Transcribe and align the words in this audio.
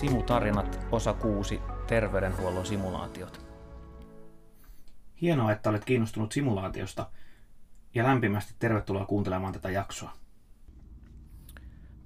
Simutarinat, 0.00 0.86
osa 0.92 1.12
6, 1.12 1.60
terveydenhuollon 1.86 2.66
simulaatiot. 2.66 3.46
Hienoa, 5.20 5.52
että 5.52 5.70
olet 5.70 5.84
kiinnostunut 5.84 6.32
simulaatiosta 6.32 7.06
ja 7.94 8.04
lämpimästi 8.04 8.54
tervetuloa 8.58 9.06
kuuntelemaan 9.06 9.52
tätä 9.52 9.70
jaksoa. 9.70 10.12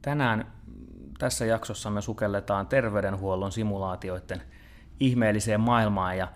Tänään 0.02 0.52
tässä 1.18 1.44
jaksossa 1.44 1.90
me 1.90 2.02
sukelletaan 2.02 2.66
terveydenhuollon 2.66 3.52
simulaatioiden 3.52 4.42
ihmeelliseen 5.00 5.60
maailmaan 5.60 6.18
ja 6.18 6.28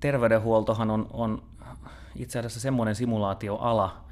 terveydenhuoltohan 0.00 0.90
on, 0.90 1.06
on 1.12 1.42
itse 2.16 2.38
asiassa 2.38 2.60
semmoinen 2.60 2.94
simulaatioala, 2.94 4.04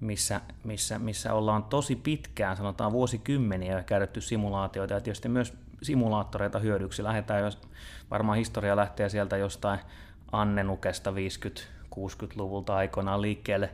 missä, 0.00 0.40
missä, 0.64 0.98
missä 0.98 1.34
ollaan 1.34 1.64
tosi 1.64 1.96
pitkään, 1.96 2.56
sanotaan 2.56 2.92
vuosikymmeniä 2.92 3.82
käytetty 3.82 4.20
simulaatioita 4.20 4.94
ja 4.94 5.00
tietysti 5.00 5.28
myös 5.28 5.69
simulaattoreita 5.82 6.58
hyödyksi. 6.58 7.04
Lähdetään, 7.04 7.44
jos 7.44 7.58
varmaan 8.10 8.38
historia 8.38 8.76
lähtee 8.76 9.08
sieltä 9.08 9.36
jostain 9.36 9.80
Annenukesta 10.32 11.10
50-60-luvulta 11.10 12.76
aikoinaan 12.76 13.22
liikkeelle, 13.22 13.70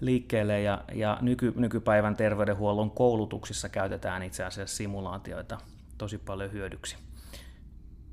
liikkeelle 0.00 0.60
ja, 0.60 0.84
ja 0.92 1.18
nyky, 1.20 1.52
nykypäivän 1.56 2.16
terveydenhuollon 2.16 2.90
koulutuksissa 2.90 3.68
käytetään 3.68 4.22
itse 4.22 4.44
asiassa 4.44 4.76
simulaatioita 4.76 5.58
tosi 5.98 6.18
paljon 6.18 6.52
hyödyksi. 6.52 6.96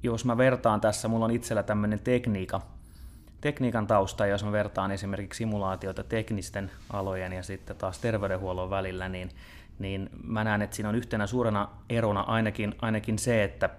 Jos 0.03 0.25
mä 0.25 0.37
vertaan 0.37 0.81
tässä, 0.81 1.07
mulla 1.07 1.25
on 1.25 1.31
itsellä 1.31 1.63
tämmöinen 1.63 1.99
tekniikka, 1.99 2.61
tekniikan 3.41 3.87
tausta, 3.87 4.25
jos 4.25 4.43
mä 4.43 4.51
vertaan 4.51 4.91
esimerkiksi 4.91 5.37
simulaatioita 5.37 6.03
teknisten 6.03 6.71
alojen 6.93 7.33
ja 7.33 7.43
sitten 7.43 7.75
taas 7.75 7.99
terveydenhuollon 7.99 8.69
välillä, 8.69 9.09
niin, 9.09 9.29
niin 9.79 10.09
mä 10.23 10.43
näen, 10.43 10.61
että 10.61 10.75
siinä 10.75 10.89
on 10.89 10.95
yhtenä 10.95 11.27
suurena 11.27 11.69
erona 11.89 12.21
ainakin, 12.21 12.75
ainakin 12.81 13.19
se, 13.19 13.43
että 13.43 13.69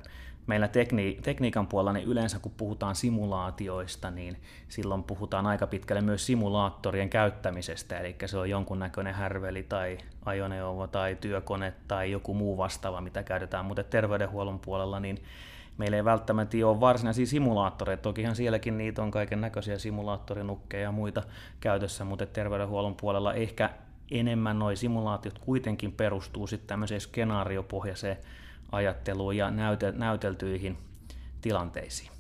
meillä 0.49 0.69
tekni, 0.69 1.19
tekniikan 1.23 1.67
puolella 1.67 1.93
niin 1.93 2.09
yleensä 2.09 2.39
kun 2.39 2.53
puhutaan 2.57 2.95
simulaatioista, 2.95 4.11
niin 4.11 4.41
silloin 4.69 5.05
puhutaan 5.05 5.47
aika 5.47 5.67
pitkälle 5.67 6.01
myös 6.03 6.27
simulaattorien 6.27 7.11
käyttämisestä, 7.11 7.99
eli 7.99 8.17
se 8.27 8.39
on 8.39 8.51
jonkunnäköinen 8.51 9.15
härveli 9.15 9.63
tai 9.63 9.99
ajoneuvo 10.25 10.87
tai 10.87 11.17
työkone 11.21 11.73
tai 11.89 12.11
joku 12.11 12.35
muu 12.35 12.57
vastaava, 12.57 13.01
mitä 13.01 13.23
käytetään, 13.23 13.65
mutta 13.65 13.83
terveydenhuollon 13.83 14.59
puolella 14.59 15.01
niin 15.01 15.19
meillä 15.79 15.97
ei 15.97 16.05
välttämättä 16.05 16.57
ole 16.65 16.81
varsinaisia 16.81 17.27
simulaattoreita, 17.27 18.03
tokihan 18.03 18.37
sielläkin 18.37 18.79
niitä 18.79 19.03
on 19.03 19.11
kaiken 19.11 19.41
näköisiä 19.41 19.79
simulaattorinukkeja 19.79 20.83
ja 20.83 20.93
muita 20.93 21.23
käytössä, 21.61 22.05
mutta 22.05 22.27
terveydenhuollon 22.27 22.95
puolella 22.95 23.35
ehkä 23.35 23.71
enemmän 24.11 24.59
nuo 24.59 24.77
simulaatiot 24.77 25.39
kuitenkin 25.39 25.93
perustuu 25.93 26.47
sitten 26.47 26.69
tämmöiseen 26.69 27.01
skenaariopohjaiseen 27.01 28.17
ajatteluun 28.73 29.37
ja 29.37 29.51
näyteltyihin 29.93 30.79
tilanteisiin. 31.41 32.11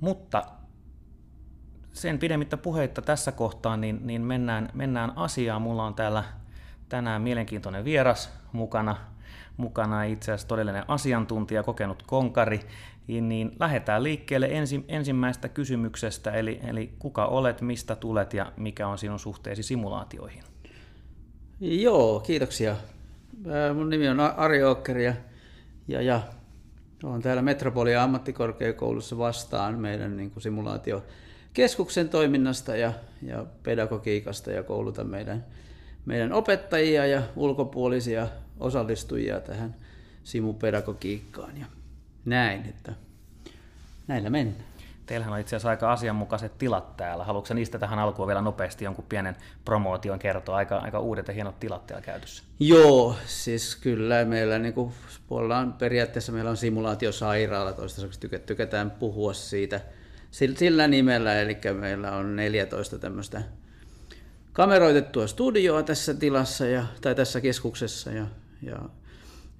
Mutta 0.00 0.44
sen 1.92 2.18
pidemmittä 2.18 2.56
puheitta 2.56 3.02
tässä 3.02 3.32
kohtaa, 3.32 3.76
niin, 3.76 4.06
niin 4.06 4.22
mennään, 4.22 4.70
mennään 4.74 5.12
asiaan. 5.16 5.62
Mulla 5.62 5.84
on 5.84 5.94
täällä 5.94 6.24
tänään 6.88 7.22
mielenkiintoinen 7.22 7.84
vieras 7.84 8.32
mukana, 8.52 8.96
mukana 9.56 10.04
itse 10.04 10.32
asiassa 10.32 10.48
todellinen 10.48 10.84
asiantuntija, 10.88 11.62
kokenut 11.62 12.02
konkari, 12.02 12.60
niin 13.08 13.56
lähdetään 13.60 14.02
liikkeelle 14.02 14.46
ensi, 14.46 14.84
ensimmäisestä 14.88 15.48
kysymyksestä, 15.48 16.30
eli, 16.30 16.60
eli 16.66 16.92
kuka 16.98 17.26
olet, 17.26 17.60
mistä 17.60 17.96
tulet 17.96 18.34
ja 18.34 18.52
mikä 18.56 18.88
on 18.88 18.98
sinun 18.98 19.18
suhteesi 19.18 19.62
simulaatioihin? 19.62 20.42
Joo, 21.60 22.20
kiitoksia. 22.20 22.76
Mun 23.74 23.90
nimi 23.90 24.08
on 24.08 24.20
Ari 24.20 24.64
Okker 24.64 24.98
ja, 24.98 25.14
ja, 25.88 26.02
ja 26.02 26.22
olen 27.04 27.22
täällä 27.22 27.42
Metropolia 27.42 28.02
ammattikorkeakoulussa 28.02 29.18
vastaan 29.18 29.78
meidän 29.78 30.16
niin 30.16 30.30
kuin 30.30 30.42
simulaatiokeskuksen 30.42 32.08
toiminnasta 32.08 32.76
ja, 32.76 32.92
ja 33.22 33.46
pedagogiikasta 33.62 34.50
ja 34.50 34.62
koulutan 34.62 35.06
meidän, 35.06 35.44
meidän 36.06 36.32
opettajia 36.32 37.06
ja 37.06 37.22
ulkopuolisia 37.36 38.28
osallistujia 38.60 39.40
tähän 39.40 39.76
simupedagogiikkaan. 40.24 41.56
Ja 41.56 41.66
näin, 42.24 42.66
että 42.68 42.92
näillä 44.06 44.30
mennään. 44.30 44.64
Teillähän 45.06 45.34
on 45.34 45.40
itse 45.40 45.56
asiassa 45.56 45.70
aika 45.70 45.92
asianmukaiset 45.92 46.58
tilat 46.58 46.96
täällä. 46.96 47.24
Haluatko 47.24 47.54
niistä 47.54 47.78
tähän 47.78 47.98
alkuun 47.98 48.28
vielä 48.28 48.40
nopeasti 48.40 48.84
jonkun 48.84 49.04
pienen 49.08 49.36
promootion 49.64 50.18
kertoa? 50.18 50.56
Aika, 50.56 50.76
aika 50.76 51.00
uudet 51.00 51.28
ja 51.28 51.34
hienot 51.34 51.60
tilat 51.60 51.86
täällä 51.86 52.04
käytössä. 52.04 52.42
Joo, 52.60 53.16
siis 53.26 53.76
kyllä 53.76 54.24
meillä 54.24 54.58
niin 54.58 54.74
kuin, 54.74 54.92
on, 55.30 55.72
periaatteessa 55.72 56.32
meillä 56.32 56.50
on 56.50 56.56
simulaatiosairaala, 56.56 57.72
toistaiseksi 57.72 58.20
tykä, 58.20 58.38
tykätään 58.38 58.90
puhua 58.90 59.32
siitä 59.32 59.80
sillä 60.30 60.88
nimellä, 60.88 61.40
eli 61.40 61.58
meillä 61.80 62.12
on 62.12 62.36
14 62.36 62.98
tämmöistä 62.98 63.42
kameroitettua 64.52 65.26
studioa 65.26 65.82
tässä 65.82 66.14
tilassa 66.14 66.66
ja, 66.66 66.86
tai 67.00 67.14
tässä 67.14 67.40
keskuksessa 67.40 68.10
ja, 68.10 68.26
ja 68.62 68.78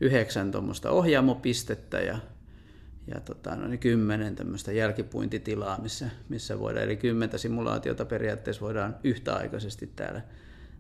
yhdeksän 0.00 0.52
tuommoista 0.52 0.91
ohjaamopistettä 0.91 2.00
ja 2.00 2.19
ja 3.06 3.20
tota, 3.20 3.56
no 3.56 3.69
niin 3.69 3.78
kymmenen 3.78 4.37
tämmöistä 4.37 4.72
jälkipuintitilaa, 4.72 5.81
missä, 5.81 6.10
missä 6.28 6.59
voidaan, 6.59 6.84
eli 6.84 6.97
kymmentä 6.97 7.38
simulaatiota 7.38 8.04
periaatteessa 8.04 8.62
voidaan 8.62 8.97
yhtäaikaisesti 9.04 9.87
täällä, 9.97 10.22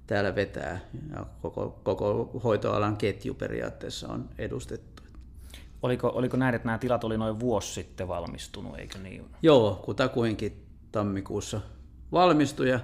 täällä 0.06 0.34
vetää. 0.34 0.80
Ja 1.16 1.26
koko, 1.42 1.80
koko 1.82 2.40
hoitoalan 2.44 2.96
ketju 2.96 3.34
periaatteessa 3.34 4.08
on 4.08 4.28
edustettu. 4.38 5.02
Oliko, 5.82 6.08
oliko 6.14 6.36
näin, 6.36 6.54
että 6.54 6.66
nämä 6.66 6.78
tilat 6.78 7.04
oli 7.04 7.18
noin 7.18 7.40
vuosi 7.40 7.72
sitten 7.72 8.08
valmistunut, 8.08 8.78
eikö 8.78 8.98
niin? 8.98 9.24
Joo, 9.42 9.82
kutakuinkin 9.84 10.66
tammikuussa 10.92 11.60
valmistui 12.12 12.70
ja 12.70 12.80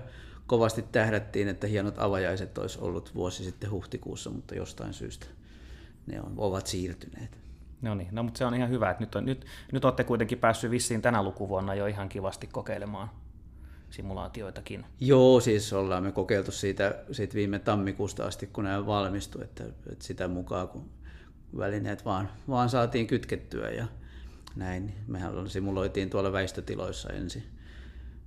kovasti 0.47 0.84
tähdättiin, 0.93 1.49
että 1.49 1.67
hienot 1.67 1.99
avajaiset 1.99 2.59
olisi 2.59 2.79
ollut 2.81 3.15
vuosi 3.15 3.45
sitten 3.45 3.71
huhtikuussa, 3.71 4.31
mutta 4.31 4.55
jostain 4.55 4.95
syystä 4.95 5.27
ne 6.06 6.21
on, 6.21 6.34
ovat 6.37 6.67
siirtyneet. 6.67 7.39
No 7.83 7.95
niin, 7.95 8.09
no 8.13 8.23
mutta 8.23 8.39
se 8.39 8.45
on 8.45 8.55
ihan 8.55 8.71
hyvä, 8.71 8.91
että 8.91 9.03
nyt, 9.03 9.15
on, 9.15 9.25
nyt, 9.25 9.47
nyt 9.73 9.85
olette 9.85 10.05
kuitenkin 10.05 10.39
päässyt 10.39 10.71
vissiin 10.71 11.03
tänä 11.03 11.23
lukuvuonna 11.23 11.75
jo 11.75 11.87
ihan 11.87 12.09
kivasti 12.09 12.47
kokeilemaan 12.47 13.11
simulaatioitakin. 13.91 14.87
Joo, 15.01 15.41
siis 15.41 15.73
ollaan 15.73 16.03
me 16.03 16.13
kokeiltu 16.13 16.53
siitä, 16.53 16.95
siitä 17.13 17.35
viime 17.35 17.59
tammikuusta 17.59 18.25
asti, 18.25 18.47
kun 18.47 18.65
nämä 18.65 18.87
valmistui, 18.87 19.45
että, 19.45 19.65
että 19.65 20.05
sitä 20.05 20.29
mukaan 20.29 20.69
kun 20.69 20.91
välineet 21.59 22.05
vaan, 22.05 22.29
vaan 22.49 22.69
saatiin 22.69 23.07
kytkettyä 23.07 23.71
ja 23.71 23.87
näin. 24.57 24.95
Mehän 25.07 25.51
simuloitiin 25.51 26.11
tuolla 26.11 26.33
väistötiloissa 26.33 27.12
ensin, 27.12 27.43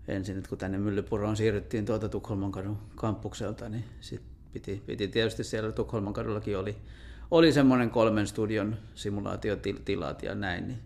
ensin 0.08 0.38
että 0.38 0.50
kun 0.50 0.58
tänne 0.58 0.78
Myllypuroon 0.78 1.38
siirryttiin 1.38 1.86
tuolta 1.86 2.10
Tukholman 2.10 2.52
kadun 2.52 2.78
kampukselta, 2.96 3.70
niin 3.70 3.86
sit 4.00 4.22
piti, 4.54 4.84
piti 4.86 5.08
tietysti 5.08 5.44
siellä 5.44 5.72
Tukholman 5.72 6.14
kadullakin 6.14 6.58
oli 6.58 6.78
oli 7.34 7.52
semmoinen 7.52 7.90
kolmen 7.90 8.28
studion 8.28 8.78
simulaatiotilat 8.96 10.24
ja 10.24 10.36
näin, 10.36 10.68
niin 10.68 10.80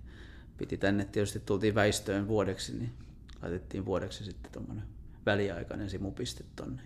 piti 0.57 0.77
tänne 0.77 1.05
tietysti 1.05 1.39
tultiin 1.39 1.75
väistöön 1.75 2.27
vuodeksi, 2.27 2.77
niin 2.77 2.93
laitettiin 3.41 3.85
vuodeksi 3.85 4.23
sitten 4.23 4.51
tuommoinen 4.51 4.83
väliaikainen 5.25 5.89
simupiste 5.89 6.43
tonne. 6.55 6.81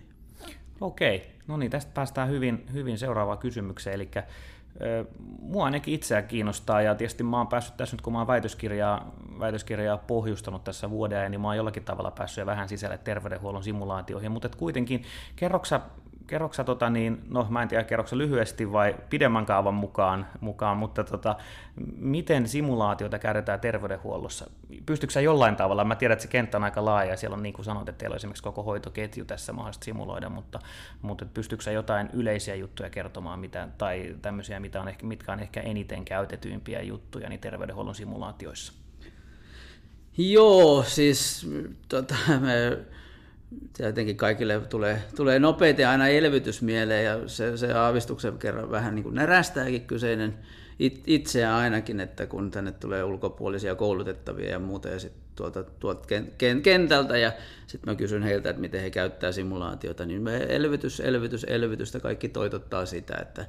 Okei, 0.80 1.30
no 1.46 1.56
niin, 1.56 1.70
tästä 1.70 1.92
päästään 1.94 2.28
hyvin, 2.28 2.66
hyvin 2.72 2.98
seuraavaan 2.98 3.38
kysymykseen, 3.38 3.94
eli 3.94 4.10
Mua 5.40 5.64
ainakin 5.64 5.94
itseä 5.94 6.22
kiinnostaa, 6.22 6.82
ja 6.82 6.94
tietysti 6.94 7.22
mä 7.22 7.38
oon 7.38 7.48
päässyt 7.48 7.76
tässä 7.76 7.96
nyt, 7.96 8.00
kun 8.00 8.12
mä 8.12 8.18
oon 8.18 8.26
väitöskirjaa, 8.26 9.14
väitöskirjaa 9.38 9.96
pohjustanut 9.96 10.64
tässä 10.64 10.90
vuoden 10.90 11.18
ajan, 11.18 11.30
niin 11.30 11.40
mä 11.40 11.48
oon 11.48 11.56
jollakin 11.56 11.84
tavalla 11.84 12.10
päässyt 12.10 12.46
vähän 12.46 12.68
sisälle 12.68 12.98
terveydenhuollon 12.98 13.64
simulaatioihin, 13.64 14.32
mutta 14.32 14.48
kuitenkin 14.48 15.02
kerroksa 15.36 15.80
kerroksa, 16.26 16.64
tota, 16.64 16.90
niin, 16.90 17.22
no 17.28 17.46
mä 17.50 17.62
en 17.62 17.68
tiedä 17.68 17.84
kerroksa 17.84 18.18
lyhyesti 18.18 18.72
vai 18.72 18.96
pidemmän 19.10 19.46
kaavan 19.46 19.74
mukaan, 19.74 20.26
mukaan 20.40 20.76
mutta 20.76 21.04
tota, 21.04 21.36
miten 21.96 22.48
simulaatiota 22.48 23.18
käytetään 23.18 23.60
terveydenhuollossa? 23.60 24.50
Pystyykö 24.86 25.20
jollain 25.20 25.56
tavalla, 25.56 25.84
mä 25.84 25.96
tiedän, 25.96 26.12
että 26.12 26.22
se 26.22 26.28
kenttä 26.28 26.56
on 26.56 26.64
aika 26.64 26.84
laaja 26.84 27.10
ja 27.10 27.16
siellä 27.16 27.34
on 27.34 27.42
niin 27.42 27.52
kuin 27.52 27.64
sanoit, 27.64 27.88
että 27.88 27.98
teillä 27.98 28.14
on 28.14 28.16
esimerkiksi 28.16 28.42
koko 28.42 28.62
hoitoketju 28.62 29.24
tässä 29.24 29.52
mahdollista 29.52 29.84
simuloida, 29.84 30.28
mutta, 30.28 30.58
mutta 31.02 31.26
pystyykö 31.34 31.70
jotain 31.70 32.10
yleisiä 32.12 32.54
juttuja 32.54 32.90
kertomaan 32.90 33.40
mitä, 33.40 33.68
tai 33.78 34.16
tämmöisiä, 34.22 34.60
mitä 34.60 34.80
on 34.80 34.88
ehkä, 34.88 35.06
mitkä 35.06 35.32
on 35.32 35.40
ehkä 35.40 35.60
eniten 35.60 36.04
käytetyimpiä 36.04 36.82
juttuja 36.82 37.28
niin 37.28 37.40
terveydenhuollon 37.40 37.94
simulaatioissa? 37.94 38.72
Joo, 40.18 40.82
siis 40.82 41.50
tota, 41.88 42.14
me 42.40 42.78
tietenkin 43.76 44.16
kaikille 44.16 44.60
tulee, 44.60 45.02
tulee 45.16 45.38
nopeita 45.38 45.90
aina 45.90 46.08
elvytys 46.08 46.62
mieleen 46.62 47.04
ja 47.04 47.28
se, 47.28 47.56
se 47.56 47.72
aavistuksen 47.72 48.38
kerran 48.38 48.70
vähän 48.70 48.94
niin 48.94 49.02
kuin 49.02 49.14
närästääkin 49.14 49.86
kyseinen 49.86 50.34
it, 50.78 51.02
itseä 51.06 51.56
ainakin, 51.56 52.00
että 52.00 52.26
kun 52.26 52.50
tänne 52.50 52.72
tulee 52.72 53.04
ulkopuolisia 53.04 53.74
koulutettavia 53.74 54.50
ja 54.50 54.58
muuta 54.58 54.88
ja 54.88 54.98
sitten 54.98 55.22
tuolta, 55.36 55.64
tuolta 55.64 56.06
kentältä 56.62 57.18
ja 57.18 57.32
sitten 57.66 57.92
mä 57.92 57.96
kysyn 57.96 58.22
heiltä, 58.22 58.50
että 58.50 58.60
miten 58.60 58.80
he 58.80 58.90
käyttää 58.90 59.32
simulaatiota, 59.32 60.06
niin 60.06 60.22
me 60.22 60.46
elvytys, 60.48 61.00
elvytys, 61.00 61.44
elvytystä 61.44 62.00
kaikki 62.00 62.28
toitottaa 62.28 62.86
sitä, 62.86 63.16
että 63.22 63.46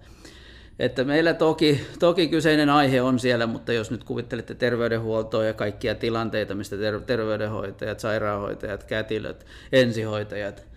että 0.80 1.04
meillä 1.04 1.34
toki, 1.34 1.82
toki 2.00 2.28
kyseinen 2.28 2.70
aihe 2.70 3.02
on 3.02 3.20
siellä, 3.20 3.48
mutta 3.48 3.74
jos 3.74 3.92
nyt 3.92 4.04
kuvittelette 4.04 4.56
terveydenhuoltoa 4.56 5.46
ja 5.46 5.54
kaikkia 5.54 5.96
tilanteita, 5.96 6.56
mistä 6.56 6.78
ter- 6.78 7.02
terveydenhoitajat, 7.02 8.00
sairaanhoitajat, 8.00 8.84
kätilöt, 8.84 9.46
ensihoitajat, 9.72 10.68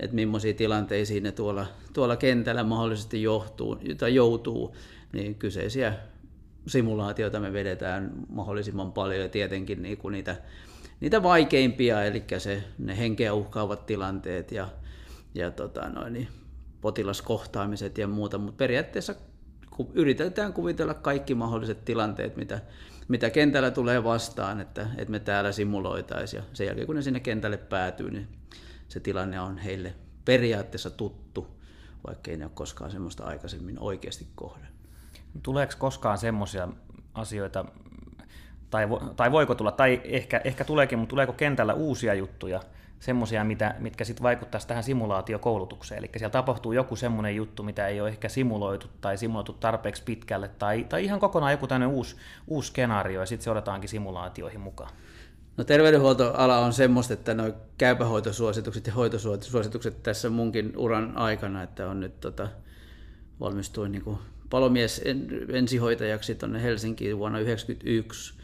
että 0.00 0.16
millaisia 0.16 0.54
tilanteisiin 0.54 1.22
ne 1.22 1.32
tuolla, 1.32 1.66
tuolla 1.92 2.16
kentällä 2.16 2.64
mahdollisesti 2.64 3.22
johtuu, 3.22 3.78
tai 3.98 4.14
joutuu, 4.14 4.76
niin 5.12 5.34
kyseisiä 5.34 5.94
simulaatioita 6.66 7.40
me 7.40 7.52
vedetään 7.52 8.12
mahdollisimman 8.28 8.92
paljon 8.92 9.20
ja 9.20 9.28
tietenkin 9.28 9.82
niin 9.82 9.98
kuin 9.98 10.12
niitä, 10.12 10.36
niitä 11.00 11.22
vaikeimpia, 11.22 12.04
eli 12.04 12.24
se, 12.38 12.62
ne 12.78 12.98
henkeä 12.98 13.34
uhkaavat 13.34 13.86
tilanteet 13.86 14.52
ja, 14.52 14.68
ja 15.34 15.50
tota 15.50 15.88
noin, 15.88 16.12
niin 16.12 16.28
potilaskohtaamiset 16.80 17.98
ja 17.98 18.06
muuta, 18.06 18.38
mutta 18.38 18.58
periaatteessa 18.58 19.14
yritetään 19.94 20.52
kuvitella 20.52 20.94
kaikki 20.94 21.34
mahdolliset 21.34 21.84
tilanteet, 21.84 22.36
mitä, 22.36 22.60
mitä 23.08 23.30
kentällä 23.30 23.70
tulee 23.70 24.04
vastaan, 24.04 24.60
että, 24.60 24.86
että 24.96 25.10
me 25.10 25.20
täällä 25.20 25.52
simuloitaisiin 25.52 26.40
ja 26.40 26.44
sen 26.52 26.66
jälkeen 26.66 26.86
kun 26.86 26.96
ne 26.96 27.02
sinne 27.02 27.20
kentälle 27.20 27.56
päätyy, 27.56 28.10
niin 28.10 28.28
se 28.88 29.00
tilanne 29.00 29.40
on 29.40 29.58
heille 29.58 29.94
periaatteessa 30.24 30.90
tuttu, 30.90 31.46
vaikka 32.06 32.30
ei 32.30 32.36
ne 32.36 32.44
ole 32.44 32.52
koskaan 32.54 32.90
semmoista 32.90 33.24
aikaisemmin 33.24 33.78
oikeasti 33.78 34.26
kohdannut. 34.34 34.72
Tuleeko 35.42 35.72
koskaan 35.78 36.18
semmoisia 36.18 36.68
asioita, 37.14 37.64
tai, 38.70 38.88
vo, 38.90 38.98
tai 39.16 39.32
voiko 39.32 39.54
tulla, 39.54 39.72
tai 39.72 40.00
ehkä, 40.04 40.40
ehkä 40.44 40.64
tuleekin, 40.64 40.98
mutta 40.98 41.10
tuleeko 41.10 41.32
kentällä 41.32 41.74
uusia 41.74 42.14
juttuja, 42.14 42.60
semmoisia, 43.02 43.46
mitkä 43.78 44.04
sitten 44.04 44.22
vaikuttaisi 44.22 44.68
tähän 44.68 44.84
simulaatiokoulutukseen. 44.84 45.98
Eli 45.98 46.10
siellä 46.16 46.30
tapahtuu 46.30 46.72
joku 46.72 46.96
semmoinen 46.96 47.36
juttu, 47.36 47.62
mitä 47.62 47.88
ei 47.88 48.00
ole 48.00 48.08
ehkä 48.08 48.28
simuloitu 48.28 48.86
tai 49.00 49.18
simuloitu 49.18 49.52
tarpeeksi 49.52 50.02
pitkälle, 50.02 50.48
tai, 50.48 50.86
tai 50.88 51.04
ihan 51.04 51.20
kokonaan 51.20 51.52
joku 51.52 51.66
tämmöinen 51.66 51.96
uusi, 51.96 52.16
uusi 52.46 52.68
skenaario, 52.68 53.20
ja 53.20 53.26
sitten 53.26 53.44
se 53.44 53.50
odotetaankin 53.50 53.88
simulaatioihin 53.88 54.60
mukaan. 54.60 54.90
No 55.56 55.64
terveydenhuoltoala 55.64 56.58
on 56.58 56.72
semmoista, 56.72 57.14
että 57.14 57.34
nuo 57.34 57.52
käypähoitosuositukset 57.78 58.86
ja 58.86 58.92
hoitosuositukset 58.92 60.02
tässä 60.02 60.30
munkin 60.30 60.72
uran 60.76 61.16
aikana, 61.16 61.62
että 61.62 61.88
on 61.88 62.00
nyt 62.00 62.20
tota, 62.20 62.48
valmistuin 63.40 63.92
niin 63.92 64.02
kuin 64.02 64.18
palomies 64.50 65.02
ensihoitajaksi 65.48 66.34
tuonne 66.34 66.62
Helsinkiin 66.62 67.18
vuonna 67.18 67.38
1991, 67.38 68.41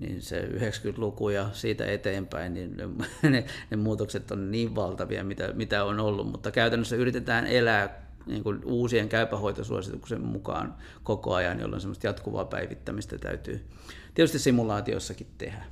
niin 0.00 0.22
se 0.22 0.40
90-luku 0.40 1.28
ja 1.28 1.48
siitä 1.52 1.86
eteenpäin, 1.86 2.54
niin 2.54 2.76
ne, 3.22 3.44
ne 3.70 3.76
muutokset 3.76 4.30
on 4.30 4.50
niin 4.50 4.74
valtavia, 4.74 5.24
mitä, 5.24 5.52
mitä 5.52 5.84
on 5.84 6.00
ollut, 6.00 6.30
mutta 6.30 6.50
käytännössä 6.50 6.96
yritetään 6.96 7.46
elää 7.46 8.10
niin 8.26 8.42
kuin 8.42 8.60
uusien 8.64 9.08
käypähoitosuosituksen 9.08 10.20
mukaan 10.20 10.74
koko 11.02 11.34
ajan, 11.34 11.60
jolloin 11.60 11.80
semmoista 11.80 12.06
jatkuvaa 12.06 12.44
päivittämistä 12.44 13.18
täytyy 13.18 13.64
tietysti 14.14 14.38
simulaatiossakin 14.38 15.26
tehdä. 15.38 15.64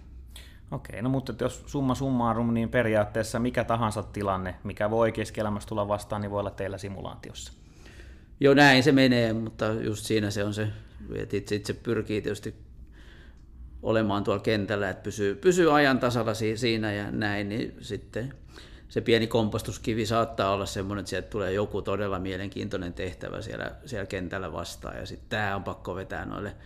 Okei, 0.71 1.03
no 1.03 1.09
mutta 1.09 1.35
jos 1.41 1.63
summa 1.67 1.95
summarum, 1.95 2.55
niin 2.55 2.69
periaatteessa 2.69 3.39
mikä 3.39 3.65
tahansa 3.65 4.03
tilanne, 4.03 4.55
mikä 4.65 4.91
voi 4.91 5.13
keskielämässä 5.13 5.69
tulla 5.69 5.89
vastaan, 5.89 6.23
niin 6.23 6.31
voi 6.31 6.41
olla 6.41 6.51
teillä 6.51 6.79
simulaatiossa. 6.79 7.53
Joo, 8.41 8.55
näin 8.55 8.83
se 8.83 8.93
menee, 8.93 9.33
mutta 9.33 9.67
just 9.73 10.05
siinä 10.05 10.31
se 10.31 10.45
on 10.45 10.55
se, 10.55 10.69
että 11.15 11.37
itse, 11.37 11.55
itse 11.55 11.73
pyrkii 11.73 12.23
tietysti 12.23 12.55
olemaan 13.83 14.25
tuolla 14.25 14.43
kentällä, 14.43 14.91
että 14.91 15.03
pysyy, 15.03 15.35
pysyy 15.35 15.77
ajan 15.77 15.99
tasalla 15.99 16.35
siinä 16.35 16.93
ja 16.93 17.11
näin, 17.11 17.49
niin 17.49 17.77
sitten 17.81 18.35
se 18.89 19.01
pieni 19.01 19.27
kompostuskivi 19.27 20.07
saattaa 20.07 20.53
olla 20.53 20.67
semmoinen, 20.67 21.01
että 21.01 21.11
sieltä 21.11 21.29
tulee 21.29 21.53
joku 21.53 21.83
todella 21.83 22.19
mielenkiintoinen 22.19 22.93
tehtävä 22.93 23.43
siellä, 23.43 23.73
siellä 23.87 24.07
kentällä 24.07 24.53
vastaan, 24.53 24.97
ja 24.97 25.07
sitten 25.07 25.29
tämä 25.29 25.57
on 25.57 25.65
pakko 25.65 25.95
vetää 25.95 26.25
noille, 26.25 26.57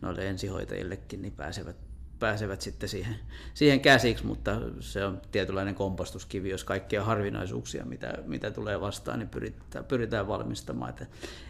noille 0.00 0.28
ensihoitajillekin, 0.28 1.22
niin 1.22 1.32
pääsevät 1.32 1.76
pääsevät 2.18 2.60
sitten 2.60 2.88
siihen, 2.88 3.16
siihen 3.54 3.80
käsiksi, 3.80 4.26
mutta 4.26 4.60
se 4.80 5.04
on 5.04 5.20
tietynlainen 5.32 5.74
kompostuskivi, 5.74 6.50
jos 6.50 6.64
kaikkia 6.64 7.04
harvinaisuuksia, 7.04 7.84
mitä, 7.84 8.12
mitä 8.26 8.50
tulee 8.50 8.80
vastaan, 8.80 9.18
niin 9.18 9.28
pyritään, 9.28 9.84
pyritään 9.84 10.28
valmistamaan. 10.28 10.90
Että 10.90 11.06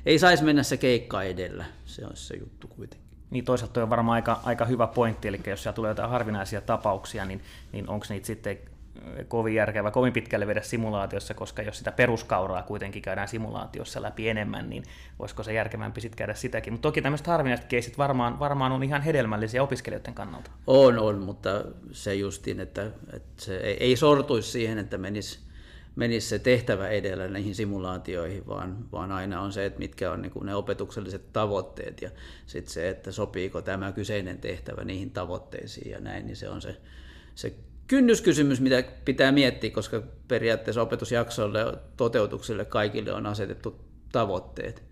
ei 0.07 0.19
saisi 0.19 0.45
mennä 0.45 0.63
se 0.63 0.77
keikka 0.77 1.23
edellä, 1.23 1.65
se 1.85 2.07
on 2.07 2.17
se 2.17 2.37
juttu 2.37 2.69
kuitenkin. 2.69 3.08
Niin 3.31 3.45
toisaalta 3.45 3.83
on 3.83 3.91
varmaan 3.91 4.15
aika, 4.15 4.41
aika 4.45 4.65
hyvä 4.65 4.87
pointti, 4.87 5.29
eli 5.29 5.41
jos 5.47 5.63
siellä 5.63 5.75
tulee 5.75 5.91
jotain 5.91 6.11
harvinaisia 6.11 6.61
tapauksia, 6.61 7.25
niin, 7.25 7.43
niin 7.73 7.89
onko 7.89 8.07
niitä 8.09 8.27
sitten 8.27 8.59
kovin 9.29 9.55
järkevä 9.55 9.91
kovin 9.91 10.13
pitkälle 10.13 10.47
vedä 10.47 10.63
simulaatiossa, 10.63 11.35
koska 11.35 11.63
jos 11.63 11.79
sitä 11.79 11.93
peruskauraa 11.93 12.63
kuitenkin 12.63 13.03
käydään 13.03 13.29
simulaatiossa 13.29 14.03
läpi 14.03 14.29
enemmän, 14.29 14.71
niin 14.71 14.85
voisiko 15.19 15.43
se 15.43 15.53
järkevämpi 15.53 16.01
sitten 16.01 16.19
käydä 16.19 16.35
sitäkin. 16.35 16.73
Mutta 16.73 16.89
toki 16.89 17.03
tämmöiset 17.03 17.27
harvinaiset 17.27 17.67
keisit 17.67 17.99
varmaan, 17.99 18.39
varmaan 18.39 18.73
on 18.73 18.83
ihan 18.83 19.03
hedelmällisiä 19.03 19.63
opiskelijoiden 19.63 20.15
kannalta. 20.15 20.51
On, 20.67 20.99
on, 20.99 21.19
mutta 21.19 21.65
se 21.93 22.15
justiin, 22.15 22.61
että, 22.61 22.91
että 23.13 23.45
se 23.45 23.57
ei, 23.57 23.77
ei 23.81 23.97
sortuisi 23.97 24.51
siihen, 24.51 24.79
että 24.79 24.99
menisi 24.99 25.48
menisi 25.99 26.29
se 26.29 26.39
tehtävä 26.39 26.89
edellä 26.89 27.29
näihin 27.29 27.55
simulaatioihin, 27.55 28.47
vaan, 28.47 28.93
vaan 28.93 29.13
aina 29.13 29.41
on 29.41 29.53
se, 29.53 29.67
että 29.67 29.79
mitkä 29.79 30.13
on 30.13 30.23
niin 30.23 30.33
ne 30.43 30.55
opetukselliset 30.55 31.33
tavoitteet 31.33 32.03
ja 32.03 32.11
sitten 32.47 32.73
se, 32.73 32.89
että 32.89 33.13
sopiiko 33.13 33.63
tämä 33.63 33.93
kyseinen 33.93 34.39
tehtävä 34.39 34.85
niihin 34.85 35.11
tavoitteisiin 35.11 35.91
ja 35.91 36.01
näin, 36.01 36.27
niin 36.27 36.37
se 36.37 36.49
on 36.49 36.63
se, 36.63 36.77
se 37.35 37.55
kynnyskysymys, 37.87 38.61
mitä 38.61 38.85
pitää 39.05 39.33
miettiä, 39.33 39.71
koska 39.71 40.03
periaatteessa 40.29 40.83
opetusjaksoille 40.83 41.79
toteutuksille 41.97 42.65
kaikille 42.65 43.13
on 43.13 43.27
asetettu 43.27 43.81
tavoitteet. 44.13 44.83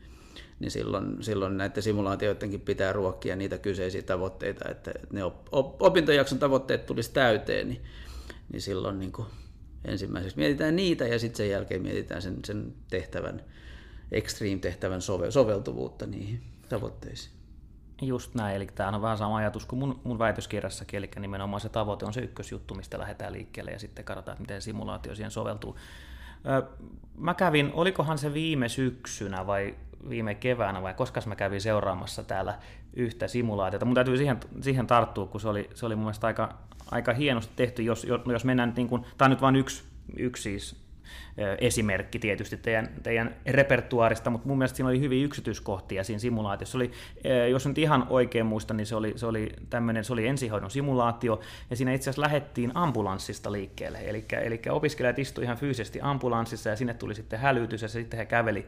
Niin 0.60 0.70
silloin, 0.70 1.22
silloin 1.22 1.56
näiden 1.56 1.82
simulaatioidenkin 1.82 2.60
pitää 2.60 2.92
ruokkia 2.92 3.36
niitä 3.36 3.58
kyseisiä 3.58 4.02
tavoitteita, 4.02 4.68
että 4.70 4.92
ne 5.12 5.20
opintojakson 5.80 6.38
tavoitteet 6.38 6.86
tulisi 6.86 7.12
täyteen, 7.12 7.68
niin, 7.68 7.82
niin 8.52 8.62
silloin 8.62 8.98
niin 8.98 9.12
kuin 9.12 9.26
ensimmäiseksi 9.86 10.36
mietitään 10.36 10.76
niitä 10.76 11.04
ja 11.04 11.18
sitten 11.18 11.36
sen 11.36 11.50
jälkeen 11.50 11.82
mietitään 11.82 12.22
sen, 12.22 12.36
sen 12.44 12.74
tehtävän, 12.90 13.42
extreme-tehtävän 14.12 15.00
soveltuvuutta 15.28 16.06
niihin 16.06 16.42
tavoitteisiin. 16.68 17.36
Just 18.02 18.34
näin, 18.34 18.56
eli 18.56 18.66
tämä 18.66 18.88
on 18.88 19.02
vähän 19.02 19.18
sama 19.18 19.36
ajatus 19.36 19.66
kuin 19.66 19.78
mun, 19.78 20.00
mun 20.04 20.18
väitöskirjassakin, 20.18 20.98
eli 20.98 21.10
nimenomaan 21.18 21.60
se 21.60 21.68
tavoite 21.68 22.06
on 22.06 22.12
se 22.12 22.20
ykkösjuttu, 22.20 22.74
mistä 22.74 22.98
lähdetään 22.98 23.32
liikkeelle 23.32 23.70
ja 23.70 23.78
sitten 23.78 24.04
katsotaan, 24.04 24.36
miten 24.40 24.62
simulaatio 24.62 25.14
siihen 25.14 25.30
soveltuu. 25.30 25.76
Mä 27.18 27.34
kävin, 27.34 27.70
olikohan 27.74 28.18
se 28.18 28.34
viime 28.34 28.68
syksynä 28.68 29.46
vai 29.46 29.74
viime 30.08 30.34
keväänä 30.34 30.82
vai 30.82 30.94
koska 30.94 31.20
mä 31.26 31.36
kävin 31.36 31.60
seuraamassa 31.60 32.22
täällä 32.22 32.58
yhtä 32.92 33.28
simulaatiota. 33.28 33.84
Mun 33.84 33.94
täytyy 33.94 34.16
siihen, 34.16 34.40
siihen 34.60 34.86
tarttua, 34.86 35.26
kun 35.26 35.40
se 35.40 35.48
oli, 35.48 35.70
se 35.74 35.86
oli 35.86 35.96
mun 35.96 36.04
mielestä 36.04 36.26
aika, 36.26 36.58
aika 36.90 37.14
hienosti 37.14 37.52
tehty, 37.56 37.82
jos, 37.82 38.06
jos 38.26 38.44
mennään, 38.44 38.72
niin 38.76 38.88
kuin, 38.88 39.02
tämä 39.18 39.26
on 39.26 39.30
nyt 39.30 39.40
vain 39.40 39.56
yksi, 39.56 39.84
yksi 40.16 40.42
siis 40.42 40.86
esimerkki 41.58 42.18
tietysti 42.18 42.56
teidän, 42.56 42.88
teidän 43.02 43.36
repertuaarista, 43.46 44.30
mutta 44.30 44.48
mun 44.48 44.58
mielestä 44.58 44.76
siinä 44.76 44.88
oli 44.88 45.00
hyviä 45.00 45.24
yksityiskohtia 45.24 46.04
siinä 46.04 46.18
simulaatiossa. 46.18 46.78
Oli, 46.78 46.90
jos 47.50 47.66
nyt 47.66 47.78
ihan 47.78 48.06
oikein 48.10 48.46
muista, 48.46 48.74
niin 48.74 48.86
se 48.86 48.96
oli, 48.96 49.12
se 49.16 49.26
oli 49.26 49.52
tämmöinen, 49.70 50.04
se 50.04 50.12
oli 50.12 50.26
ensihoidon 50.26 50.70
simulaatio, 50.70 51.40
ja 51.70 51.76
siinä 51.76 51.92
itse 51.92 52.10
asiassa 52.10 52.22
lähettiin 52.22 52.72
ambulanssista 52.74 53.52
liikkeelle, 53.52 53.98
eli, 54.04 54.24
eli 54.42 54.60
opiskelijat 54.70 55.18
istuivat 55.18 55.46
ihan 55.46 55.56
fyysisesti 55.56 55.98
ambulanssissa, 56.02 56.70
ja 56.70 56.76
sinne 56.76 56.94
tuli 56.94 57.14
sitten 57.14 57.38
hälytys, 57.38 57.82
ja 57.82 57.88
sitten 57.88 58.18
he 58.18 58.26
käveli, 58.26 58.64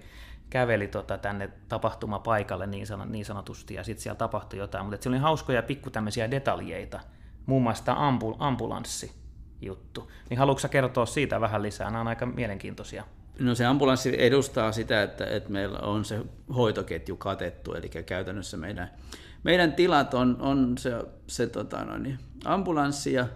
käveli 0.51 0.89
tota 0.89 1.19
tänne 1.19 1.51
tapahtumapaikalle 1.69 2.67
niin, 2.67 2.87
niin 3.07 3.25
sanotusti, 3.25 3.75
ja 3.75 3.85
sitten 3.85 4.03
siellä 4.03 4.19
tapahtui 4.19 4.59
jotain, 4.59 4.87
mutta 4.87 5.03
se 5.03 5.09
oli 5.09 5.19
hauskoja 5.19 5.63
pikku 5.63 5.91
tämmöisiä 5.91 6.31
detaljeita, 6.31 7.01
muun 7.49 7.63
muassa 7.63 7.85
tämä 7.85 8.09
ambul, 8.09 8.35
ambulanssi, 8.39 9.13
juttu. 9.61 10.11
Niin 10.31 10.39
haluatko 10.39 10.69
kertoa 10.69 11.07
siitä 11.07 11.41
vähän 11.41 11.63
lisää? 11.63 11.91
Nämä 11.91 12.01
on 12.01 12.09
aika 12.09 12.27
mielenkiintoisia. 12.27 13.05
No 13.39 13.55
se 13.55 13.67
ambulanssi 13.67 14.15
edustaa 14.19 14.73
sitä, 14.73 15.03
että, 15.03 15.27
että 15.27 15.51
meillä 15.51 15.79
on 15.79 16.05
se 16.05 16.21
hoitoketju 16.57 17.17
katettu, 17.17 17.75
eli 17.75 17.89
käytännössä 17.89 18.57
meidän, 18.57 18.91
meidän 19.43 19.73
tilat 19.73 20.15
on, 20.15 20.37
on 20.41 20.79
se, 20.79 20.93
se 21.27 21.47
tota 21.47 21.85
noin, 21.85 22.19
ambulanssi 22.45 23.13
ja, 23.13 23.29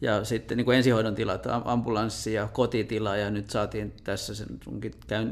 ja 0.00 0.24
sitten 0.24 0.56
niin 0.56 0.64
kuin 0.64 0.76
ensihoidon 0.76 1.14
tilat, 1.14 1.46
ambulanssi 1.64 2.32
ja 2.32 2.48
kotitila, 2.52 3.16
ja 3.16 3.30
nyt 3.30 3.50
saatiin 3.50 3.92
tässä 4.04 4.34
sen 4.34 4.60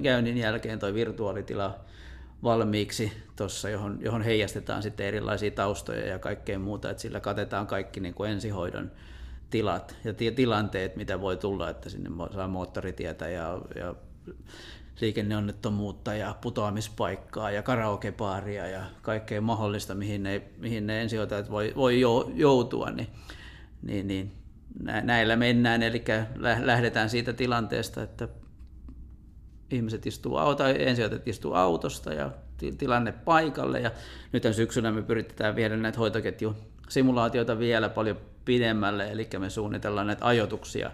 käynnin 0.02 0.38
jälkeen 0.38 0.78
tuo 0.78 0.94
virtuaalitila 0.94 1.78
valmiiksi 2.42 3.12
tuossa, 3.36 3.68
johon, 3.68 3.98
johon 4.00 4.22
heijastetaan 4.22 4.82
sitten 4.82 5.06
erilaisia 5.06 5.50
taustoja 5.50 6.06
ja 6.06 6.18
kaikkea 6.18 6.58
muuta, 6.58 6.90
että 6.90 7.00
sillä 7.00 7.20
katetaan 7.20 7.66
kaikki 7.66 8.00
niin 8.00 8.14
kuin 8.14 8.30
ensihoidon 8.30 8.90
tilat 9.50 9.96
ja 10.04 10.14
tilanteet, 10.34 10.96
mitä 10.96 11.20
voi 11.20 11.36
tulla, 11.36 11.70
että 11.70 11.88
sinne 11.90 12.10
saa 12.34 12.48
moottoritietä 12.48 13.28
ja, 13.28 13.58
ja 13.76 13.94
liikenneonnettomuutta 15.00 16.14
ja 16.14 16.34
putoamispaikkaa 16.40 17.50
ja 17.50 17.62
karaokebaaria 17.62 18.66
ja 18.66 18.82
kaikkea 19.02 19.40
mahdollista, 19.40 19.94
mihin 19.94 20.22
ne, 20.22 20.42
mihin 20.58 20.86
ne 20.86 21.02
ensihoitajat 21.02 21.50
voi, 21.50 21.72
voi 21.76 22.00
joutua, 22.34 22.90
niin, 22.90 23.08
niin, 23.82 24.08
niin 24.08 24.32
näillä 25.02 25.36
mennään, 25.36 25.82
eli 25.82 26.04
lähdetään 26.60 27.10
siitä 27.10 27.32
tilanteesta, 27.32 28.02
että 28.02 28.28
ihmiset 29.70 30.06
istuu 30.06 30.36
auto, 30.36 30.64
ensihoitajat 30.64 31.28
istuu 31.28 31.54
autosta 31.54 32.12
ja 32.12 32.30
tilanne 32.78 33.12
paikalle. 33.12 33.80
Ja 33.80 33.90
nyt 34.32 34.42
syksynä 34.52 34.92
me 34.92 35.02
pyritetään 35.02 35.56
viedä 35.56 35.76
näitä 35.76 35.98
hoitoketjusimulaatioita 35.98 37.58
vielä 37.58 37.88
paljon 37.88 38.16
pidemmälle, 38.44 39.10
eli 39.10 39.28
me 39.38 39.50
suunnitellaan 39.50 40.06
näitä 40.06 40.26
ajoituksia 40.26 40.90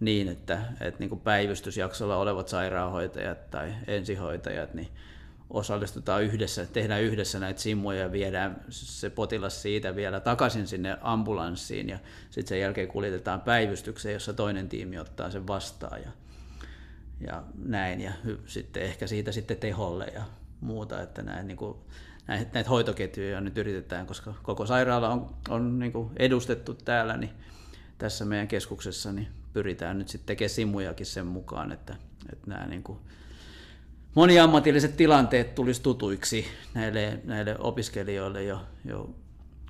niin, 0.00 0.28
että, 0.28 0.58
että 0.80 1.00
niin 1.00 1.08
kuin 1.08 1.20
päivystysjaksolla 1.20 2.16
olevat 2.16 2.48
sairaanhoitajat 2.48 3.50
tai 3.50 3.74
ensihoitajat, 3.86 4.74
niin 4.74 4.88
osallistutaan 5.50 6.22
yhdessä, 6.22 6.66
tehdään 6.66 7.02
yhdessä 7.02 7.38
näitä 7.38 7.60
simmoja 7.60 8.00
ja 8.00 8.12
viedään 8.12 8.64
se 8.68 9.10
potilas 9.10 9.62
siitä 9.62 9.96
vielä 9.96 10.20
takaisin 10.20 10.66
sinne 10.66 10.96
ambulanssiin. 11.00 11.88
Ja 11.88 11.98
sitten 12.30 12.48
sen 12.48 12.60
jälkeen 12.60 12.88
kuljetetaan 12.88 13.40
päivystykseen, 13.40 14.12
jossa 14.12 14.32
toinen 14.32 14.68
tiimi 14.68 14.98
ottaa 14.98 15.30
sen 15.30 15.46
vastaan. 15.46 16.02
Ja, 16.02 16.10
ja 17.26 17.42
näin 17.64 18.00
ja 18.00 18.12
sitten 18.46 18.82
ehkä 18.82 19.06
siitä 19.06 19.32
sitten 19.32 19.56
teholle 19.56 20.06
ja 20.14 20.22
muuta, 20.60 21.02
että 21.02 21.22
näin, 21.22 21.46
niin 21.46 21.56
kuin, 21.56 21.78
näitä, 22.26 22.50
näitä 22.54 22.70
hoitoketjuja 22.70 23.40
nyt 23.40 23.58
yritetään, 23.58 24.06
koska 24.06 24.34
koko 24.42 24.66
sairaala 24.66 25.08
on, 25.08 25.34
on 25.48 25.78
niin 25.78 25.92
kuin 25.92 26.10
edustettu 26.16 26.74
täällä, 26.74 27.16
niin 27.16 27.30
tässä 27.98 28.24
meidän 28.24 28.48
keskuksessa 28.48 29.12
niin 29.12 29.28
pyritään 29.52 29.98
nyt 29.98 30.08
sitten 30.08 30.26
tekemään 30.26 30.50
simujakin 30.50 31.06
sen 31.06 31.26
mukaan, 31.26 31.72
että, 31.72 31.96
että 32.32 32.50
nämä 32.50 32.66
niin 32.66 32.82
kuin, 32.82 32.98
moniammatilliset 34.14 34.96
tilanteet 34.96 35.54
tulisi 35.54 35.82
tutuiksi 35.82 36.46
näille, 36.74 37.20
näille 37.24 37.56
opiskelijoille 37.58 38.44
jo, 38.44 38.66
jo 38.84 39.14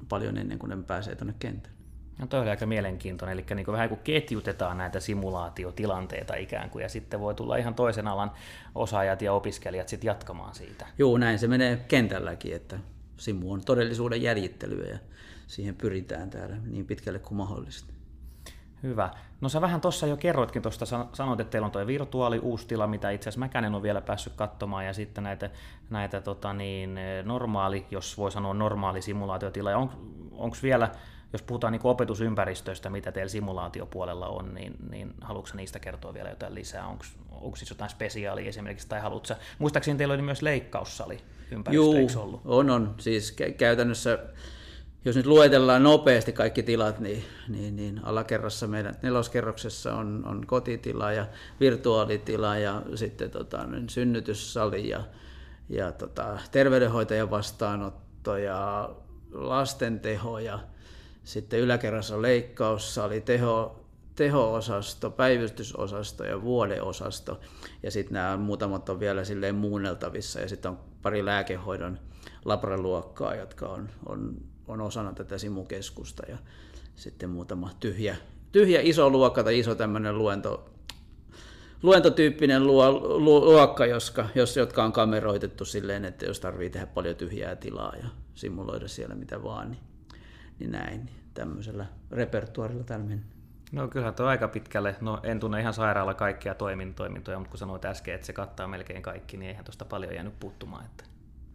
paljon 0.09 0.39
ennen 0.39 0.59
kuin 0.59 0.71
ne 0.71 0.77
pääsee 0.87 1.15
tuonne 1.15 1.35
kentälle. 1.39 1.82
No 2.23 2.29
toi 2.29 2.41
oli 2.41 2.51
aika 2.51 2.67
mielenkiintoinen, 2.67 3.33
eli 3.33 3.45
niin 3.55 3.65
kuin 3.65 3.73
vähän 3.73 3.89
kuin 3.89 4.01
ketjutetaan 4.05 4.79
näitä 4.79 5.01
simulaatiotilanteita 5.01 6.35
ikään 6.35 6.71
kuin, 6.71 6.83
ja 6.83 6.89
sitten 6.89 7.21
voi 7.21 7.35
tulla 7.35 7.57
ihan 7.57 7.75
toisen 7.75 8.09
alan 8.09 8.31
osaajat 8.75 9.23
ja 9.23 9.33
opiskelijat 9.33 9.89
sitten 9.89 10.09
jatkamaan 10.09 10.55
siitä. 10.55 10.87
Joo, 10.99 11.19
näin 11.19 11.39
se 11.39 11.49
menee 11.49 11.77
kentälläkin, 11.89 12.57
että 12.57 12.79
simu 13.17 13.53
on 13.53 13.65
todellisuuden 13.65 14.23
jäljittelyä 14.23 14.87
ja 14.87 14.99
siihen 15.47 15.75
pyritään 15.75 16.31
täällä 16.31 16.57
niin 16.67 16.87
pitkälle 16.87 17.19
kuin 17.19 17.37
mahdollista. 17.39 17.93
Hyvä. 18.83 19.11
No 19.41 19.49
sä 19.49 19.61
vähän 19.61 19.81
tuossa 19.81 20.07
jo 20.07 20.17
kerroitkin 20.17 20.63
tuosta, 20.63 20.87
sanoit, 21.13 21.41
että 21.41 21.51
teillä 21.51 21.67
on 21.67 21.73
tuo 21.73 21.87
virtuaali 21.87 22.39
uusi 22.39 22.67
tila, 22.67 22.87
mitä 22.87 23.11
itse 23.11 23.29
asiassa 23.29 23.41
mäkään 23.41 23.65
en 23.65 23.75
ole 23.75 23.83
vielä 23.83 24.01
päässyt 24.01 24.33
katsomaan, 24.37 24.87
ja 24.87 24.93
sitten 24.93 25.25
näitä, 25.25 25.51
näitä 25.91 26.21
tota 26.21 26.53
niin, 26.53 26.99
normaali, 27.25 27.87
jos 27.91 28.19
voi 28.19 28.33
sanoa 28.33 28.55
normaali 28.55 29.03
simulaatiotila, 29.03 29.71
ja 29.71 29.79
on, 29.79 29.91
onko 30.33 30.57
vielä, 30.63 30.91
jos 31.33 31.43
puhutaan 31.43 31.73
niin 31.73 31.81
opetusympäristöistä, 31.85 32.91
mitä 32.91 33.13
teillä 33.13 33.29
simulaatiopuolella 33.29 34.29
on, 34.29 34.55
niin, 34.55 34.75
niin 34.91 35.15
haluatko 35.21 35.57
niistä 35.57 35.79
kertoa 35.79 36.15
vielä 36.15 36.31
jotain 36.31 36.55
lisää? 36.55 36.87
Onko 37.31 37.57
siis 37.57 37.71
jotain 37.71 37.91
spesiaalia 37.91 38.49
esimerkiksi, 38.49 38.89
tai 38.89 39.01
haluatko 39.01 39.35
muistaakseni 39.59 39.99
teillä 39.99 40.15
oli 40.15 40.23
myös 40.23 40.43
leikkaussali 40.43 41.21
ympäristö, 41.51 41.85
Joo, 41.85 42.23
ollut? 42.23 42.41
on, 42.45 42.71
on. 42.71 42.95
Siis 42.99 43.37
käytännössä 43.59 44.19
jos 45.05 45.17
nyt 45.17 45.27
luetellaan 45.27 45.83
nopeasti 45.83 46.33
kaikki 46.33 46.63
tilat, 46.63 47.01
niin, 47.01 47.25
niin, 47.49 47.77
niin 47.77 48.05
alakerrassa 48.05 48.67
meidän 48.67 48.95
neloskerroksessa 49.03 49.95
on, 49.95 50.23
on 50.27 50.47
kotitila 50.47 51.13
ja 51.13 51.27
virtuaalitila 51.61 52.59
ja 52.59 52.83
sitten 52.95 53.31
tota, 53.31 53.67
niin 53.67 53.89
synnytyssali 53.89 54.89
ja, 54.89 55.05
ja 55.69 55.93
tota, 55.93 56.39
terveydenhoitajan 56.53 57.31
vastaanotto 57.31 58.37
ja 58.37 58.91
lastenteho 59.33 60.39
ja 60.39 60.59
sitten 61.25 61.61
yläkerrassa 61.61 62.15
on 62.15 62.23
leikkaussali, 62.23 63.21
teho, 63.21 63.85
teho-osasto, 64.17 65.11
päivystysosasto 65.11 66.25
ja 66.25 66.43
vuodeosasto. 66.43 67.41
Ja 67.83 67.91
sitten 67.91 68.15
nämä 68.15 68.37
muutamat 68.37 68.89
on 68.89 69.01
vielä 69.01 69.25
silleen 69.25 69.55
muunneltavissa 69.55 70.41
ja 70.41 70.49
sitten 70.49 70.71
on 70.71 70.79
pari 71.03 71.25
lääkehoidon 71.25 71.99
labraluokkaa, 72.45 73.35
jotka 73.35 73.67
on, 73.67 73.89
on 74.07 74.37
on 74.69 74.81
osana 74.81 75.13
tätä 75.13 75.39
simukeskusta 75.39 76.23
ja 76.29 76.39
sitten 76.97 77.31
muutama 77.31 77.71
tyhjä, 77.81 78.17
tyhjä 78.53 78.81
iso 78.83 79.11
luokka 79.11 79.45
tai 79.45 79.59
iso 79.59 79.75
tämmöinen 79.75 80.19
luento, 80.19 80.71
luentotyyppinen 81.83 82.67
luo, 82.67 82.91
lu, 83.19 83.45
luokka, 83.45 83.87
joska, 83.87 84.29
jos, 84.35 84.57
jotka 84.57 84.85
on 84.85 84.93
kameroitettu 84.93 85.65
silleen, 85.65 86.05
että 86.05 86.27
jos 86.27 86.41
tarvii 86.41 86.71
tehdä 86.71 86.87
paljon 86.87 87.17
tyhjää 87.17 87.57
tilaa 87.57 87.97
ja 88.03 88.09
simuloida 88.35 88.89
siellä 88.89 89.15
mitä 89.15 89.43
vaan, 89.43 89.71
niin, 89.71 89.83
niin 90.59 90.73
näin. 90.73 91.11
Tämmöisellä 91.35 91.87
repertuarilla 92.11 92.85
täällä 92.85 93.07
mennään. 93.07 93.33
No 93.73 93.89
kyllä 93.89 94.13
tuo 94.13 94.27
aika 94.27 94.49
pitkälle, 94.49 94.97
no 95.01 95.21
en 95.23 95.41
tunne 95.41 95.61
ihan 95.61 95.75
sairaala 95.75 96.15
kaikkia 96.15 96.55
toimintoja, 96.55 97.11
mutta 97.11 97.35
kun 97.49 97.59
sanoit 97.59 97.85
äsken, 97.85 98.15
että 98.15 98.27
se 98.27 98.33
kattaa 98.33 98.69
melkein 98.69 99.03
kaikki, 99.03 99.37
niin 99.37 99.49
eihän 99.49 99.65
tuosta 99.65 99.85
paljon 99.85 100.15
jäänyt 100.15 100.41
puuttumaan. 100.41 100.85
Että... 100.85 101.05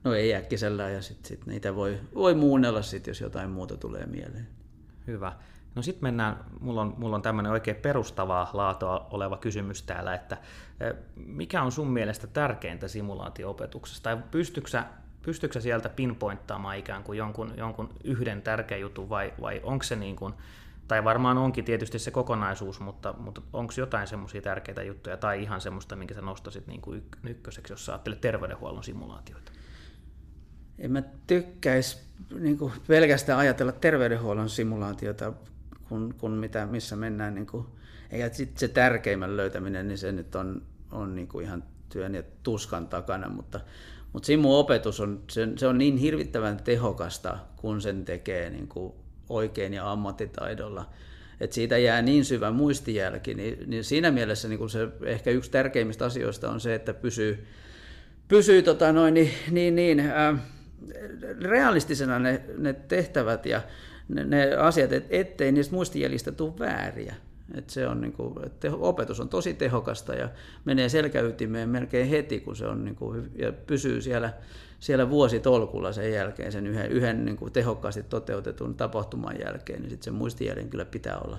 No 0.04 0.14
ei 0.14 0.36
äkkisellä 0.36 0.90
ja 0.90 1.02
sitten 1.02 1.28
sit 1.28 1.46
niitä 1.46 1.76
voi, 1.76 2.00
voi 2.16 2.36
muunnella 2.36 2.82
sit, 2.82 3.08
jos 3.08 3.22
jotain 3.22 3.50
muuta 3.50 3.78
tulee 3.78 4.06
mieleen. 4.06 4.48
Hyvä. 5.08 5.34
No 5.76 5.82
sitten 5.82 6.04
mennään, 6.04 6.46
mulla 6.60 6.82
on, 6.82 6.94
mulla 6.98 7.16
on 7.16 7.22
tämmöinen 7.22 7.52
oikein 7.52 7.78
perustavaa 7.78 8.50
laatua 8.54 9.08
oleva 9.12 9.38
kysymys 9.38 9.84
täällä, 9.84 10.14
että 10.14 10.38
e, 10.80 10.94
mikä 11.16 11.62
on 11.62 11.72
sun 11.72 11.88
mielestä 11.88 12.28
tärkeintä 12.28 12.88
simulaatio-opetuksessa? 12.88 14.04
Tai 14.04 14.18
pystyksä, 14.32 14.86
pystyksä 15.28 15.62
sieltä 15.62 15.90
pinpointtaamaan 15.90 16.78
ikään 16.78 17.04
kuin 17.04 17.18
jonkun, 17.18 17.54
jonkun 17.58 17.90
yhden 18.04 18.42
tärkeän 18.42 18.82
jutun 18.82 19.10
vai, 19.10 19.34
vai 19.42 19.62
onko 19.64 19.84
se 19.84 19.96
niin 19.96 20.16
kuin, 20.16 20.34
tai 20.88 21.04
varmaan 21.04 21.38
onkin 21.38 21.66
tietysti 21.66 22.00
se 22.00 22.12
kokonaisuus, 22.12 22.80
mutta, 22.80 23.14
mutta 23.18 23.42
onko 23.54 23.74
jotain 23.78 24.08
semmoisia 24.08 24.42
tärkeitä 24.42 24.84
juttuja 24.84 25.18
tai 25.18 25.44
ihan 25.44 25.62
semmoista, 25.62 25.96
minkä 25.96 26.14
sä 26.14 26.22
nostasit 26.22 26.68
niin 26.68 26.82
kuin 26.82 27.04
ykköseksi, 27.30 27.74
jos 27.74 27.86
sä 27.86 27.92
ajattelet 27.92 28.22
terveydenhuollon 28.22 28.84
simulaatioita? 28.84 29.52
en 30.80 30.92
mä 30.92 31.04
tykkäisi 31.28 31.98
niin 32.40 32.58
kuin 32.58 32.74
pelkästään 32.88 33.40
ajatella 33.40 33.72
terveydenhuollon 33.72 34.50
simulaatiota, 34.50 35.34
kun, 35.90 36.16
kun 36.18 36.32
mitä, 36.32 36.66
missä 36.66 36.96
mennään. 36.96 37.36
Niin 37.36 37.48
kuin, 37.48 37.66
eikä 38.12 38.30
sitten 38.30 38.60
se 38.60 38.68
tärkeimmän 38.68 39.38
löytäminen, 39.38 39.88
niin 39.88 39.98
se 39.98 40.12
nyt 40.12 40.36
on, 40.36 40.62
on 40.92 41.16
niin 41.16 41.28
kuin 41.28 41.46
ihan 41.46 41.64
työn 41.90 42.16
ja 42.16 42.24
tuskan 42.44 42.88
takana, 42.88 43.30
mutta, 43.30 43.60
mutta 44.14 44.28
simu-opetus 44.28 45.00
on, 45.00 45.24
se, 45.30 45.48
se 45.56 45.68
on 45.68 45.78
niin 45.78 45.98
hirvittävän 45.98 46.58
tehokasta, 46.64 47.38
kun 47.56 47.82
sen 47.82 48.06
tekee 48.06 48.50
niin 48.50 48.68
kuin 48.68 48.94
oikein 49.30 49.74
ja 49.74 49.92
ammattitaidolla. 49.92 50.90
että 51.42 51.54
siitä 51.54 51.78
jää 51.78 52.02
niin 52.02 52.26
syvä 52.26 52.52
muistijälki, 52.52 53.34
niin, 53.34 53.70
niin 53.70 53.84
siinä 53.84 54.12
mielessä 54.12 54.48
niin 54.48 54.60
kuin 54.60 54.70
se 54.70 54.88
ehkä 55.06 55.32
yksi 55.32 55.52
tärkeimmistä 55.52 56.06
asioista 56.06 56.50
on 56.52 56.60
se, 56.60 56.76
että 56.76 56.94
pysyy, 56.94 57.48
pysyy 58.28 58.62
tota 58.62 58.92
noin, 58.92 59.14
niin, 59.14 59.32
niin, 59.52 59.76
niin 59.76 60.00
äh, 60.00 60.40
realistisena 61.42 62.20
ne, 62.20 62.42
ne 62.58 62.74
tehtävät 62.74 63.46
ja 63.46 63.62
ne, 64.08 64.24
ne 64.24 64.56
asiat, 64.56 64.92
et, 64.92 65.06
ettei 65.10 65.52
niistä 65.52 65.76
muistijäljistä 65.76 66.32
tule 66.32 66.60
vääriä. 66.60 67.16
Et 67.56 67.70
se 67.70 67.88
on 67.88 68.02
niinku, 68.02 68.40
et 68.46 68.60
teho, 68.60 68.90
opetus 68.90 69.20
on 69.20 69.30
tosi 69.30 69.54
tehokasta 69.54 70.14
ja 70.14 70.30
menee 70.66 70.90
selkäytimeen 70.90 71.70
melkein 71.70 72.08
heti, 72.08 72.40
kun 72.40 72.56
se 72.56 72.68
on 72.68 72.86
niinku, 72.86 73.16
ja 73.36 73.52
pysyy 73.52 74.02
siellä, 74.02 74.34
siellä 74.80 75.10
vuositolkulla 75.10 75.92
sen 75.94 76.14
jälkeen, 76.14 76.52
sen 76.52 76.68
yhden, 76.68 76.92
yhden 76.92 77.26
niinku, 77.26 77.50
tehokkaasti 77.50 78.04
toteutetun 78.04 78.76
tapahtuman 78.76 79.40
jälkeen, 79.46 79.82
niin 79.82 79.90
sit 79.90 80.04
sen 80.04 80.14
muistijäljen 80.14 80.70
kyllä 80.70 80.86
pitää 80.86 81.20
olla 81.20 81.38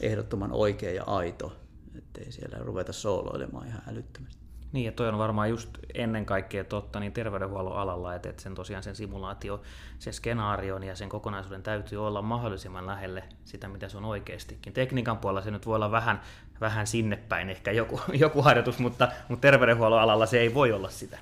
ehdottoman 0.00 0.52
oikea 0.52 0.92
ja 0.92 1.04
aito, 1.04 1.52
ettei 1.98 2.32
siellä 2.32 2.58
ruveta 2.58 2.92
sooloilemaan 2.92 3.66
ihan 3.66 3.82
älyttömästi. 3.88 4.39
Niin, 4.72 4.86
ja 4.86 4.92
toi 4.92 5.08
on 5.08 5.18
varmaan 5.18 5.50
just 5.50 5.70
ennen 5.94 6.26
kaikkea 6.26 6.64
totta 6.64 7.00
niin 7.00 7.12
terveydenhuollon 7.12 7.76
alalla, 7.76 8.14
että, 8.14 8.32
sen 8.36 8.54
tosiaan 8.54 8.82
sen 8.82 8.96
simulaatio, 8.96 9.62
se 9.98 10.12
skenaarion 10.12 10.82
ja 10.82 10.96
sen 10.96 11.08
kokonaisuuden 11.08 11.62
täytyy 11.62 12.06
olla 12.06 12.22
mahdollisimman 12.22 12.86
lähelle 12.86 13.24
sitä, 13.44 13.68
mitä 13.68 13.88
se 13.88 13.96
on 13.96 14.04
oikeastikin. 14.04 14.72
Tekniikan 14.72 15.18
puolella 15.18 15.42
se 15.42 15.50
nyt 15.50 15.66
voi 15.66 15.76
olla 15.76 15.90
vähän, 15.90 16.20
vähän 16.60 16.86
sinne 16.86 17.16
päin 17.16 17.50
ehkä 17.50 17.72
joku, 17.72 18.00
joku 18.12 18.42
harjoitus, 18.42 18.78
mutta, 18.78 19.08
mutta 19.28 19.42
terveydenhuollon 19.42 20.00
alalla 20.00 20.26
se 20.26 20.40
ei 20.40 20.54
voi 20.54 20.72
olla 20.72 20.90
sitä. 20.90 21.18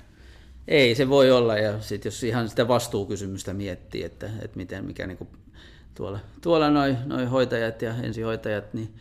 Ei 0.67 0.95
se 0.95 1.09
voi 1.09 1.31
olla, 1.31 1.57
ja 1.57 1.81
sitten 1.81 2.07
jos 2.07 2.23
ihan 2.23 2.49
sitä 2.49 2.67
vastuukysymystä 2.67 3.53
miettii, 3.53 4.03
että, 4.03 4.29
että 4.41 4.57
miten, 4.57 4.85
mikä 4.85 5.07
niinku 5.07 5.27
tuolla, 5.95 6.19
tuolla 6.41 6.69
noin 6.69 6.97
noi 7.05 7.25
hoitajat 7.25 7.81
ja 7.81 7.93
ensihoitajat, 8.03 8.73
niin, 8.73 8.95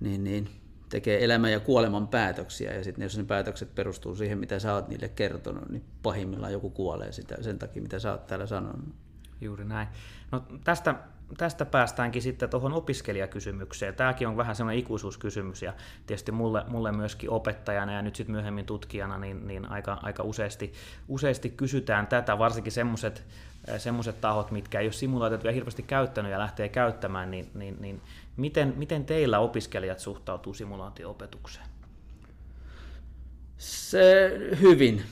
niin, 0.00 0.24
niin 0.24 0.48
tekee 0.88 1.24
elämän 1.24 1.52
ja 1.52 1.60
kuoleman 1.60 2.08
päätöksiä, 2.08 2.74
ja 2.74 2.84
sitten 2.84 3.02
jos 3.02 3.18
ne 3.18 3.24
päätökset 3.24 3.74
perustuu 3.74 4.14
siihen, 4.14 4.38
mitä 4.38 4.58
sä 4.58 4.74
oot 4.74 4.88
niille 4.88 5.08
kertonut, 5.08 5.68
niin 5.68 5.84
pahimmillaan 6.02 6.52
joku 6.52 6.70
kuolee 6.70 7.12
sitä 7.12 7.42
sen 7.42 7.58
takia, 7.58 7.82
mitä 7.82 7.98
sä 7.98 8.12
oot 8.12 8.26
täällä 8.26 8.46
sanonut. 8.46 8.94
Juuri 9.40 9.64
näin. 9.64 9.88
No 10.32 10.42
tästä, 10.64 10.94
tästä 11.36 11.64
päästäänkin 11.64 12.22
sitten 12.22 12.50
tuohon 12.50 12.72
opiskelijakysymykseen. 12.72 13.94
Tämäkin 13.94 14.28
on 14.28 14.36
vähän 14.36 14.56
sellainen 14.56 14.80
ikuisuuskysymys, 14.80 15.62
ja 15.62 15.72
tietysti 16.06 16.32
mulle, 16.32 16.64
mulle 16.68 16.92
myöskin 16.92 17.30
opettajana 17.30 17.92
ja 17.92 18.02
nyt 18.02 18.16
sitten 18.16 18.34
myöhemmin 18.34 18.66
tutkijana, 18.66 19.18
niin, 19.18 19.46
niin 19.46 19.70
aika, 19.70 19.98
aika 20.02 20.22
useasti, 20.22 20.72
useasti 21.08 21.50
kysytään 21.50 22.06
tätä, 22.06 22.38
varsinkin 22.38 22.72
semmoiset 22.72 23.24
semmoiset 23.78 24.20
tahot, 24.20 24.50
mitkä 24.50 24.80
ei 24.80 24.86
ole 24.86 24.92
simulaatiota 24.92 25.50
hirveästi 25.50 25.82
käyttänyt 25.82 26.32
ja 26.32 26.38
lähtee 26.38 26.68
käyttämään, 26.68 27.30
niin, 27.30 27.50
niin, 27.54 27.76
niin 27.80 28.00
Miten, 28.36 28.74
miten 28.76 29.04
teillä 29.04 29.38
opiskelijat 29.38 29.98
suhtautuu 29.98 30.54
simulaatio-opetukseen? 30.54 31.66
Se 33.58 34.32
hyvin. 34.60 35.02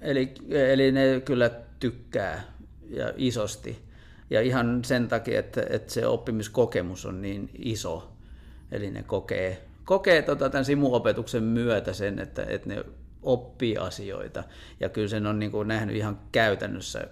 Eli, 0.00 0.34
eli 0.48 0.92
ne 0.92 1.22
kyllä 1.24 1.50
tykkää 1.80 2.42
ja 2.88 3.12
isosti. 3.16 3.82
Ja 4.30 4.40
ihan 4.40 4.84
sen 4.84 5.08
takia, 5.08 5.38
että, 5.40 5.62
että 5.70 5.92
se 5.92 6.06
oppimiskokemus 6.06 7.06
on 7.06 7.22
niin 7.22 7.50
iso. 7.58 8.12
Eli 8.72 8.90
ne 8.90 9.02
kokee, 9.02 9.64
kokee 9.84 10.22
tota 10.22 10.50
tämän 10.50 10.64
simuopetuksen 10.64 11.42
myötä 11.42 11.92
sen, 11.92 12.18
että, 12.18 12.44
että 12.48 12.68
ne 12.68 12.84
oppii 13.22 13.76
asioita. 13.76 14.44
Ja 14.80 14.88
kyllä 14.88 15.08
sen 15.08 15.26
on 15.26 15.38
niin 15.38 15.50
kuin 15.50 15.68
nähnyt 15.68 15.96
ihan 15.96 16.18
käytännössä 16.32 17.08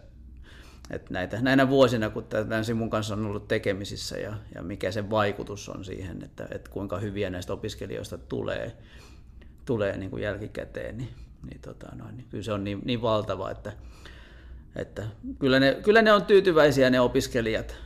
että 0.90 1.12
näitä, 1.14 1.42
näinä 1.42 1.68
vuosina, 1.68 2.10
kun 2.10 2.24
tämän 2.24 2.64
Simun 2.64 2.90
kanssa 2.90 3.14
on 3.14 3.26
ollut 3.26 3.48
tekemisissä 3.48 4.18
ja, 4.18 4.34
ja 4.54 4.62
mikä 4.62 4.90
se 4.92 5.10
vaikutus 5.10 5.68
on 5.68 5.84
siihen, 5.84 6.24
että, 6.24 6.48
että 6.50 6.70
kuinka 6.70 6.98
hyviä 6.98 7.30
näistä 7.30 7.52
opiskelijoista 7.52 8.18
tulee, 8.18 8.76
tulee 9.64 9.96
niin 9.96 10.10
kuin 10.10 10.22
jälkikäteen, 10.22 10.96
niin, 10.96 11.08
niin, 11.48 11.60
tota 11.60 11.96
noin, 11.96 12.16
niin 12.16 12.26
kyllä 12.30 12.44
se 12.44 12.52
on 12.52 12.64
niin, 12.64 12.80
niin 12.84 13.02
valtava, 13.02 13.50
että, 13.50 13.72
että 14.76 15.06
kyllä, 15.38 15.60
ne, 15.60 15.78
kyllä 15.82 16.02
ne 16.02 16.12
on 16.12 16.24
tyytyväisiä 16.24 16.90
ne 16.90 17.00
opiskelijat 17.00 17.76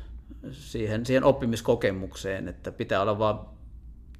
siihen, 0.50 1.06
siihen 1.06 1.24
oppimiskokemukseen, 1.24 2.48
että 2.48 2.72
pitää 2.72 3.02
olla 3.02 3.18
vaan 3.18 3.40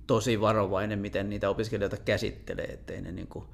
tosi 0.07 0.41
varovainen, 0.41 0.99
miten 0.99 1.31
niitä 1.31 1.51
opiskelijoita 1.51 1.97
käsittelee, 1.97 2.65
ettei 2.65 3.01
ne 3.01 3.13
niin 3.13 3.27
kuin, 3.27 3.45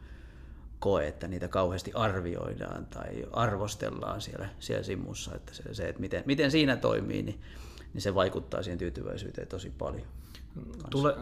koe, 0.78 1.06
että 1.06 1.28
niitä 1.28 1.48
kauheasti 1.48 1.92
arvioidaan 1.94 2.86
tai 2.86 3.26
arvostellaan 3.32 4.20
siellä, 4.20 4.48
siellä 4.58 4.82
simussa. 4.82 5.34
Että 5.34 5.54
se, 5.54 5.74
se 5.74 5.88
että 5.88 6.00
miten, 6.00 6.22
miten 6.26 6.50
siinä 6.50 6.76
toimii, 6.76 7.22
niin, 7.22 7.40
niin 7.94 8.02
se 8.02 8.14
vaikuttaa 8.14 8.62
siihen 8.62 8.78
tyytyväisyyteen 8.78 9.48
tosi 9.48 9.70
paljon. 9.78 10.06
Tule, 10.90 11.16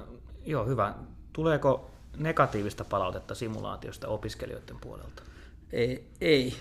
joo, 0.46 0.66
hyvä. 0.66 0.94
Tuleeko 1.32 1.90
negatiivista 2.16 2.84
palautetta 2.84 3.34
simulaatiosta 3.34 4.08
opiskelijoiden 4.08 4.76
puolelta? 4.80 5.22
Ei, 5.72 6.10
ei, 6.20 6.54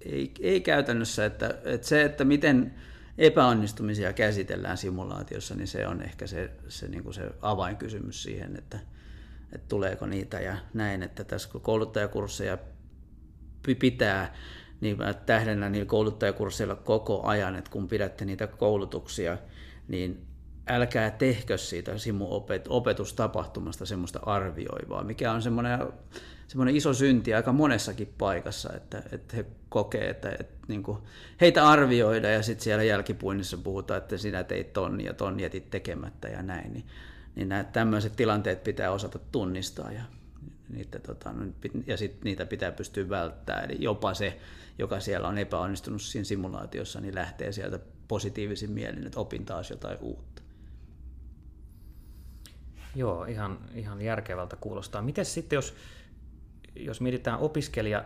ei, 0.00 0.32
ei 0.40 0.60
käytännössä. 0.60 1.26
Että, 1.26 1.54
että 1.64 1.86
se, 1.86 2.02
että 2.04 2.24
miten 2.24 2.74
epäonnistumisia 3.18 4.12
käsitellään 4.12 4.78
simulaatiossa, 4.78 5.54
niin 5.54 5.68
se 5.68 5.86
on 5.86 6.02
ehkä 6.02 6.26
se, 6.26 6.50
se, 6.68 6.88
niin 6.88 7.02
kuin 7.02 7.14
se 7.14 7.30
avainkysymys 7.42 8.22
siihen, 8.22 8.56
että, 8.56 8.78
että 9.52 9.68
tuleeko 9.68 10.06
niitä 10.06 10.40
ja 10.40 10.56
näin, 10.74 11.02
että 11.02 11.24
tässä 11.24 11.48
kun 11.52 11.60
kouluttajakursseja 11.60 12.58
pitää, 13.78 14.34
niin 14.80 14.98
mä 14.98 15.14
tähdennän 15.14 15.72
niillä 15.72 15.86
kouluttajakursseilla 15.86 16.74
koko 16.74 17.22
ajan, 17.22 17.56
että 17.56 17.70
kun 17.70 17.88
pidätte 17.88 18.24
niitä 18.24 18.46
koulutuksia, 18.46 19.38
niin 19.88 20.26
älkää 20.68 21.10
tehkö 21.10 21.58
siitä 21.58 21.98
simmu-opetustapahtumasta 21.98 23.86
semmoista 23.86 24.20
arvioivaa, 24.22 25.04
mikä 25.04 25.32
on 25.32 25.42
semmoinen, 25.42 25.78
semmoinen 26.46 26.76
iso 26.76 26.94
synti 26.94 27.34
aika 27.34 27.52
monessakin 27.52 28.14
paikassa, 28.18 28.72
että, 28.76 29.02
että 29.12 29.36
he 29.36 29.46
kokee, 29.68 30.10
että, 30.10 30.30
että 30.40 30.58
niin 30.68 30.82
kuin 30.82 30.98
heitä 31.40 31.68
arvioida 31.68 32.30
ja 32.30 32.42
sitten 32.42 32.64
siellä 32.64 32.84
jälkipuinnissa 32.84 33.58
puhutaan, 33.58 33.98
että 33.98 34.16
sinä 34.16 34.44
teit 34.44 34.72
ton 34.72 35.00
ja 35.00 35.14
ton 35.14 35.40
jätit 35.40 35.70
tekemättä 35.70 36.28
ja 36.28 36.42
näin, 36.42 36.72
niin 36.72 36.84
niin 37.38 37.48
nämä 37.48 37.64
tämmöiset 37.64 38.16
tilanteet 38.16 38.64
pitää 38.64 38.90
osata 38.90 39.18
tunnistaa 39.32 39.92
ja, 39.92 40.02
niitä, 40.68 40.98
tota, 40.98 41.34
ja 41.86 41.96
sit 41.96 42.24
niitä 42.24 42.46
pitää 42.46 42.72
pystyä 42.72 43.08
välttämään. 43.08 43.64
Eli 43.64 43.76
jopa 43.80 44.14
se, 44.14 44.40
joka 44.78 45.00
siellä 45.00 45.28
on 45.28 45.38
epäonnistunut 45.38 46.02
siinä 46.02 46.24
simulaatiossa, 46.24 47.00
niin 47.00 47.14
lähtee 47.14 47.52
sieltä 47.52 47.78
positiivisin 48.08 48.70
mielin, 48.70 49.06
että 49.06 49.20
opin 49.20 49.44
taas 49.44 49.70
jotain 49.70 49.98
uutta. 50.00 50.42
Joo, 52.94 53.24
ihan, 53.24 53.58
ihan 53.74 54.02
järkevältä 54.02 54.56
kuulostaa. 54.56 55.02
Miten 55.02 55.24
sitten, 55.24 55.56
jos, 55.56 55.74
jos 56.76 57.00
mietitään 57.00 57.38
opiskelija 57.38 58.04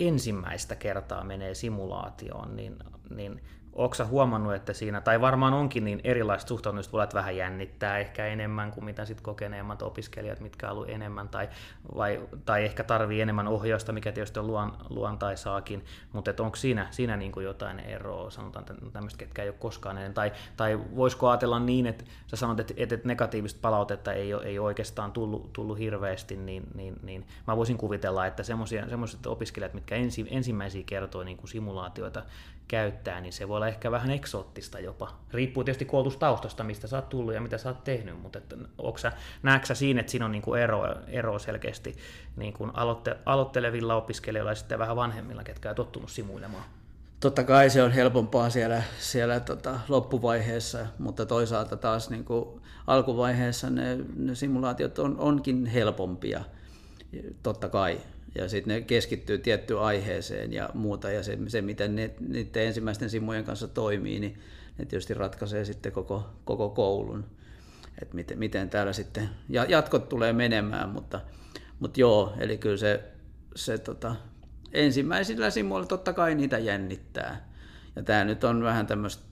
ensimmäistä 0.00 0.76
kertaa 0.76 1.24
menee 1.24 1.54
simulaatioon, 1.54 2.56
niin, 2.56 2.76
niin 3.10 3.40
Onko 3.74 3.96
huomannut, 4.08 4.54
että 4.54 4.72
siinä, 4.72 5.00
tai 5.00 5.20
varmaan 5.20 5.54
onkin 5.54 5.84
niin 5.84 6.00
erilaiset 6.04 6.48
suhtautumiset 6.48 6.92
voi 6.92 7.06
vähän 7.14 7.36
jännittää 7.36 7.98
ehkä 7.98 8.26
enemmän 8.26 8.70
kuin 8.70 8.84
mitä 8.84 9.04
sit 9.04 9.20
kokeneemmat 9.20 9.82
opiskelijat, 9.82 10.40
mitkä 10.40 10.70
ollut 10.70 10.88
enemmän, 10.88 11.28
tai, 11.28 11.48
vai, 11.94 12.20
tai 12.44 12.64
ehkä 12.64 12.84
tarvii 12.84 13.20
enemmän 13.20 13.48
ohjausta, 13.48 13.92
mikä 13.92 14.12
tietysti 14.12 14.38
on 14.38 14.46
luon, 14.46 14.72
luontaisaakin, 14.90 15.84
mutta 16.12 16.30
onko 16.38 16.56
siinä, 16.56 16.88
siinä 16.90 17.16
niin 17.16 17.32
kuin 17.32 17.44
jotain 17.44 17.80
eroa, 17.80 18.30
sanotaan 18.30 18.64
tämmöistä, 18.92 19.18
ketkä 19.18 19.42
ei 19.42 19.48
ole 19.48 19.56
koskaan 19.58 19.98
ennen, 19.98 20.14
tai, 20.14 20.32
tai 20.56 20.80
voisiko 20.96 21.28
ajatella 21.28 21.58
niin, 21.58 21.86
että 21.86 22.04
sä 22.26 22.36
sanot, 22.36 22.60
että, 22.60 22.74
että 22.76 22.98
negatiivista 23.04 23.58
palautetta 23.62 24.12
ei 24.12 24.34
ole, 24.34 24.44
ei 24.44 24.58
oikeastaan 24.58 25.12
tullut, 25.12 25.52
tullut 25.52 25.78
hirveästi, 25.78 26.36
niin, 26.36 26.62
niin, 26.74 26.96
niin 27.02 27.26
mä 27.46 27.56
voisin 27.56 27.78
kuvitella, 27.78 28.26
että 28.26 28.42
semmoiset 28.42 29.26
opiskelijat, 29.26 29.74
mitkä 29.74 29.94
ensi, 29.94 30.26
ensimmäisiä 30.30 30.82
kertoi 30.86 31.24
niin 31.24 31.36
kuin 31.36 31.48
simulaatioita 31.48 32.22
käyttää, 32.68 33.20
niin 33.20 33.32
se 33.32 33.48
voi 33.48 33.56
olla 33.56 33.68
ehkä 33.68 33.90
vähän 33.90 34.10
eksoottista 34.10 34.80
jopa. 34.80 35.14
Riippuu 35.32 35.64
tietysti 35.64 35.84
koulutustaustasta, 35.84 36.64
mistä 36.64 36.86
sä 36.86 36.96
oot 36.96 37.08
tullut 37.08 37.34
ja 37.34 37.40
mitä 37.40 37.58
sä 37.58 37.68
oot 37.68 37.84
tehnyt, 37.84 38.22
mutta 38.22 38.38
että, 38.38 38.56
sä, 38.96 39.12
näetkö 39.42 39.66
sä 39.66 39.74
siinä, 39.74 40.00
että 40.00 40.10
siinä 40.10 40.24
on 40.24 40.32
niin 40.32 40.42
kuin 40.42 40.60
ero, 40.60 40.94
ero 41.06 41.38
selkeästi 41.38 41.96
niin 42.36 42.52
kuin 42.52 42.70
aloitte, 42.74 43.16
aloittelevilla 43.26 43.94
opiskelijoilla 43.94 44.50
ja 44.50 44.54
sitten 44.54 44.78
vähän 44.78 44.96
vanhemmilla, 44.96 45.44
ketkä 45.44 45.70
on 45.70 45.76
tottunut 45.76 46.10
simuilemaan? 46.10 46.64
Totta 47.20 47.44
kai 47.44 47.70
se 47.70 47.82
on 47.82 47.92
helpompaa 47.92 48.50
siellä, 48.50 48.82
siellä 48.98 49.40
tota, 49.40 49.80
loppuvaiheessa, 49.88 50.86
mutta 50.98 51.26
toisaalta 51.26 51.76
taas 51.76 52.10
niin 52.10 52.24
kuin 52.24 52.60
alkuvaiheessa 52.86 53.70
ne, 53.70 53.98
ne 54.16 54.34
simulaatiot 54.34 54.98
on, 54.98 55.18
onkin 55.18 55.66
helpompia, 55.66 56.44
totta 57.42 57.68
kai 57.68 58.00
ja 58.34 58.48
sitten 58.48 58.74
ne 58.74 58.80
keskittyy 58.80 59.38
tiettyyn 59.38 59.80
aiheeseen 59.80 60.52
ja 60.52 60.70
muuta, 60.74 61.10
ja 61.10 61.22
se, 61.22 61.38
se 61.46 61.62
miten 61.62 61.96
ne, 61.96 62.14
niiden 62.28 62.66
ensimmäisten 62.66 63.10
simujen 63.10 63.44
kanssa 63.44 63.68
toimii, 63.68 64.20
niin 64.20 64.40
ne 64.78 64.84
tietysti 64.84 65.14
ratkaisee 65.14 65.64
sitten 65.64 65.92
koko, 65.92 66.30
koko 66.44 66.70
koulun, 66.70 67.24
että 68.02 68.14
miten, 68.14 68.38
miten 68.38 68.70
täällä 68.70 68.92
sitten 68.92 69.28
ja 69.48 69.64
jatkot 69.64 70.08
tulee 70.08 70.32
menemään, 70.32 70.88
mutta, 70.88 71.20
mutta 71.78 72.00
joo, 72.00 72.34
eli 72.38 72.58
kyllä 72.58 72.76
se, 72.76 73.04
se 73.56 73.78
tota, 73.78 74.16
ensimmäisillä 74.72 75.50
simuilla 75.50 75.86
totta 75.86 76.12
kai 76.12 76.34
niitä 76.34 76.58
jännittää, 76.58 77.48
ja 77.96 78.02
tämä 78.02 78.24
nyt 78.24 78.44
on 78.44 78.62
vähän 78.62 78.86
tämmöistä, 78.86 79.22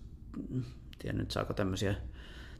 tiedän 0.99 1.19
nyt 1.19 1.31
saako 1.31 1.55
tämmöisiä 1.55 1.95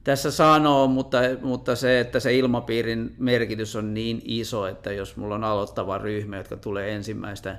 tässä 0.05 0.31
sanoo, 0.31 0.87
mutta, 0.87 1.19
mutta 1.43 1.77
se, 1.77 2.01
että 2.01 2.21
se 2.21 2.37
ilmapiirin 2.37 3.15
merkitys 3.19 3.77
on 3.77 3.95
niin 3.95 4.23
iso, 4.25 4.67
että 4.67 4.93
jos 4.93 5.17
mulla 5.17 5.35
on 5.35 5.45
aloittava 5.45 5.99
ryhmä, 5.99 6.37
jotka 6.37 6.57
tulee 6.57 6.95
ensimmäistä 6.95 7.59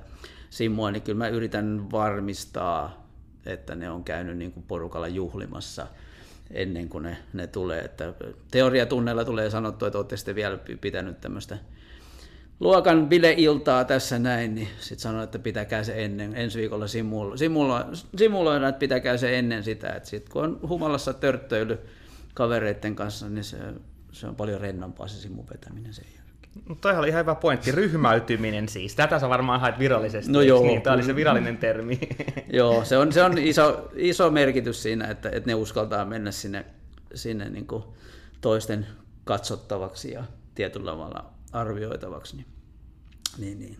simua, 0.50 0.92
niin 0.92 1.04
kyllä 1.04 1.18
mä 1.18 1.28
yritän 1.28 1.92
varmistaa, 1.92 3.08
että 3.46 3.76
ne 3.76 3.90
on 3.90 4.04
käynyt 4.04 4.38
niin 4.38 4.52
kuin 4.52 4.66
porukalla 4.68 5.08
juhlimassa 5.08 5.88
ennen 6.52 6.90
kuin 6.90 7.04
ne, 7.04 7.18
ne 7.34 7.48
tulee. 7.48 7.82
Että 7.82 8.14
teoriatunnella 8.52 9.26
tulee 9.26 9.50
sanottu, 9.50 9.86
että 9.86 9.98
olette 9.98 10.18
sitten 10.18 10.36
vielä 10.36 10.60
pitänyt 10.82 11.22
tämmöistä 11.22 11.58
luokan 12.60 13.10
bileiltaa 13.10 13.86
tässä 13.86 14.20
näin, 14.20 14.56
niin 14.56 14.68
sitten 14.80 15.00
sanoin, 15.00 15.24
että 15.24 15.40
pitäkää 15.40 15.84
se 15.84 16.06
ennen, 16.06 16.36
ensi 16.36 16.60
viikolla 16.60 16.88
simulo, 16.88 17.38
simulo, 17.38 17.80
simuloida, 18.18 18.68
että 18.68 18.80
pitäkää 18.80 19.18
se 19.18 19.40
ennen 19.40 19.64
sitä, 19.64 19.90
että 19.90 20.10
sitten 20.10 20.32
kun 20.32 20.44
on 20.44 20.60
humalassa 20.70 21.14
törttöily, 21.14 21.80
kavereiden 22.34 22.96
kanssa, 22.96 23.30
niin 23.30 23.44
se, 23.44 23.58
se 24.12 24.28
on 24.28 24.36
paljon 24.36 24.62
rennompaa 24.62 25.08
se 25.08 25.18
simun 25.18 25.50
vetäminen 25.50 25.94
sen 25.94 26.06
jälkeen. 26.06 26.24
No 26.70 26.76
toi 26.76 26.98
oli 26.98 27.08
ihan 27.08 27.22
hyvä 27.22 27.36
pointti, 27.36 27.72
ryhmäytyminen 27.72 28.70
siis. 28.70 28.96
Tätä 28.96 29.20
sä 29.20 29.30
varmaan 29.30 29.62
haet 29.62 29.80
virallisesti. 29.80 30.32
No 30.32 30.42
joo. 30.42 30.64
Niin, 30.64 30.82
tämä 30.82 30.94
oli 30.94 31.04
se 31.04 31.16
virallinen 31.16 31.58
termi. 31.58 32.00
joo, 32.60 32.86
se 32.86 32.98
on, 32.98 33.14
se 33.14 33.24
on 33.24 33.38
iso, 33.38 33.92
iso 33.96 34.32
merkitys 34.32 34.84
siinä, 34.84 35.08
että, 35.08 35.30
että 35.30 35.50
ne 35.50 35.56
uskaltaa 35.56 36.06
mennä 36.06 36.32
sinne, 36.32 36.66
sinne 37.14 37.50
niin 37.50 37.68
kuin 37.68 37.84
toisten 38.42 38.88
katsottavaksi 39.24 40.12
ja 40.12 40.24
tietyllä 40.56 40.92
tavalla 40.92 41.34
arvioitavaksi. 41.52 42.36
Niin, 42.36 42.48
niin, 43.38 43.60
niin, 43.60 43.78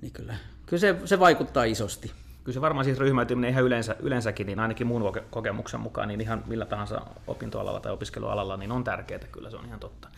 niin 0.00 0.12
kyllä, 0.12 0.34
kyllä 0.66 0.80
se, 0.80 0.96
se 1.04 1.18
vaikuttaa 1.20 1.64
isosti 1.64 2.12
kyllä 2.46 2.54
se 2.54 2.60
varmaan 2.60 2.84
siis 2.84 2.98
ryhmäytyminen 2.98 3.50
ihan 3.50 3.64
yleensä, 3.64 3.96
yleensäkin, 4.00 4.46
niin 4.46 4.60
ainakin 4.60 4.86
mun 4.86 5.12
kokemuksen 5.30 5.80
mukaan, 5.80 6.08
niin 6.08 6.20
ihan 6.20 6.42
millä 6.46 6.66
tahansa 6.66 7.00
opintoalalla 7.26 7.80
tai 7.80 7.92
opiskelualalla, 7.92 8.56
niin 8.56 8.72
on 8.72 8.84
tärkeää, 8.84 9.20
kyllä 9.32 9.50
se 9.50 9.56
on 9.56 9.64
ihan 9.64 9.80
totta. 9.80 10.08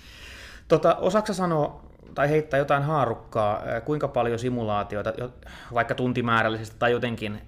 Tota, 0.68 0.94
osaksa 0.94 1.34
sanoa 1.34 1.80
tai 2.14 2.30
heittää 2.30 2.58
jotain 2.58 2.82
haarukkaa, 2.82 3.62
kuinka 3.84 4.08
paljon 4.08 4.38
simulaatioita, 4.38 5.12
vaikka 5.74 5.94
tuntimäärällisesti 5.94 6.76
tai 6.78 6.92
jotenkin 6.92 7.40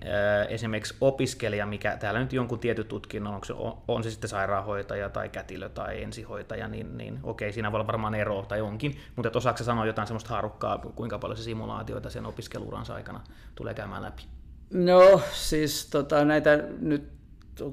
esimerkiksi 0.48 0.96
opiskelija, 1.00 1.66
mikä 1.66 1.96
täällä 1.96 2.20
nyt 2.20 2.32
jonkun 2.32 2.58
tietyn 2.58 2.86
tutkinnon, 2.86 3.34
onko 3.34 3.44
se, 3.44 3.54
on 3.88 4.04
se 4.04 4.10
sitten 4.10 4.30
sairaanhoitaja 4.30 5.08
tai 5.08 5.28
kätilö 5.28 5.68
tai 5.68 6.02
ensihoitaja, 6.02 6.68
niin, 6.68 6.98
niin 6.98 7.20
okei, 7.22 7.52
siinä 7.52 7.72
voi 7.72 7.76
olla 7.76 7.86
varmaan 7.86 8.14
ero 8.14 8.42
tai 8.48 8.60
onkin, 8.60 8.96
mutta 9.16 9.30
osaako 9.34 9.64
sanoa 9.64 9.86
jotain 9.86 10.06
sellaista 10.06 10.30
haarukkaa, 10.30 10.78
kuinka 10.78 11.18
paljon 11.18 11.36
se 11.36 11.42
simulaatioita 11.42 12.10
sen 12.10 12.26
opiskeluuransa 12.26 12.94
aikana 12.94 13.20
tulee 13.54 13.74
käymään 13.74 14.02
läpi? 14.02 14.39
No 14.72 15.20
siis 15.32 15.86
tota, 15.86 16.24
näitä 16.24 16.64
nyt 16.80 17.08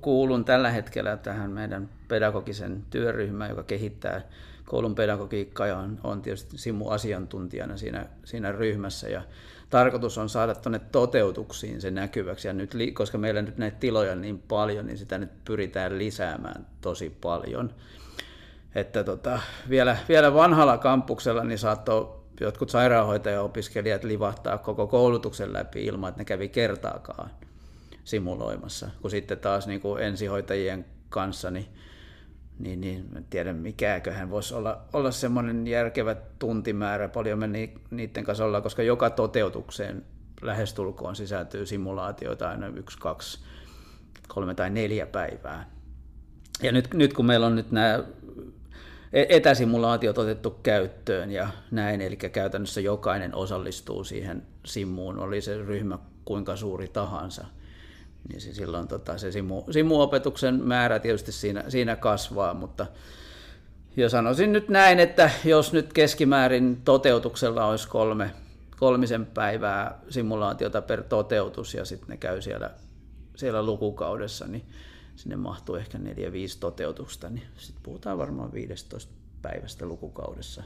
kuulun 0.02 0.46
tällä 0.46 0.72
hetkellä 0.72 1.18
tähän 1.18 1.52
meidän 1.52 1.90
pedagogisen 2.08 2.84
työryhmään, 2.90 3.50
joka 3.50 3.64
kehittää 3.64 4.22
koulun 4.66 4.96
pedagogiikka 4.96 5.68
ja 5.68 5.78
on, 5.78 6.00
on 6.04 6.22
tietysti 6.22 6.58
Simu 6.58 6.90
asiantuntijana 6.90 7.78
siinä, 7.78 8.06
siinä 8.26 8.52
ryhmässä 8.52 9.10
ja 9.10 9.22
tarkoitus 9.70 10.18
on 10.18 10.30
saada 10.30 10.56
tuonne 10.56 10.80
toteutuksiin 10.80 11.82
se 11.82 11.92
näkyväksi 11.92 12.48
ja 12.48 12.54
nyt, 12.54 12.76
koska 12.94 13.18
meillä 13.18 13.42
nyt 13.42 13.58
näitä 13.58 13.78
tiloja 13.80 14.12
on 14.12 14.22
niin 14.22 14.40
paljon, 14.40 14.86
niin 14.86 14.98
sitä 14.98 15.18
nyt 15.18 15.44
pyritään 15.46 15.98
lisäämään 15.98 16.68
tosi 16.82 17.10
paljon. 17.22 17.74
Että 18.76 19.04
tota, 19.04 19.40
vielä, 19.70 19.98
vielä 20.10 20.34
vanhalla 20.34 20.78
kampuksella 20.78 21.44
niin 21.44 21.60
saattoi 21.60 22.17
jotkut 22.42 22.70
sairaanhoitajaopiskelijat 22.70 24.04
livahtaa 24.04 24.58
koko 24.58 24.88
koulutuksen 24.88 25.54
läpi 25.54 25.86
ilman, 25.86 26.10
että 26.10 26.22
ne 26.22 26.26
kävi 26.26 26.50
kertaakaan 26.50 27.30
simuloimassa, 28.04 28.90
kun 29.02 29.12
sitten 29.12 29.40
taas 29.40 29.68
niin 29.68 29.82
kuin 29.82 30.04
ensihoitajien 30.04 30.86
kanssa, 31.10 31.52
niin 31.52 31.68
niin, 32.60 32.82
niin 32.82 33.06
en 33.16 33.26
tiedä 33.30 33.54
mikäköhän 33.54 34.30
voisi 34.30 34.54
olla, 34.54 34.82
olla 34.94 35.12
semmoinen 35.12 35.68
järkevä 35.68 36.16
tuntimäärä, 36.40 37.10
paljon 37.10 37.40
me 37.40 37.48
niiden 37.92 38.24
kanssa 38.24 38.46
ollaan, 38.46 38.64
koska 38.64 38.84
joka 38.84 39.10
toteutukseen 39.10 40.06
lähestulkoon 40.42 41.16
sisältyy 41.16 41.66
simulaatioita 41.66 42.50
aina 42.50 42.68
yksi, 42.68 42.98
kaksi, 42.98 43.40
kolme 44.28 44.56
tai 44.56 44.70
neljä 44.70 45.06
päivää. 45.06 45.70
Ja 46.64 46.72
nyt, 46.72 46.94
nyt 46.94 47.14
kun 47.14 47.26
meillä 47.26 47.48
on 47.48 47.56
nyt 47.56 47.72
nämä 47.72 48.04
etäsimulaatiot 49.14 50.18
otettu 50.18 50.50
käyttöön 50.64 51.32
ja 51.32 51.50
näin, 51.72 52.02
eli 52.02 52.18
käytännössä 52.18 52.82
jokainen 52.82 53.36
osallistuu 53.36 54.04
siihen 54.04 54.44
simuun, 54.66 55.20
oli 55.20 55.42
se 55.42 55.58
ryhmä 55.58 56.00
kuinka 56.26 56.56
suuri 56.56 56.88
tahansa– 56.88 57.46
niin 58.30 58.42
se 58.42 58.54
silloin 58.54 58.88
tota, 58.88 59.18
se 59.18 59.32
simu, 59.32 59.64
simuopetuksen 59.72 60.64
määrä 60.64 61.00
tietysti 61.00 61.32
siinä, 61.32 61.64
siinä 61.68 61.96
kasvaa, 61.96 62.54
mutta 62.54 62.86
ja 63.98 64.10
sanoisin 64.10 64.54
nyt 64.54 64.70
näin, 64.70 65.00
että 65.00 65.30
jos 65.46 65.74
nyt 65.74 65.94
keskimäärin 65.94 66.82
toteutuksella 66.86 67.66
olisi 67.66 67.88
kolme, 67.88 68.32
kolmisen 68.80 69.26
päivää 69.26 70.00
simulaatiota 70.10 70.82
per 70.82 71.04
toteutus 71.04 71.74
ja 71.74 71.86
sitten 71.86 72.10
ne 72.10 72.18
käy 72.18 72.42
siellä, 72.42 72.70
siellä 73.36 73.64
lukukaudessa, 73.64 74.48
niin 74.48 74.66
sinne 75.18 75.36
mahtuu 75.36 75.76
ehkä 75.76 75.98
4-5 75.98 76.02
toteutusta, 76.60 77.30
niin 77.30 77.48
sitten 77.58 77.84
puhutaan 77.84 78.18
varmaan 78.18 78.54
15 78.54 79.14
päivästä 79.42 79.86
lukukaudessa. 79.86 80.64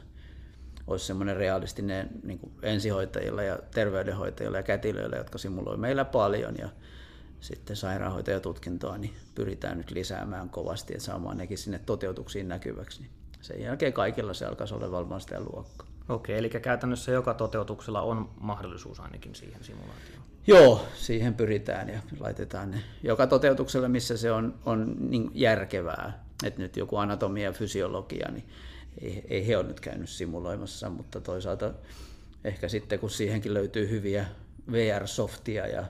Olisi 0.88 1.06
semmoinen 1.06 1.38
realistinen 1.38 2.10
niin 2.24 2.40
ensihoitajilla 2.62 3.44
ja 3.44 3.60
terveydenhoitajilla 3.72 4.58
ja 4.58 4.64
kätilöillä, 4.64 5.18
jotka 5.18 5.38
simuloi 5.38 5.78
meillä 5.78 6.06
paljon 6.06 6.56
ja 6.58 6.70
sitten 7.40 7.76
sairaanhoitajatutkintoa, 7.76 8.98
niin 8.98 9.14
pyritään 9.36 9.78
nyt 9.78 9.92
lisäämään 9.92 10.50
kovasti, 10.50 10.94
että 10.94 11.06
saamaan 11.06 11.38
nekin 11.38 11.58
sinne 11.58 11.80
toteutuksiin 11.86 12.48
näkyväksi. 12.48 13.02
Niin 13.02 13.12
sen 13.42 13.62
jälkeen 13.62 13.94
kaikilla 13.94 14.34
se 14.34 14.46
alkaisi 14.46 14.74
olla 14.74 14.92
valmistajan 14.92 15.46
luokka. 15.54 15.91
Okei, 16.12 16.38
eli 16.38 16.50
käytännössä 16.50 17.12
joka 17.12 17.34
toteutuksella 17.34 18.02
on 18.02 18.30
mahdollisuus 18.40 19.00
ainakin 19.00 19.36
siihen 19.36 19.64
simulaatioon. 19.64 20.24
Joo, 20.48 20.86
siihen 20.94 21.34
pyritään 21.34 21.90
ja 21.90 22.00
laitetaan 22.20 22.72
ne 22.72 22.84
joka 23.04 23.28
toteutuksella, 23.28 23.90
missä 23.90 24.18
se 24.18 24.32
on, 24.32 24.60
on 24.66 24.96
niin 25.00 25.32
järkevää. 25.34 26.24
Että 26.44 26.62
nyt 26.62 26.78
joku 26.78 26.98
anatomia 26.98 27.44
ja 27.44 27.52
fysiologia, 27.52 28.32
niin 28.32 28.46
ei, 29.02 29.26
ei 29.30 29.48
he 29.48 29.58
ole 29.58 29.68
nyt 29.68 29.80
käynyt 29.80 30.10
simuloimassa, 30.10 30.90
mutta 30.90 31.22
toisaalta 31.22 31.74
ehkä 32.44 32.70
sitten 32.70 33.00
kun 33.00 33.10
siihenkin 33.10 33.54
löytyy 33.54 33.90
hyviä 33.90 34.26
VR-softia 34.72 35.68
ja 35.68 35.86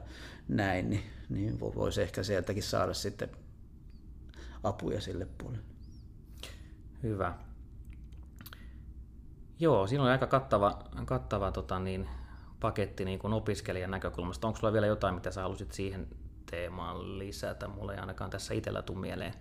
näin, 0.48 0.90
niin 0.90 1.04
niin 1.32 1.60
voisi 1.60 2.02
ehkä 2.02 2.24
sieltäkin 2.24 2.64
saada 2.64 2.94
sitten 2.94 3.30
apuja 4.64 5.02
sille 5.02 5.28
puolelle. 5.38 5.66
Hyvä. 7.04 7.34
Joo, 9.62 9.88
siinä 9.88 10.04
on 10.04 10.10
aika 10.10 10.28
kattava, 10.28 10.80
kattava 11.06 11.52
tota 11.52 11.80
niin, 11.80 12.10
paketti 12.60 13.06
niin 13.06 13.20
kuin 13.20 13.34
opiskelijan 13.34 13.92
näkökulmasta. 13.92 14.48
Onko 14.48 14.60
sulla 14.60 14.74
vielä 14.74 14.88
jotain, 14.88 15.16
mitä 15.16 15.32
sä 15.32 15.42
halusit 15.42 15.72
siihen 15.72 16.08
teemaan 16.52 17.20
lisätä? 17.20 17.68
Mulla 17.68 17.94
ei 17.94 18.00
ainakaan 18.00 18.30
tässä 18.30 18.54
itsellä 18.54 18.82
tule 18.82 19.00
mieleen. 19.00 19.34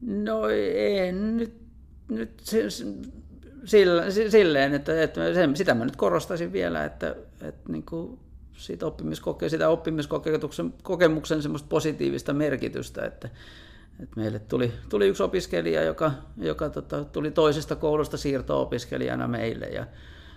No 0.00 0.48
ei 0.48 1.12
nyt, 1.12 1.62
nyt 2.08 2.42
sillä, 3.64 4.10
silleen, 4.10 4.74
että, 4.74 5.02
että 5.02 5.34
sen, 5.34 5.56
sitä 5.56 5.74
mä 5.74 5.84
nyt 5.84 5.96
korostaisin 5.96 6.52
vielä, 6.52 6.84
että, 6.84 7.16
että 7.40 7.72
niin 7.72 7.86
kuin 7.86 8.18
siitä 8.52 8.86
oppimiskoke- 8.86 9.48
sitä 9.48 9.68
oppimiskokemuksen 9.68 10.74
kokemuksen 10.82 11.42
semmoista 11.42 11.68
positiivista 11.68 12.32
merkitystä, 12.32 13.04
että, 13.04 13.28
että 14.02 14.20
meille 14.20 14.38
tuli, 14.38 14.72
tuli 14.88 15.08
yksi 15.08 15.22
opiskelija, 15.22 15.82
joka, 15.82 16.12
joka 16.36 16.70
tota, 16.70 17.04
tuli 17.04 17.30
toisesta 17.30 17.76
koulusta 17.76 18.16
siirto-opiskelijana 18.16 19.28
meille. 19.28 19.66
Ja 19.66 19.86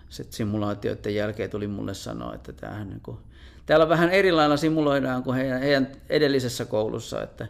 sitten 0.09 0.33
simulaatioiden 0.33 1.15
jälkeen 1.15 1.49
tuli 1.49 1.67
mulle 1.67 1.93
sanoa, 1.93 2.35
että 2.35 2.53
tämähän 2.53 2.89
niin 2.89 3.01
kuin, 3.01 3.17
täällä 3.65 3.89
vähän 3.89 4.09
erilailla 4.09 4.57
simuloidaan 4.57 5.23
kuin 5.23 5.37
heidän, 5.37 5.61
heidän 5.61 5.91
edellisessä 6.09 6.65
koulussa, 6.65 7.23
että, 7.23 7.47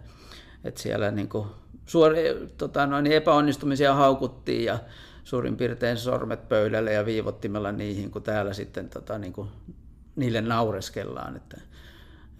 että 0.63 0.81
siellä 0.81 1.11
niin 1.11 1.29
kuin 1.29 1.47
suori, 1.85 2.23
tota, 2.57 2.85
noin, 2.87 3.07
epäonnistumisia 3.07 3.93
haukuttiin 3.93 4.65
ja 4.65 4.79
suurin 5.23 5.57
piirtein 5.57 5.97
sormet 5.97 6.49
pöydälle 6.49 6.93
ja 6.93 7.05
viivottimella 7.05 7.71
niihin, 7.71 8.11
kun 8.11 8.23
täällä 8.23 8.53
sitten 8.53 8.89
tota, 8.89 9.17
niin 9.17 9.33
kuin 9.33 9.49
niille 10.15 10.41
naureskellaan, 10.41 11.35
että, 11.35 11.61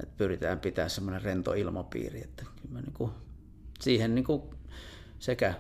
että 0.04 0.14
pyritään 0.18 0.60
pitää 0.60 0.90
semmoinen 0.90 1.22
rento 1.22 1.54
ilmapiiri, 1.54 2.22
että 2.22 2.46
kyllä 2.62 2.82
niin 2.82 2.94
kuin, 2.94 3.12
siihen 3.84 4.16
niin 4.16 4.26
kuin 4.26 4.42
sekä 5.20 5.54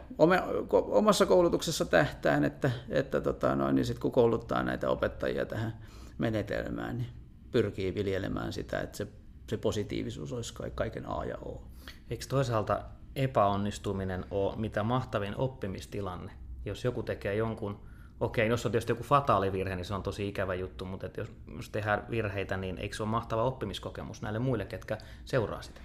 omassa 0.71 1.25
koulutuksessa 1.25 1.86
tähtään, 1.86 2.43
että, 2.43 2.71
että 2.89 3.21
tota 3.21 3.55
noin, 3.55 3.75
niin 3.75 3.86
sit 3.86 3.99
kun 3.99 4.12
kouluttaa 4.12 4.63
näitä 4.63 4.89
opettajia 4.89 5.45
tähän 5.45 5.77
menetelmään, 6.17 6.97
niin 6.97 7.09
pyrkii 7.51 7.95
viljelemään 7.95 8.53
sitä, 8.53 8.79
että 8.79 8.97
se, 8.97 9.07
se 9.49 9.57
positiivisuus 9.57 10.33
olisi 10.33 10.53
kaiken 10.75 11.09
A 11.09 11.25
ja 11.25 11.38
O. 11.38 11.63
Eikö 12.09 12.25
toisaalta 12.29 12.81
epäonnistuminen 13.15 14.25
ole 14.31 14.55
mitä 14.55 14.83
mahtavin 14.83 15.38
oppimistilanne? 15.38 16.31
Jos 16.65 16.83
joku 16.83 17.03
tekee 17.03 17.36
jonkun 17.36 17.79
Okei, 18.19 18.47
jos 18.47 18.65
on 18.65 18.71
tietysti 18.71 18.91
joku 18.91 19.03
fataali 19.03 19.51
virhe, 19.51 19.75
niin 19.75 19.86
se 19.86 19.93
on 19.93 20.03
tosi 20.03 20.27
ikävä 20.27 20.53
juttu, 20.53 20.86
mutta 20.86 21.05
että 21.05 21.21
jos, 21.21 21.31
jos 21.55 21.69
tehdään 21.69 22.05
virheitä, 22.09 22.57
niin 22.57 22.77
eikö 22.77 22.95
se 22.95 23.03
ole 23.03 23.09
mahtava 23.09 23.43
oppimiskokemus 23.43 24.21
näille 24.21 24.39
muille, 24.39 24.65
ketkä 24.65 24.97
seuraa 25.25 25.62
sitä? 25.62 25.81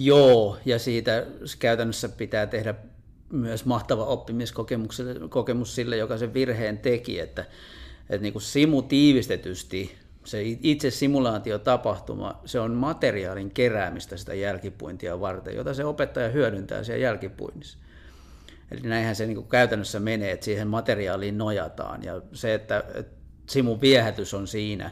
Joo, 0.00 0.58
ja 0.64 0.78
siitä 0.78 1.26
käytännössä 1.58 2.08
pitää 2.08 2.46
tehdä 2.46 2.74
myös 3.32 3.64
mahtava 3.64 4.04
oppimiskokemus 4.04 5.74
sille, 5.74 5.96
joka 5.96 6.18
sen 6.18 6.34
virheen 6.34 6.78
teki, 6.78 7.20
että, 7.20 7.44
että 8.10 8.22
niin 8.22 8.32
kuin 8.32 8.42
simu 8.42 8.82
tiivistetysti, 8.82 9.94
se 10.24 10.42
itse 10.44 10.90
simulaatiotapahtuma, 10.90 12.40
se 12.44 12.60
on 12.60 12.74
materiaalin 12.74 13.50
keräämistä 13.50 14.16
sitä 14.16 14.34
jälkipuintia 14.34 15.20
varten, 15.20 15.56
jota 15.56 15.74
se 15.74 15.84
opettaja 15.84 16.28
hyödyntää 16.28 16.84
siellä 16.84 17.02
jälkipuinnissa. 17.02 17.78
Eli 18.70 18.80
näinhän 18.80 19.16
se 19.16 19.26
niin 19.26 19.36
kuin 19.36 19.48
käytännössä 19.48 20.00
menee, 20.00 20.32
että 20.32 20.44
siihen 20.44 20.68
materiaaliin 20.68 21.38
nojataan. 21.38 22.02
Ja 22.02 22.20
se, 22.32 22.54
että, 22.54 22.84
että 22.94 23.16
simun 23.46 23.80
viehätys 23.80 24.34
on 24.34 24.46
siinä, 24.46 24.90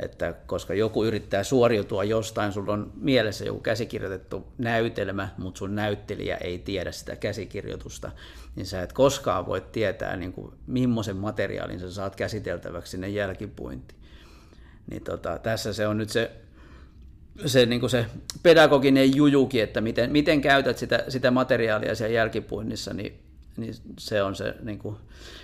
että 0.00 0.34
koska 0.46 0.74
joku 0.74 1.04
yrittää 1.04 1.44
suoriutua 1.44 2.04
jostain, 2.04 2.52
sulla 2.52 2.72
on 2.72 2.92
mielessä 3.00 3.44
joku 3.44 3.60
käsikirjoitettu 3.60 4.46
näytelmä, 4.58 5.28
mutta 5.38 5.58
sun 5.58 5.74
näyttelijä 5.74 6.36
ei 6.36 6.58
tiedä 6.58 6.92
sitä 6.92 7.16
käsikirjoitusta, 7.16 8.10
niin 8.56 8.66
sä 8.66 8.82
et 8.82 8.92
koskaan 8.92 9.46
voi 9.46 9.60
tietää, 9.60 10.16
niin 10.16 10.32
kuin, 10.32 10.52
millaisen 10.66 11.16
materiaalin 11.16 11.80
sä 11.80 11.90
saat 11.90 12.16
käsiteltäväksi 12.16 12.90
sinne 12.90 13.08
jälkipuintiin. 13.08 14.00
Niin 14.90 15.04
tota, 15.04 15.38
tässä 15.38 15.72
se 15.72 15.86
on 15.86 15.98
nyt 15.98 16.10
se 16.10 16.30
se, 17.46 17.66
niin 17.66 17.80
kuin 17.80 17.90
se 17.90 18.06
pedagoginen 18.42 19.16
jujuki, 19.16 19.60
että 19.60 19.80
miten, 19.80 20.12
miten 20.12 20.40
käytät 20.40 20.78
sitä, 20.78 21.04
sitä 21.08 21.30
materiaalia 21.30 21.94
siellä 21.94 22.14
jälkipuinnissa, 22.14 22.94
niin, 22.94 23.25
niin 23.56 23.74
se 23.98 24.22
on 24.22 24.36
se, 24.36 24.54
niin 24.62 24.78
kuin, 24.78 24.96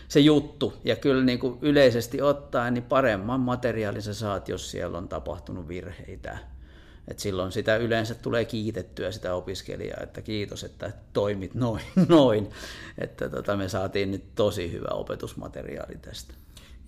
se 0.09 0.21
juttu. 0.21 0.75
Ja 0.85 0.97
kyllä 0.97 1.25
niin 1.25 1.39
kuin 1.39 1.59
yleisesti 1.63 2.23
ottaen 2.23 2.75
niin 2.75 2.85
paremman 2.85 3.41
materiaalin 3.41 4.03
sä 4.03 4.15
saat, 4.15 4.49
jos 4.49 4.71
siellä 4.71 4.99
on 4.99 5.09
tapahtunut 5.09 5.69
virheitä. 5.69 6.39
Et 7.09 7.19
silloin 7.19 7.53
sitä 7.53 7.77
yleensä 7.77 8.15
tulee 8.15 8.45
kiitettyä 8.45 9.13
sitä 9.13 9.35
opiskelijaa, 9.35 10.01
että 10.03 10.23
kiitos, 10.23 10.65
että 10.65 10.93
toimit 11.13 11.55
noin. 11.55 11.83
noin. 12.09 12.51
Että 12.99 13.29
tota, 13.29 13.57
me 13.57 13.69
saatiin 13.69 14.11
nyt 14.11 14.35
tosi 14.35 14.73
hyvä 14.73 14.89
opetusmateriaali 14.91 15.99
tästä. 16.03 16.35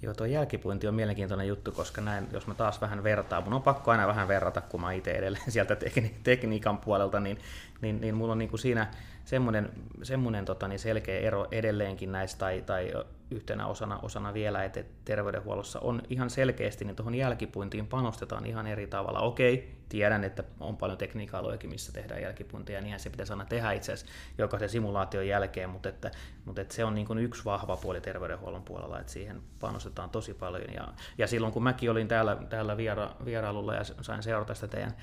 Joo, 0.02 0.14
tuo 0.14 0.26
jälkipuinti 0.26 0.88
on 0.88 0.94
mielenkiintoinen 0.94 1.48
juttu, 1.48 1.72
koska 1.72 2.00
näin, 2.00 2.26
jos 2.32 2.46
mä 2.46 2.54
taas 2.54 2.80
vähän 2.80 3.04
vertaan, 3.04 3.44
mun 3.44 3.52
on 3.52 3.62
pakko 3.62 3.90
aina 3.90 4.06
vähän 4.06 4.28
verrata, 4.28 4.60
kun 4.60 4.80
mä 4.80 4.92
itse 4.92 5.10
edelleen 5.10 5.52
sieltä 5.52 5.74
tekni- 5.74 6.14
tekniikan 6.22 6.78
puolelta, 6.78 7.20
niin, 7.20 7.38
niin, 7.80 8.00
niin 8.00 8.14
mulla 8.14 8.32
on 8.32 8.38
niin 8.38 8.50
kuin 8.50 8.60
siinä 8.60 8.90
semmoinen, 9.24 9.70
semmoinen 10.02 10.44
tota, 10.44 10.68
niin 10.68 10.78
selkeä 10.78 11.20
ero 11.20 11.46
edelleenkin 11.50 12.12
näistä, 12.12 12.38
tai, 12.38 12.62
tai 12.66 12.92
yhtenä 13.30 13.66
osana, 13.66 13.98
osana 14.02 14.34
vielä, 14.34 14.64
että 14.64 14.84
terveydenhuollossa 15.04 15.80
on 15.80 16.02
ihan 16.10 16.30
selkeästi, 16.30 16.84
niin 16.84 16.96
tuohon 16.96 17.14
jälkipuintiin 17.14 17.86
panostetaan 17.86 18.46
ihan 18.46 18.66
eri 18.66 18.86
tavalla. 18.86 19.20
Okei, 19.20 19.74
tiedän, 19.88 20.24
että 20.24 20.44
on 20.60 20.76
paljon 20.76 20.98
tekniikka-alojakin, 20.98 21.70
missä 21.70 21.92
tehdään 21.92 22.22
jälkipuintia, 22.22 22.74
ja 22.74 22.80
niinhän 22.80 23.00
se 23.00 23.10
pitäisi 23.10 23.32
aina 23.32 23.44
tehdä 23.44 23.72
itse 23.72 23.92
asiassa 23.92 24.14
jokaisen 24.38 24.68
simulaation 24.68 25.28
jälkeen, 25.28 25.70
mutta, 25.70 25.88
että, 25.88 26.10
mutta 26.44 26.60
että 26.60 26.74
se 26.74 26.84
on 26.84 26.94
niin 26.94 27.06
kuin 27.06 27.18
yksi 27.18 27.44
vahva 27.44 27.76
puoli 27.76 28.00
terveydenhuollon 28.00 28.62
puolella, 28.62 29.00
että 29.00 29.12
siihen 29.12 29.42
panostetaan 29.60 30.10
tosi 30.10 30.34
paljon. 30.34 30.74
Ja, 30.74 30.88
ja 31.18 31.26
silloin 31.26 31.52
kun 31.52 31.62
mäkin 31.62 31.90
olin 31.90 32.08
täällä, 32.08 32.36
täällä 32.48 32.76
viera, 32.76 33.10
vierailulla 33.24 33.74
ja 33.74 33.84
sain 34.00 34.22
seurata 34.22 34.54
sitä 34.54 34.68
teidän, 34.68 34.94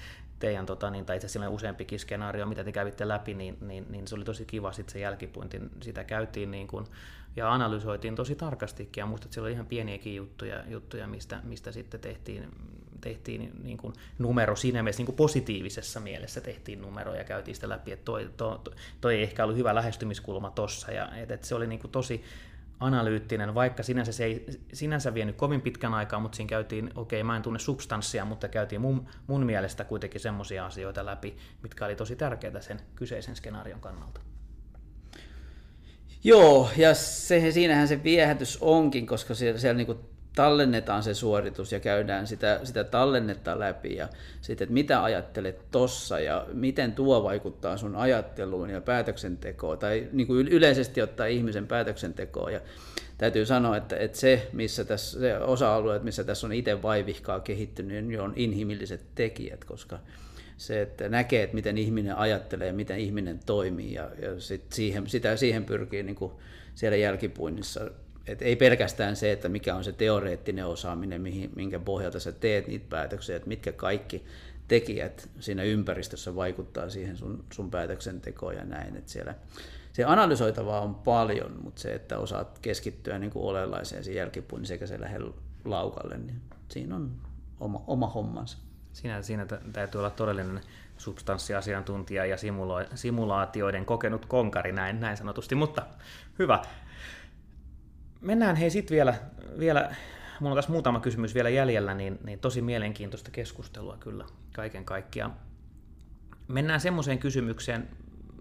teidän 0.41 0.65
tota, 0.65 0.89
niin, 0.89 1.06
tai 1.06 1.15
itse 1.15 1.25
asiassa 1.25 1.49
useampikin 1.49 1.99
skenaario, 1.99 2.45
mitä 2.45 2.63
te 2.63 2.71
kävitte 2.71 3.08
läpi, 3.08 3.34
niin, 3.34 3.58
niin, 3.62 3.86
niin 3.89 4.08
se 4.08 4.15
oli 4.15 4.23
tosi 4.23 4.45
kiva 4.45 4.71
sitten 4.71 4.93
se 4.93 4.99
jälkipuinti. 4.99 5.62
Sitä 5.82 6.04
käytiin 6.04 6.51
niin 6.51 6.67
kuin, 6.67 6.86
ja 7.36 7.54
analysoitiin 7.54 8.15
tosi 8.15 8.36
tarkastikin, 8.36 9.01
ja 9.01 9.06
muistat, 9.06 9.25
että 9.25 9.34
siellä 9.34 9.45
oli 9.45 9.54
ihan 9.54 9.65
pieniäkin 9.65 10.15
juttuja, 10.15 10.63
juttuja 10.67 11.08
mistä, 11.08 11.39
mistä 11.43 11.71
sitten 11.71 11.99
tehtiin, 11.99 12.49
tehtiin 13.01 13.51
niin 13.63 13.77
kuin 13.77 13.93
numero 14.19 14.56
siinä 14.56 14.84
mielessä 14.84 14.99
niin 14.99 15.06
kuin 15.06 15.15
positiivisessa 15.15 15.99
mielessä 15.99 16.41
tehtiin 16.41 16.82
numero 16.82 17.15
ja 17.15 17.23
käytiin 17.23 17.56
sitä 17.56 17.69
läpi, 17.69 17.91
että 17.91 18.06
toi, 18.06 18.30
toi, 18.38 18.60
toi 19.01 19.15
ei 19.15 19.23
ehkä 19.23 19.43
ollut 19.43 19.58
hyvä 19.58 19.75
lähestymiskulma 19.75 20.51
tossa, 20.51 20.91
ja 20.91 21.15
että, 21.15 21.34
että 21.34 21.47
se 21.47 21.56
oli 21.56 21.67
niin 21.67 21.80
kuin 21.80 21.91
tosi 21.91 22.23
analyyttinen, 22.82 23.56
vaikka 23.56 23.84
sinänsä 23.84 24.12
se 24.12 24.26
ei 24.26 24.46
sinänsä 24.74 25.13
vienyt 25.13 25.36
kovin 25.36 25.62
pitkän 25.62 25.94
aikaa, 25.94 26.20
mutta 26.20 26.36
siinä 26.36 26.50
käytiin, 26.50 26.86
okei, 26.96 27.22
okay, 27.22 27.28
mä 27.28 27.36
en 27.36 27.41
tunne 27.41 27.60
substanssia, 27.60 28.26
mutta 28.26 28.48
käytiin 28.48 28.82
mun, 28.82 29.08
mun 29.28 29.46
mielestä 29.46 29.84
kuitenkin 29.84 30.22
semmoisia 30.22 30.65
asioita 30.65 31.06
läpi, 31.06 31.38
mitkä 31.63 31.86
oli 31.86 31.96
tosi 31.96 32.15
tärkeitä 32.15 32.62
sen 32.62 32.80
kyseisen 32.96 33.36
skenaarion 33.36 33.82
kannalta. 33.82 34.22
Joo, 36.24 36.70
ja 36.78 36.94
se, 36.94 37.52
siinähän 37.52 37.88
se 37.88 38.04
viehätys 38.04 38.58
onkin, 38.62 39.08
koska 39.08 39.34
siellä, 39.34 39.60
siellä 39.60 39.78
niin 39.78 39.98
tallennetaan 40.36 41.04
se 41.04 41.13
suoritus 41.13 41.72
ja 41.72 41.80
käydään 41.80 42.28
sitä, 42.28 42.60
sitä 42.63 42.84
tallennetta 42.84 43.60
läpi 43.60 43.96
ja 43.96 44.08
sitten, 44.41 44.65
että 44.65 44.74
mitä 44.74 45.04
ajattelet 45.04 45.72
tossa 45.72 46.20
ja 46.20 46.48
miten 46.54 46.91
tuo 46.94 47.24
vaikuttaa 47.24 47.78
sun 47.78 47.96
ajatteluun 47.96 48.70
ja 48.70 48.82
päätöksentekoon 48.82 49.78
tai 49.78 50.08
niin 50.12 50.28
kuin 50.28 50.48
yleisesti 50.48 51.02
ottaa 51.02 51.26
ihmisen 51.26 51.67
päätöksentekoon. 51.67 52.54
Ja 52.54 52.62
täytyy 53.17 53.46
sanoa, 53.46 53.78
että, 53.78 53.98
että 53.98 54.17
se, 54.17 54.50
missä 54.54 54.86
tässä, 54.86 55.20
se 55.20 55.38
osa-alueet, 55.38 56.04
missä 56.04 56.24
tässä 56.24 56.48
on 56.48 56.54
itse 56.54 56.82
vaivihkaa 56.82 57.39
kehittynyt, 57.39 58.06
niin 58.06 58.22
on 58.22 58.34
inhimilliset 58.36 59.02
tekijät, 59.15 59.65
koska 59.65 60.00
se, 60.58 60.82
että 60.82 61.10
näkee, 61.10 61.44
että 61.44 61.56
miten 61.56 61.78
ihminen 61.78 62.17
ajattelee 62.17 62.67
ja 62.67 62.74
miten 62.74 63.00
ihminen 63.00 63.39
toimii 63.46 63.94
ja, 63.94 64.10
ja 64.22 64.39
sit 64.39 64.74
siihen, 64.74 65.10
sitä, 65.10 65.36
siihen 65.38 65.65
pyrkii 65.65 66.04
niin 66.04 66.15
kuin 66.15 66.32
siellä 66.76 66.98
jälkipuinnissa. 66.98 67.91
Et 68.32 68.41
ei 68.41 68.56
pelkästään 68.56 69.15
se, 69.15 69.32
että 69.32 69.50
mikä 69.50 69.76
on 69.76 69.84
se 69.84 69.91
teoreettinen 69.91 70.65
osaaminen, 70.65 71.22
mihin, 71.22 71.52
minkä 71.56 71.80
pohjalta 71.80 72.20
sä 72.20 72.32
teet 72.32 72.67
niitä 72.67 72.86
päätöksiä, 72.89 73.36
että 73.36 73.48
mitkä 73.48 73.72
kaikki 73.72 74.26
tekijät 74.67 75.30
siinä 75.39 75.63
ympäristössä 75.63 76.36
vaikuttaa 76.36 76.89
siihen 76.89 77.17
sun, 77.17 77.46
sun 77.54 77.72
päätöksentekoon 77.72 78.56
ja 78.56 78.63
näin. 78.63 78.96
Että 78.96 79.12
siellä, 79.12 79.36
se 79.94 80.04
analysoitavaa 80.04 80.82
on 80.82 80.96
paljon, 80.96 81.60
mutta 81.63 81.82
se, 81.82 81.94
että 81.94 82.17
osaat 82.17 82.60
keskittyä 82.60 83.20
niin 83.20 83.32
kuin 83.32 83.46
olenlaiseen 83.46 84.04
sen 84.04 84.15
jälkipuinnin 84.15 84.67
sekä 84.67 84.88
se 84.88 85.02
lähellä 85.02 85.34
laukalle, 85.65 86.17
niin 86.17 86.41
siinä 86.70 86.96
on 86.96 87.12
oma, 87.60 87.84
oma 87.88 88.08
hommansa. 88.08 88.58
Siinä, 88.94 89.22
siinä 89.22 89.46
täytyy 89.74 90.00
olla 90.00 90.10
todellinen 90.10 90.62
substanssiasiantuntija 90.98 92.26
ja 92.26 92.36
simula- 92.36 92.96
simulaatioiden 92.96 93.86
kokenut 93.86 94.26
konkari, 94.26 94.72
näin, 94.72 95.00
näin 95.00 95.17
sanotusti, 95.17 95.56
mutta 95.56 95.86
hyvä. 96.39 96.62
Mennään 98.21 98.55
hei 98.55 98.69
sitten 98.69 98.95
vielä, 98.95 99.13
vielä, 99.60 99.95
mulla 100.39 100.53
on 100.53 100.57
tässä 100.57 100.71
muutama 100.71 100.99
kysymys 100.99 101.36
vielä 101.36 101.49
jäljellä, 101.49 101.93
niin, 101.93 102.19
niin 102.23 102.39
tosi 102.39 102.62
mielenkiintoista 102.62 103.31
keskustelua 103.31 103.97
kyllä 103.97 104.25
kaiken 104.53 104.86
kaikkiaan. 104.86 105.34
Mennään 106.47 106.79
semmoiseen 106.79 107.19
kysymykseen, 107.19 107.89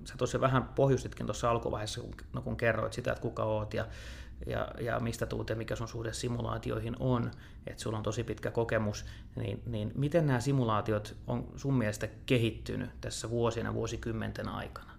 sä 0.05 0.15
tuossa 0.17 0.41
vähän 0.41 0.65
pohjustitkin 0.65 1.27
tuossa 1.27 1.51
alkuvaiheessa, 1.51 2.01
kun, 2.01 2.15
no 2.33 2.43
kun 2.43 2.57
kerroit 2.57 2.93
sitä, 2.93 3.13
että 3.13 3.23
kuka 3.23 3.45
oot 3.45 3.75
ja 3.75 3.87
ja, 4.47 4.69
ja 4.81 5.01
mistä 5.01 5.27
tuut 5.27 5.51
ja 5.51 5.57
mikä 5.57 5.77
sun 5.77 5.89
suhde 5.89 6.13
simulaatioihin 6.13 6.97
on, 7.01 7.31
että 7.67 7.83
sulla 7.83 7.97
on 7.97 8.03
tosi 8.03 8.25
pitkä 8.25 8.51
kokemus, 8.51 9.05
niin, 9.37 9.63
niin 9.67 9.93
miten 9.95 10.27
nämä 10.27 10.41
simulaatiot 10.41 11.17
on 11.27 11.49
sun 11.57 11.75
mielestä 11.75 12.09
kehittynyt 12.27 12.91
tässä 13.01 13.31
vuosina, 13.31 13.75
vuosikymmenten 13.75 14.49
aikana? 14.49 14.90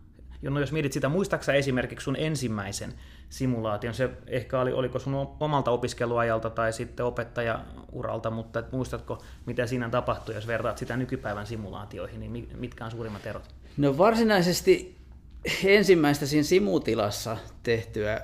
No 0.42 0.60
jos 0.60 0.72
mietit 0.72 0.94
sitä, 0.94 1.10
muistaaksä 1.10 1.54
esimerkiksi 1.54 2.04
sun 2.04 2.16
ensimmäisen 2.16 2.94
simulaation, 3.30 3.94
se 3.94 4.10
ehkä 4.28 4.60
oli, 4.60 4.74
oliko 4.74 5.00
sun 5.00 5.28
omalta 5.40 5.72
opiskeluajalta 5.72 6.50
tai 6.50 6.74
sitten 6.74 7.06
opettajauralta, 7.06 8.32
mutta 8.32 8.60
et 8.60 8.72
muistatko, 8.72 9.24
mitä 9.46 9.68
siinä 9.68 9.90
tapahtui, 9.90 10.36
jos 10.36 10.48
vertaat 10.48 10.78
sitä 10.78 10.98
nykypäivän 10.98 11.48
simulaatioihin, 11.48 12.20
niin 12.20 12.48
mitkä 12.56 12.86
on 12.86 12.92
suurimmat 12.92 13.26
erot? 13.26 13.56
No 13.78 13.98
varsinaisesti 13.98 14.98
ensimmäistä 15.64 16.26
siinä 16.26 16.44
simutilassa 16.44 17.38
tehtyä 17.64 18.22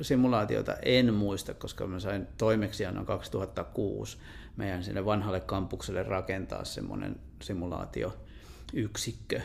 simulaatiota 0.00 0.76
en 0.82 1.14
muista, 1.14 1.54
koska 1.54 1.86
mä 1.86 2.00
sain 2.00 2.26
toimeksiannon 2.38 3.06
2006 3.06 4.18
meidän 4.56 4.84
sinne 4.84 5.04
vanhalle 5.04 5.40
kampukselle 5.40 6.02
rakentaa 6.02 6.64
semmoinen 6.64 7.16
simulaatioyksikkö 7.42 9.40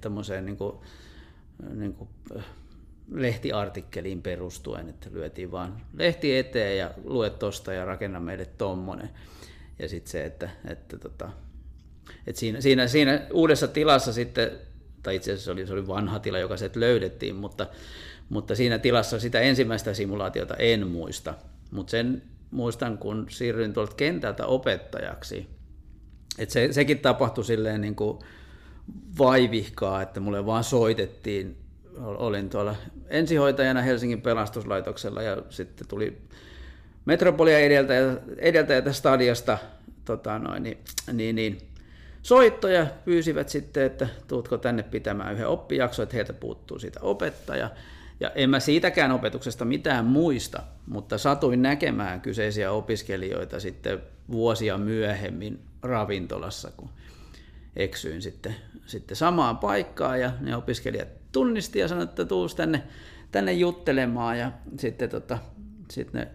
tämmöiseen 0.00 0.46
niin 0.46 0.56
kuin, 0.56 0.76
niin 1.74 1.94
kuin 1.94 2.08
lehtiartikkeliin 3.12 4.22
perustuen, 4.22 4.88
että 4.88 5.08
lyötiin 5.12 5.50
vaan 5.50 5.82
lehti 5.94 6.38
eteen 6.38 6.78
ja 6.78 6.90
lue 7.04 7.30
tosta 7.30 7.72
ja 7.72 7.84
rakenna 7.84 8.20
meille 8.20 8.46
tommonen. 8.46 9.10
Ja 9.78 9.88
sitten 9.88 10.10
se, 10.10 10.24
että, 10.24 10.50
että, 10.68 10.98
tota, 10.98 11.30
että 12.26 12.40
siinä, 12.40 12.60
siinä, 12.60 12.86
siinä, 12.86 13.26
uudessa 13.32 13.68
tilassa 13.68 14.12
sitten, 14.12 14.50
tai 15.02 15.16
itse 15.16 15.32
asiassa 15.32 15.44
se 15.44 15.50
oli, 15.50 15.66
se 15.66 15.72
oli 15.72 15.86
vanha 15.86 16.18
tila, 16.18 16.38
joka 16.38 16.56
se 16.56 16.70
löydettiin, 16.74 17.34
mutta 17.34 17.66
mutta 18.28 18.54
siinä 18.54 18.78
tilassa 18.78 19.20
sitä 19.20 19.40
ensimmäistä 19.40 19.94
simulaatiota 19.94 20.56
en 20.56 20.86
muista. 20.86 21.34
Mutta 21.70 21.90
sen 21.90 22.22
muistan, 22.50 22.98
kun 22.98 23.26
siirryin 23.30 23.72
tuolta 23.72 23.96
kentältä 23.96 24.46
opettajaksi. 24.46 25.46
Et 26.38 26.50
se, 26.50 26.68
sekin 26.72 26.98
tapahtui 26.98 27.44
silleen 27.44 27.80
niin 27.80 27.94
kuin 27.94 28.18
vaivihkaa, 29.18 30.02
että 30.02 30.20
mulle 30.20 30.46
vaan 30.46 30.64
soitettiin. 30.64 31.56
Olin 31.98 32.50
tuolla 32.50 32.74
ensihoitajana 33.08 33.82
Helsingin 33.82 34.22
pelastuslaitoksella 34.22 35.22
ja 35.22 35.42
sitten 35.50 35.88
tuli 35.88 36.18
Metropolia 37.04 37.58
edeltäjä, 37.58 38.16
edeltäjältä 38.38 38.92
stadiosta 38.92 39.58
tota 40.04 40.38
noin, 40.38 40.62
niin, 40.62 40.78
niin, 41.12 41.36
niin, 41.36 41.58
soittoja 42.22 42.86
pyysivät 43.04 43.48
sitten, 43.48 43.82
että 43.82 44.08
tuutko 44.28 44.58
tänne 44.58 44.82
pitämään 44.82 45.34
yhden 45.34 45.48
oppijakson, 45.48 46.02
että 46.02 46.16
heiltä 46.16 46.32
puuttuu 46.32 46.78
siitä 46.78 47.00
opettaja. 47.02 47.70
Ja 48.20 48.30
en 48.30 48.50
mä 48.50 48.60
siitäkään 48.60 49.12
opetuksesta 49.12 49.64
mitään 49.64 50.04
muista, 50.04 50.62
mutta 50.86 51.18
satuin 51.18 51.62
näkemään 51.62 52.20
kyseisiä 52.20 52.72
opiskelijoita 52.72 53.60
sitten 53.60 54.02
vuosia 54.30 54.78
myöhemmin 54.78 55.60
ravintolassa, 55.82 56.70
kun 56.76 56.88
eksyin 57.76 58.22
sitten, 58.22 58.56
sitten 58.86 59.16
samaan 59.16 59.58
paikkaan 59.58 60.20
ja 60.20 60.32
ne 60.40 60.56
opiskelijat 60.56 61.08
tunnisti 61.32 61.78
ja 61.78 61.88
sanoi, 61.88 62.04
että 62.04 62.24
tuus 62.24 62.54
tänne, 62.54 62.82
tänne 63.32 63.52
juttelemaan 63.52 64.38
ja 64.38 64.52
sitten 64.78 65.08
tota, 65.08 65.38
sit 65.90 66.12
ne, 66.12 66.28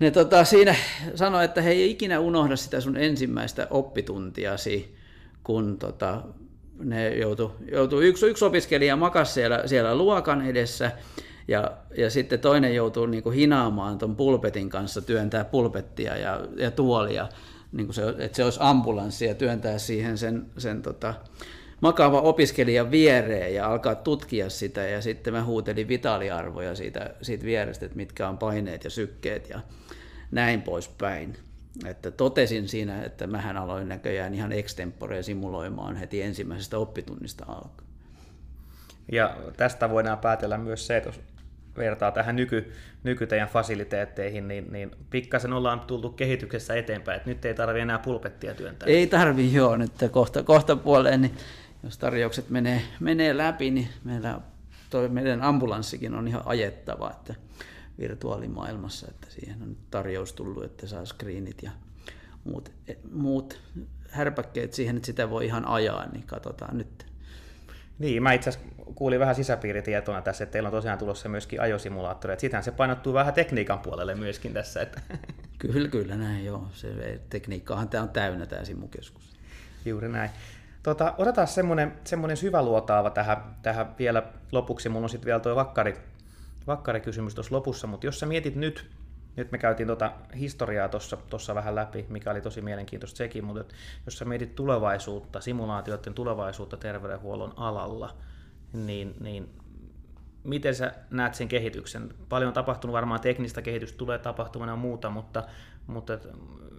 ne 0.00 0.10
tota, 0.10 0.44
siinä 0.44 0.74
sanoi, 1.14 1.44
että 1.44 1.62
he 1.62 1.70
ei 1.70 1.90
ikinä 1.90 2.20
unohda 2.20 2.56
sitä 2.56 2.80
sun 2.80 2.96
ensimmäistä 2.96 3.66
oppituntiasi, 3.70 4.96
kun 5.44 5.78
tota, 5.78 6.22
ne 6.78 7.16
joutu, 7.16 7.52
joutu 7.72 8.00
yksi, 8.00 8.26
yksi 8.26 8.44
opiskelija 8.44 8.96
makas 8.96 9.34
siellä, 9.34 9.62
siellä 9.66 9.94
luokan 9.94 10.46
edessä 10.46 10.92
ja, 11.48 11.72
ja 11.96 12.10
sitten 12.10 12.40
toinen 12.40 12.74
joutuu 12.74 13.06
niin 13.06 13.22
kuin 13.22 13.36
hinaamaan 13.36 13.98
tuon 13.98 14.16
pulpetin 14.16 14.70
kanssa, 14.70 15.02
työntää 15.02 15.44
pulpettia 15.44 16.16
ja, 16.16 16.40
ja 16.56 16.70
tuolia, 16.70 17.28
niin 17.74 17.86
kuin 17.86 17.94
se, 17.94 18.14
että 18.18 18.36
se 18.36 18.44
olisi 18.44 18.58
ambulanssi 18.62 19.24
ja 19.24 19.34
työntää 19.34 19.78
siihen 19.78 20.18
sen, 20.18 20.46
sen 20.58 20.82
tota, 20.82 21.14
makaava 21.80 22.20
opiskelijan 22.20 22.90
viereen 22.90 23.54
ja 23.54 23.72
alkaa 23.72 23.94
tutkia 23.94 24.50
sitä 24.50 24.80
ja 24.80 25.02
sitten 25.02 25.32
mä 25.32 25.44
huutelin 25.44 25.88
vitaaliarvoja 25.88 26.74
siitä, 26.74 27.14
siitä 27.22 27.44
vierestä, 27.44 27.86
että 27.86 27.96
mitkä 27.96 28.28
on 28.28 28.38
paineet 28.38 28.84
ja 28.84 28.90
sykkeet 28.90 29.48
ja 29.48 29.60
näin 30.30 30.62
poispäin. 30.62 31.36
Että 31.84 32.10
totesin 32.10 32.68
siinä, 32.68 33.02
että 33.02 33.26
mähän 33.26 33.56
aloin 33.56 33.88
näköjään 33.88 34.34
ihan 34.34 34.52
extempore 34.52 35.22
simuloimaan 35.22 35.96
heti 35.96 36.22
ensimmäisestä 36.22 36.78
oppitunnista 36.78 37.44
alkaen. 37.48 37.88
Ja 39.12 39.36
tästä 39.56 39.90
voidaan 39.90 40.18
päätellä 40.18 40.58
myös 40.58 40.86
se, 40.86 40.96
että 40.96 41.08
jos 41.08 41.20
vertaa 41.76 42.12
tähän 42.12 42.36
nyky, 42.36 42.72
nyky 43.02 43.26
teidän 43.26 43.48
fasiliteetteihin, 43.48 44.48
niin, 44.48 44.72
niin 44.72 44.90
pikkasen 45.10 45.52
ollaan 45.52 45.80
tultu 45.80 46.10
kehityksessä 46.10 46.74
eteenpäin, 46.74 47.16
että 47.16 47.30
nyt 47.30 47.44
ei 47.44 47.54
tarvi 47.54 47.80
enää 47.80 47.98
pulpettia 47.98 48.54
työntää. 48.54 48.88
Ei 48.88 49.06
tarvi 49.06 49.52
joo, 49.52 49.76
nyt 49.76 49.92
kohta, 50.10 50.42
kohta 50.42 50.76
puoleen, 50.76 51.20
niin 51.20 51.34
jos 51.82 51.98
tarjoukset 51.98 52.50
menee, 52.50 52.82
menee 53.00 53.36
läpi, 53.36 53.70
niin 53.70 53.88
meillä 54.04 54.40
toi 54.90 55.08
meidän 55.08 55.42
ambulanssikin 55.42 56.14
on 56.14 56.28
ihan 56.28 56.42
ajettava 56.44 57.10
että 57.10 57.34
virtuaalimaailmassa, 57.98 59.06
että 59.10 59.26
siihen 59.30 59.62
on 59.62 59.76
tarjous 59.90 60.32
tullut, 60.32 60.64
että 60.64 60.86
saa 60.86 61.04
screenit 61.04 61.62
ja 61.62 61.70
muut, 62.44 62.72
muut 63.12 63.60
härpäkkeet 64.10 64.72
siihen, 64.72 64.96
että 64.96 65.06
sitä 65.06 65.30
voi 65.30 65.46
ihan 65.46 65.68
ajaa, 65.68 66.06
niin 66.12 66.26
katsotaan 66.26 66.78
nyt. 66.78 67.13
Niin, 67.98 68.22
mä 68.22 68.32
itse 68.32 68.50
asiassa 68.50 68.68
kuulin 68.94 69.20
vähän 69.20 69.34
sisäpiiritietona 69.34 70.22
tässä, 70.22 70.44
että 70.44 70.52
teillä 70.52 70.66
on 70.66 70.72
tosiaan 70.72 70.98
tulossa 70.98 71.28
myöskin 71.28 71.60
ajosimulaattori, 71.60 72.32
että 72.32 72.40
sitähän 72.40 72.64
se 72.64 72.70
painottuu 72.70 73.14
vähän 73.14 73.34
tekniikan 73.34 73.78
puolelle 73.78 74.14
myöskin 74.14 74.52
tässä. 74.52 74.82
Että... 74.82 75.00
Kyllä, 75.58 75.88
kyllä 75.88 76.16
näin 76.16 76.44
joo. 76.44 76.68
Se, 76.72 77.20
tekniikkaahan 77.30 77.88
tämä 77.88 78.02
on 78.02 78.08
täynnä 78.08 78.46
tämä 78.46 78.64
simukeskus. 78.64 79.32
Juuri 79.84 80.08
näin. 80.08 80.30
Tota, 80.82 81.14
otetaan 81.18 81.48
semmoinen, 81.48 81.92
semmoinen 82.04 82.36
syväluotaava 82.36 83.10
tähän, 83.10 83.36
tähän 83.62 83.94
vielä 83.98 84.22
lopuksi. 84.52 84.88
Mulla 84.88 85.04
on 85.04 85.10
sitten 85.10 85.26
vielä 85.26 85.40
tuo 85.40 85.56
vakkari, 85.56 85.96
vakkarikysymys 86.66 87.34
tuossa 87.34 87.54
lopussa, 87.54 87.86
mutta 87.86 88.06
jos 88.06 88.20
sä 88.20 88.26
mietit 88.26 88.56
nyt, 88.56 88.90
nyt 89.36 89.52
me 89.52 89.58
käytiin 89.58 89.86
tuota 89.86 90.12
historiaa 90.38 90.88
tuossa 91.30 91.54
vähän 91.54 91.74
läpi, 91.74 92.06
mikä 92.08 92.30
oli 92.30 92.40
tosi 92.40 92.60
mielenkiintoista 92.60 93.16
sekin, 93.16 93.44
mutta 93.44 93.74
jos 94.06 94.18
sä 94.18 94.24
mietit 94.24 94.54
tulevaisuutta, 94.54 95.40
simulaatioiden 95.40 96.14
tulevaisuutta 96.14 96.76
terveydenhuollon 96.76 97.52
alalla, 97.56 98.16
niin, 98.72 99.14
niin 99.20 99.48
miten 100.44 100.74
sä 100.74 100.94
näet 101.10 101.34
sen 101.34 101.48
kehityksen? 101.48 102.14
Paljon 102.28 102.48
on 102.48 102.54
tapahtunut, 102.54 102.94
varmaan 102.94 103.20
teknistä 103.20 103.62
kehitystä 103.62 103.98
tulee 103.98 104.18
tapahtumaan 104.18 104.68
ja 104.68 104.76
muuta, 104.76 105.10
mutta, 105.10 105.44
mutta 105.86 106.18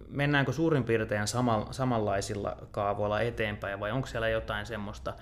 mennäänkö 0.08 0.52
suurin 0.52 0.84
piirtein 0.84 1.26
samanlaisilla 1.70 2.56
kaavoilla 2.70 3.20
eteenpäin 3.20 3.80
vai 3.80 3.90
onko 3.90 4.06
siellä 4.06 4.28
jotain 4.28 4.66
semmoista, 4.66 5.14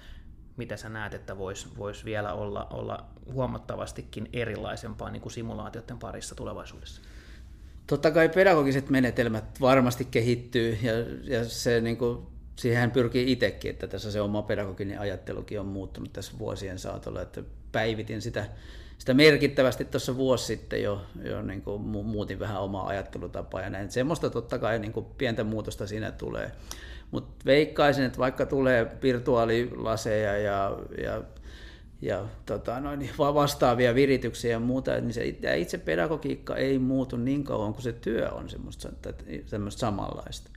mitä 0.57 0.77
sä 0.77 0.88
näet, 0.88 1.14
että 1.14 1.38
voisi 1.38 1.68
vois 1.77 2.05
vielä 2.05 2.33
olla, 2.33 2.66
olla 2.70 3.05
huomattavastikin 3.33 4.29
erilaisempaa 4.33 5.11
niin 5.11 5.23
kuin 5.23 5.33
simulaatioiden 5.33 5.99
parissa 5.99 6.35
tulevaisuudessa? 6.35 7.03
Totta 7.87 8.11
kai 8.11 8.29
pedagogiset 8.29 8.90
menetelmät 8.90 9.61
varmasti 9.61 10.05
kehittyy 10.05 10.79
ja, 10.83 10.92
ja 11.23 11.44
se 11.44 11.81
niin 11.81 11.97
kuin, 11.97 12.27
siihen 12.57 12.90
pyrkii 12.90 13.33
itsekin, 13.33 13.70
että 13.70 13.87
tässä 13.87 14.12
se 14.12 14.20
oma 14.20 14.42
pedagoginen 14.42 15.01
ajattelukin 15.01 15.61
on 15.61 15.66
muuttunut 15.66 16.12
tässä 16.12 16.33
vuosien 16.38 16.79
saatolla, 16.79 17.23
että 17.23 17.42
päivitin 17.73 18.23
sitä, 18.23 18.47
sitä 18.99 19.14
merkittävästi 19.14 19.85
tuossa 19.85 20.16
vuosi 20.16 20.47
sitten 20.47 20.83
jo, 20.83 21.03
jo 21.25 21.42
niin 21.42 21.62
kuin 21.62 21.83
muutin 21.83 22.38
vähän 22.38 22.61
omaa 22.61 22.87
ajattelutapaa 22.87 23.61
ja 23.61 23.70
näin. 23.70 23.90
Semmoista 23.90 24.31
totta 24.31 24.59
kai 24.59 24.79
niin 24.79 24.92
kuin 24.92 25.07
pientä 25.18 25.44
muutosta 25.44 25.87
siinä 25.87 26.11
tulee. 26.11 26.53
Mutta 27.11 27.44
veikkaisin, 27.47 28.05
että 28.05 28.18
vaikka 28.18 28.47
tulee 28.47 28.90
virtuaalilaseja 29.03 30.38
ja, 30.38 30.79
ja, 31.03 31.23
ja 32.05 32.27
tota, 32.47 32.81
noin, 32.81 33.11
vastaavia 33.19 33.95
virityksiä 33.95 34.51
ja 34.51 34.61
muuta, 34.61 35.01
niin 35.01 35.14
se 35.14 35.37
itse 35.57 35.79
pedagogiikka 35.79 36.57
ei 36.57 36.79
muutu 36.79 37.17
niin 37.17 37.45
kauan 37.45 37.73
kuin 37.73 37.83
se 37.83 37.93
työ 37.93 38.31
on 38.31 38.51
semmoista, 38.51 38.88
semmoista 39.47 39.81
samanlaista. 39.81 40.51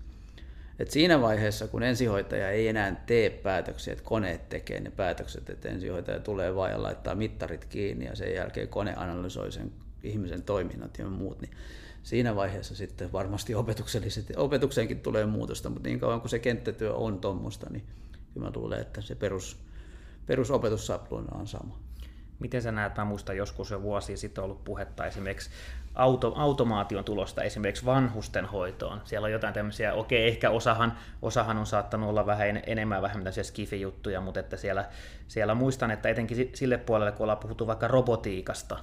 Et 0.80 0.92
siinä 0.92 1.22
vaiheessa, 1.22 1.68
kun 1.68 1.84
ensihoitaja 1.84 2.50
ei 2.50 2.68
enää 2.68 3.04
tee 3.06 3.30
päätöksiä, 3.30 3.94
että 3.94 4.06
koneet 4.06 4.50
tekee 4.50 4.80
ne 4.80 4.92
päätökset, 4.92 5.50
että 5.50 5.70
ensihoitaja 5.70 6.20
tulee 6.20 6.56
vain 6.56 6.72
ja 6.72 6.84
laittaa 6.84 7.16
mittarit 7.16 7.66
kiinni 7.66 8.06
ja 8.06 8.16
sen 8.16 8.34
jälkeen 8.34 8.68
kone 8.68 8.94
analysoi 8.96 9.52
sen 9.52 9.72
ihmisen 10.04 10.44
toiminnat 10.44 10.98
ja 10.98 11.06
muut, 11.06 11.42
niin 11.42 11.52
siinä 12.04 12.36
vaiheessa 12.36 12.76
sitten 12.76 13.12
varmasti 13.12 13.56
opetuksellisesti, 13.56 14.34
opetukseenkin 14.38 15.00
tulee 15.00 15.26
muutosta, 15.26 15.70
mutta 15.70 15.90
niin 15.90 16.00
kauan 16.00 16.22
kuin 16.22 16.30
se 16.30 16.40
kenttätyö 16.40 16.94
on 16.94 17.20
tuommoista, 17.20 17.68
niin 17.70 17.84
kyllä 18.34 18.48
mä 18.48 18.52
luulen, 18.56 18.82
että 18.82 19.02
se 19.02 19.16
perus, 19.16 19.58
perusopetussapluuna 20.28 21.38
on 21.40 21.48
sama. 21.48 21.78
Miten 22.40 22.62
sä 22.62 22.72
näet, 22.72 22.98
mä 22.98 23.06
muistan 23.06 23.38
joskus 23.38 23.72
jo 23.72 23.82
vuosi 23.82 24.18
sitten 24.18 24.44
ollut 24.44 24.64
puhetta 24.64 25.06
esimerkiksi 25.06 25.50
auto, 25.96 26.34
automaation 26.36 27.04
tulosta 27.04 27.44
esimerkiksi 27.44 27.86
vanhusten 27.86 28.46
hoitoon. 28.46 29.02
Siellä 29.06 29.26
on 29.26 29.32
jotain 29.32 29.54
tämmöisiä, 29.54 29.94
okei, 29.94 30.28
ehkä 30.28 30.50
osahan, 30.50 30.98
osahan 31.22 31.58
on 31.58 31.66
saattanut 31.66 32.10
olla 32.10 32.26
vähän 32.26 32.62
enemmän 32.66 33.02
vähemmän 33.02 33.24
tämmöisiä 33.24 33.44
skifi-juttuja, 33.44 34.22
mutta 34.22 34.40
että 34.40 34.58
siellä, 34.58 34.86
siellä 35.28 35.56
muistan, 35.56 35.92
että 35.92 36.10
etenkin 36.10 36.50
sille 36.54 36.78
puolelle, 36.78 37.12
kun 37.12 37.24
ollaan 37.24 37.38
puhuttu 37.38 37.68
vaikka 37.68 37.88
robotiikasta, 37.88 38.78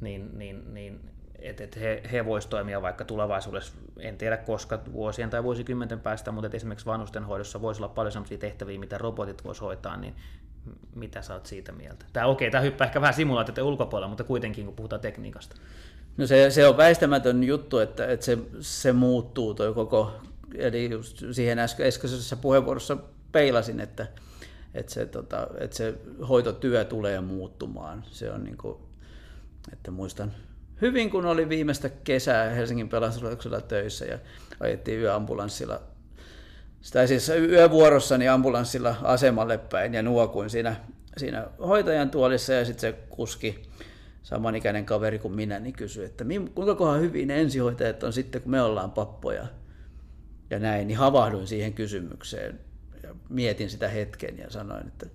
niin, 0.00 0.38
niin, 0.38 0.74
niin 0.74 1.10
että 1.38 1.64
et 1.64 1.76
he, 1.76 2.02
he 2.12 2.24
voisivat 2.24 2.50
toimia 2.50 2.82
vaikka 2.82 3.04
tulevaisuudessa, 3.04 3.72
en 3.98 4.18
tiedä 4.18 4.36
koska, 4.36 4.78
vuosien 4.92 5.30
tai 5.30 5.44
vuosikymmenten 5.44 6.00
päästä, 6.00 6.32
mutta 6.32 6.50
esimerkiksi 6.56 6.86
vanhustenhoidossa 6.86 7.60
voisi 7.60 7.82
olla 7.82 7.94
paljon 7.94 8.12
sellaisia 8.12 8.38
tehtäviä, 8.38 8.78
mitä 8.78 8.98
robotit 8.98 9.44
voisi 9.44 9.60
hoitaa, 9.60 9.96
niin 9.96 10.14
mitä 10.94 11.22
sä 11.22 11.34
oot 11.34 11.46
siitä 11.46 11.72
mieltä? 11.72 12.06
Tämä 12.12 12.26
okei, 12.26 12.46
okay, 12.48 12.52
tämä 12.52 12.62
hyppää 12.62 12.86
ehkä 12.86 13.00
vähän 13.00 13.14
simulaatioiden 13.14 13.64
ulkopuolella, 13.64 14.08
mutta 14.08 14.24
kuitenkin 14.24 14.64
kun 14.64 14.74
puhutaan 14.74 15.00
tekniikasta. 15.00 15.56
No 16.16 16.26
se, 16.26 16.50
se 16.50 16.66
on 16.66 16.76
väistämätön 16.76 17.44
juttu, 17.44 17.78
että, 17.78 18.06
että 18.06 18.26
se, 18.26 18.38
se 18.60 18.92
muuttuu 18.92 19.54
toi 19.54 19.74
koko, 19.74 20.12
eli 20.54 20.90
just 20.90 21.24
siihen 21.32 21.58
äskeisessä 21.58 22.36
puheenvuorossa 22.36 22.96
peilasin, 23.32 23.80
että, 23.80 24.06
että, 24.74 24.92
se, 24.92 25.06
tota, 25.06 25.46
että 25.58 25.76
se 25.76 25.94
hoitotyö 26.28 26.84
tulee 26.84 27.20
muuttumaan. 27.20 28.04
Se 28.10 28.30
on 28.30 28.44
niin 28.44 28.56
kuin, 28.56 28.78
että 29.72 29.90
muistan 29.90 30.32
hyvin, 30.80 31.10
kun 31.10 31.26
oli 31.26 31.48
viimeistä 31.48 31.88
kesää 31.88 32.50
Helsingin 32.50 32.88
pelastuslaitoksella 32.88 33.60
töissä 33.60 34.04
ja 34.04 34.18
ajettiin 34.60 35.00
yöambulanssilla 35.00 35.80
tai 36.92 37.08
siis 37.08 37.28
yövuorossani 37.28 38.28
ambulanssilla 38.28 38.96
asemalle 39.02 39.58
päin 39.58 39.94
ja 39.94 40.02
nuokuin 40.02 40.50
siinä, 40.50 40.76
siinä 41.16 41.46
hoitajan 41.66 42.10
tuolissa 42.10 42.52
ja 42.52 42.64
sitten 42.64 42.80
se 42.80 42.98
kuski 43.08 43.62
samanikäinen 44.22 44.86
kaveri 44.86 45.18
kuin 45.18 45.34
minä, 45.34 45.58
niin 45.58 45.72
kysyi, 45.72 46.04
että 46.04 46.24
kuinka 46.54 46.74
kohan 46.74 47.00
hyvin 47.00 47.30
ensihoitajat 47.30 48.02
on 48.02 48.12
sitten, 48.12 48.42
kun 48.42 48.50
me 48.50 48.62
ollaan 48.62 48.90
pappoja? 48.90 49.46
Ja 50.50 50.58
näin, 50.58 50.88
niin 50.88 50.98
havahduin 50.98 51.46
siihen 51.46 51.72
kysymykseen 51.72 52.60
ja 53.02 53.14
mietin 53.28 53.70
sitä 53.70 53.88
hetken 53.88 54.38
ja 54.38 54.50
sanoin, 54.50 54.86
että 54.86 55.06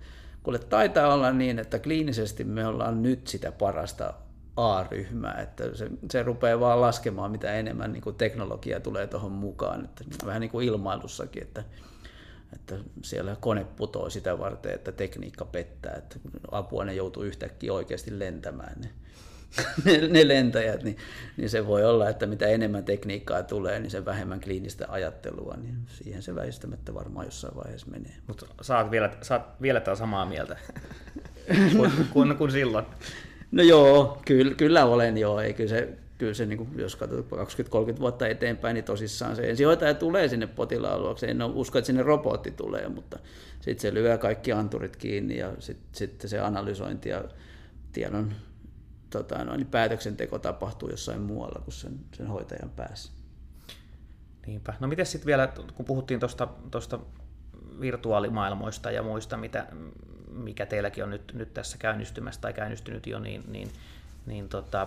kuule 0.42 0.58
taitaa 0.58 1.14
olla 1.14 1.32
niin, 1.32 1.58
että 1.58 1.78
kliinisesti 1.78 2.44
me 2.44 2.66
ollaan 2.66 3.02
nyt 3.02 3.26
sitä 3.26 3.52
parasta 3.52 4.14
A-ryhmää, 4.56 5.40
että 5.40 5.76
se, 5.76 5.90
se 6.10 6.22
rupeaa 6.22 6.60
vaan 6.60 6.80
laskemaan, 6.80 7.30
mitä 7.30 7.52
enemmän 7.52 7.92
niin 7.92 8.02
kuin 8.02 8.16
teknologia 8.16 8.80
tulee 8.80 9.06
tuohon 9.06 9.32
mukaan. 9.32 9.84
Että 9.84 10.04
vähän 10.26 10.40
niin 10.40 10.50
kuin 10.50 10.66
ilmailussakin, 10.66 11.42
että, 11.42 11.64
että 12.52 12.74
siellä 13.02 13.36
kone 13.40 13.64
putoo 13.64 14.10
sitä 14.10 14.38
varten, 14.38 14.74
että 14.74 14.92
tekniikka 14.92 15.44
pettää, 15.44 15.94
että 15.94 16.16
apua 16.50 16.84
ne 16.84 16.94
joutuu 16.94 17.22
yhtäkkiä 17.22 17.72
oikeasti 17.72 18.18
lentämään 18.18 18.80
ne, 18.80 18.90
ne, 19.84 20.08
ne 20.08 20.28
lentäjät, 20.28 20.82
niin, 20.82 20.96
niin 21.36 21.50
se 21.50 21.66
voi 21.66 21.84
olla, 21.84 22.08
että 22.08 22.26
mitä 22.26 22.46
enemmän 22.46 22.84
tekniikkaa 22.84 23.42
tulee, 23.42 23.80
niin 23.80 23.90
se 23.90 24.04
vähemmän 24.04 24.40
kliinistä 24.40 24.86
ajattelua, 24.88 25.56
niin 25.62 25.76
siihen 25.86 26.22
se 26.22 26.34
väistämättä 26.34 26.94
varmaan 26.94 27.26
jossain 27.26 27.56
vaiheessa 27.56 27.90
menee. 27.90 28.14
Mutta 28.26 28.46
saat 28.60 28.90
vielä, 28.90 29.10
saat 29.22 29.62
vielä 29.62 29.82
samaa 29.94 30.26
mieltä 30.26 30.56
kuin, 31.76 31.92
kuin, 32.12 32.36
kuin 32.36 32.52
silloin. 32.52 32.86
No 33.52 33.62
joo, 33.62 34.22
kyllä, 34.24 34.54
kyllä 34.54 34.84
olen 34.84 35.18
joo. 35.18 35.40
Ei, 35.40 35.54
kyllä 35.54 35.70
se, 35.70 35.98
kyllä 36.18 36.34
se 36.34 36.46
niin 36.46 36.58
kuin, 36.58 36.68
jos 36.76 36.96
katsotaan 36.96 37.46
20-30 37.46 38.00
vuotta 38.00 38.26
eteenpäin, 38.26 38.74
niin 38.74 38.84
tosissaan 38.84 39.36
se 39.36 39.50
ensihoitaja 39.50 39.94
tulee 39.94 40.28
sinne 40.28 40.46
potilaan 40.46 41.02
luokse. 41.02 41.26
En 41.26 41.42
usko, 41.42 41.78
että 41.78 41.86
sinne 41.86 42.02
robotti 42.02 42.50
tulee, 42.50 42.88
mutta 42.88 43.18
sitten 43.60 43.80
se 43.80 43.94
lyö 43.94 44.18
kaikki 44.18 44.52
anturit 44.52 44.96
kiinni 44.96 45.38
ja 45.38 45.52
sitten 45.58 45.88
sit 45.92 46.20
se 46.26 46.38
analysointi 46.38 47.08
ja 47.08 47.24
tiedon 47.92 48.34
tota, 49.10 49.44
no, 49.44 49.56
niin 49.56 49.66
päätöksenteko 49.66 50.38
tapahtuu 50.38 50.90
jossain 50.90 51.20
muualla 51.20 51.60
kuin 51.64 51.74
sen, 51.74 51.92
sen 52.12 52.26
hoitajan 52.26 52.70
päässä. 52.70 53.12
Niinpä. 54.46 54.74
No 54.80 54.88
miten 54.88 55.06
sitten 55.06 55.26
vielä, 55.26 55.52
kun 55.74 55.84
puhuttiin 55.84 56.20
tuosta 56.70 56.98
virtuaalimaailmoista 57.80 58.90
ja 58.90 59.02
muista, 59.02 59.36
mitä, 59.36 59.66
mikä 60.34 60.66
teilläkin 60.66 61.04
on 61.04 61.10
nyt, 61.10 61.32
nyt 61.34 61.54
tässä 61.54 61.78
käynnistymässä 61.78 62.40
tai 62.40 62.52
käynnistynyt 62.52 63.06
jo, 63.06 63.18
niin, 63.18 63.44
niin, 63.48 63.68
niin 64.26 64.48
tota, 64.48 64.86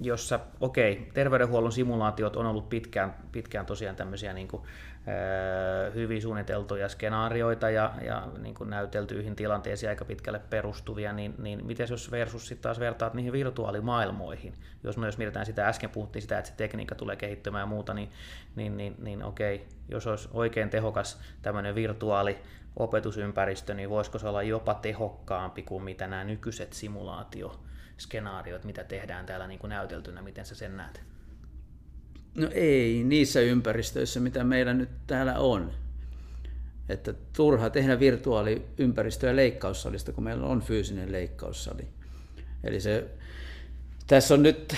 jossa, 0.00 0.40
okei, 0.60 1.10
terveydenhuollon 1.14 1.72
simulaatiot 1.72 2.36
on 2.36 2.46
ollut 2.46 2.68
pitkään, 2.68 3.14
pitkään 3.32 3.66
tosiaan 3.66 3.96
tämmöisiä 3.96 4.32
niin 4.32 4.48
kuin, 4.48 4.62
ö, 5.08 5.90
hyvin 5.90 6.22
suunniteltuja 6.22 6.88
skenaarioita 6.88 7.70
ja, 7.70 7.92
ja 8.02 8.28
niin 8.38 8.54
kuin 8.54 8.70
näyteltyihin 8.70 9.36
tilanteisiin 9.36 9.90
aika 9.90 10.04
pitkälle 10.04 10.40
perustuvia, 10.50 11.12
niin, 11.12 11.34
niin 11.38 11.66
miten 11.66 11.86
jos 11.90 12.10
versus 12.10 12.48
sitten 12.48 12.62
taas 12.62 12.80
vertaat 12.80 13.14
niihin 13.14 13.32
virtuaalimaailmoihin, 13.32 14.54
jos 14.84 14.96
myös 14.96 15.18
mietitään 15.18 15.46
sitä, 15.46 15.68
äsken 15.68 15.90
puhuttiin 15.90 16.22
sitä, 16.22 16.38
että 16.38 16.50
se 16.50 16.56
tekniikka 16.56 16.94
tulee 16.94 17.16
kehittymään 17.16 17.62
ja 17.62 17.66
muuta, 17.66 17.94
niin, 17.94 18.08
niin, 18.56 18.76
niin, 18.76 18.94
niin 18.98 19.22
okei, 19.22 19.66
jos 19.88 20.06
olisi 20.06 20.28
oikein 20.32 20.70
tehokas 20.70 21.20
tämmöinen 21.42 21.74
virtuaali 21.74 22.38
opetusympäristö, 22.76 23.74
niin 23.74 23.90
voisiko 23.90 24.18
se 24.18 24.28
olla 24.28 24.42
jopa 24.42 24.74
tehokkaampi 24.74 25.62
kuin 25.62 25.82
mitä 25.82 26.06
nämä 26.06 26.24
nykyiset 26.24 26.72
simulaatioskenaariot, 26.72 28.64
mitä 28.64 28.84
tehdään 28.84 29.26
täällä 29.26 29.46
niin 29.46 29.58
kuin 29.58 29.68
näyteltynä, 29.68 30.22
miten 30.22 30.46
sä 30.46 30.54
sen 30.54 30.76
näet? 30.76 31.02
No 32.34 32.48
ei 32.52 33.04
niissä 33.04 33.40
ympäristöissä, 33.40 34.20
mitä 34.20 34.44
meillä 34.44 34.74
nyt 34.74 34.90
täällä 35.06 35.38
on. 35.38 35.72
että 36.88 37.14
turha 37.36 37.70
tehdä 37.70 38.00
virtuaaliympäristöä 38.00 39.36
leikkaussalista, 39.36 40.12
kun 40.12 40.24
meillä 40.24 40.46
on 40.46 40.62
fyysinen 40.62 41.12
leikkaussali. 41.12 41.88
Eli 42.64 42.80
se, 42.80 43.10
tässä 44.10 44.34
on 44.34 44.42
nyt 44.42 44.74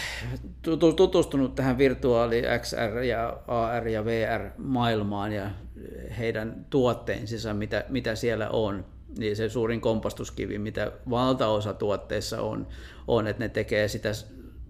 tutustunut 0.97 1.55
tähän 1.55 1.79
virtuaali 1.79 2.43
XR 2.61 3.03
ja 3.03 3.39
AR 3.47 3.89
ja 3.89 4.05
VR 4.05 4.51
maailmaan 4.59 5.33
ja 5.33 5.51
heidän 6.19 6.67
tuotteensa, 6.71 7.55
mitä, 7.55 7.85
mitä 7.89 8.15
siellä 8.15 8.51
on. 8.51 8.85
Niin 9.19 9.37
se 9.37 9.49
suurin 9.49 9.81
kompastuskivi, 9.81 10.59
mitä 10.59 10.93
valtaosa 11.11 11.75
tuotteissa 11.75 12.43
on, 12.43 12.67
on, 13.09 13.27
että 13.27 13.45
ne 13.45 13.49
tekee 13.49 13.89
sitä 13.89 14.11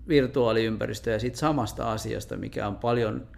virtuaaliympäristöä 0.09 1.19
siitä 1.19 1.39
samasta 1.39 1.93
asiasta, 1.93 2.37
mikä 2.37 2.67
on 2.67 2.77
paljon 2.77 3.29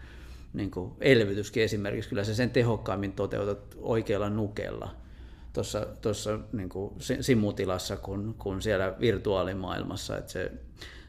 niin 0.53 0.70
kuin 0.70 0.93
elvytyskin 1.01 1.62
esimerkiksi, 1.62 2.11
kyllä 2.11 2.25
se 2.25 2.35
sen 2.35 2.51
tehokkaammin 2.51 3.12
toteutat 3.12 3.77
oikealla 3.79 4.31
nukella 4.31 4.91
tuossa, 5.53 5.87
tuossa 6.01 6.39
niin 6.53 6.68
simutilassa 7.20 7.97
kuin, 7.97 8.35
kuin 8.35 8.62
siellä 8.62 8.95
virtuaalimaailmassa. 9.01 10.18
Että 10.18 10.33
se, 10.33 10.53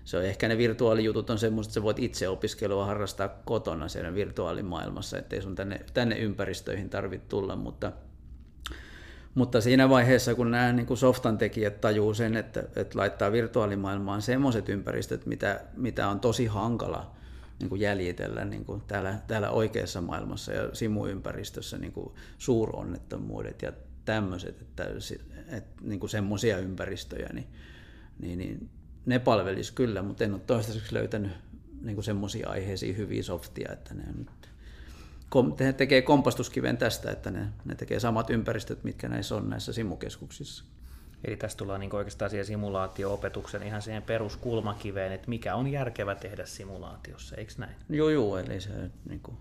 se 0.05 0.17
on 0.17 0.25
ehkä 0.25 0.47
ne 0.47 0.57
virtuaalijutut 0.57 1.29
on 1.29 1.39
semmoista, 1.39 1.69
että 1.69 1.73
sä 1.73 1.83
voit 1.83 1.99
itse 1.99 2.29
opiskelua 2.29 2.85
harrastaa 2.85 3.29
kotona 3.45 3.87
siellä 3.87 4.13
virtuaalimaailmassa, 4.13 5.17
ettei 5.17 5.41
sun 5.41 5.55
tänne, 5.55 5.81
tänne 5.93 6.17
ympäristöihin 6.17 6.89
tarvitse 6.89 7.27
tulla, 7.27 7.55
mutta, 7.55 7.91
mutta 9.35 9.61
siinä 9.61 9.89
vaiheessa, 9.89 10.35
kun 10.35 10.51
nämä 10.51 10.73
niin 10.73 10.85
kuin 10.85 10.97
softan 10.97 11.37
tekijät 11.37 11.81
tajuu 11.81 12.13
sen, 12.13 12.37
että, 12.37 12.63
että 12.75 12.99
laittaa 12.99 13.31
virtuaalimaailmaan 13.31 14.21
semmoiset 14.21 14.69
ympäristöt, 14.69 15.25
mitä, 15.25 15.61
mitä 15.77 16.07
on 16.07 16.19
tosi 16.19 16.45
hankala 16.45 17.15
niin 17.59 17.69
kuin 17.69 17.81
jäljitellä 17.81 18.45
niin 18.45 18.65
kuin 18.65 18.81
täällä, 18.87 19.19
täällä 19.27 19.49
oikeassa 19.49 20.01
maailmassa 20.01 20.53
ja 20.53 20.75
simuympäristössä 20.75 21.77
niin 21.77 21.91
kuin 21.91 22.13
suuronnettomuudet 22.37 23.61
ja 23.61 23.71
tämmöiset, 24.05 24.61
että, 24.61 24.87
että 25.47 25.81
niin 25.81 25.99
kuin 25.99 26.09
semmoisia 26.09 26.57
ympäristöjä, 26.57 27.29
niin, 27.33 27.47
niin, 28.19 28.39
niin 28.39 28.69
ne 29.05 29.19
palvelisi 29.19 29.73
kyllä, 29.73 30.01
mutta 30.01 30.23
en 30.23 30.33
ole 30.33 30.41
toistaiseksi 30.47 30.93
löytänyt 30.93 31.31
niin 31.81 32.03
semmoisia 32.03 32.49
aiheisiin 32.49 32.97
hyviä 32.97 33.23
softia, 33.23 33.73
että 33.73 33.93
ne 33.93 34.03
nyt 34.17 34.49
ne 35.59 35.73
tekee 35.73 36.01
kompastuskiven 36.01 36.77
tästä, 36.77 37.11
että 37.11 37.31
ne, 37.31 37.47
ne 37.65 37.75
tekee 37.75 37.99
samat 37.99 38.29
ympäristöt, 38.29 38.83
mitkä 38.83 39.09
näissä 39.09 39.35
on 39.35 39.49
näissä 39.49 39.73
simukeskuksissa. 39.73 40.63
Eli 41.23 41.37
tässä 41.37 41.57
tullaan 41.57 41.79
niin 41.79 41.95
oikeastaan 41.95 42.29
siihen 42.31 42.45
simulaatio-opetuksen 42.45 43.63
ihan 43.63 43.81
siihen 43.81 44.03
peruskulmakiveen, 44.03 45.11
että 45.11 45.29
mikä 45.29 45.55
on 45.55 45.67
järkevä 45.67 46.15
tehdä 46.15 46.45
simulaatiossa, 46.45 47.35
eikö 47.35 47.53
näin? 47.57 47.75
Joo, 47.89 48.09
joo, 48.09 48.37
eli 48.37 48.61
se 48.61 48.69
niin 49.09 49.19
kuin, 49.19 49.37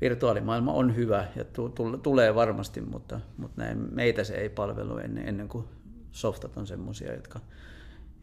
virtuaalimaailma 0.00 0.72
on 0.72 0.96
hyvä 0.96 1.26
ja 1.36 1.44
t- 1.44 2.02
tulee 2.02 2.34
varmasti, 2.34 2.80
mutta, 2.80 3.20
mutta 3.36 3.62
näin, 3.62 3.94
meitä 3.94 4.24
se 4.24 4.34
ei 4.34 4.48
palvelu 4.48 4.98
ennen, 4.98 5.28
ennen 5.28 5.48
kuin 5.48 5.64
softat 6.12 6.56
on 6.56 6.66
semmoisia, 6.66 7.14
jotka, 7.14 7.40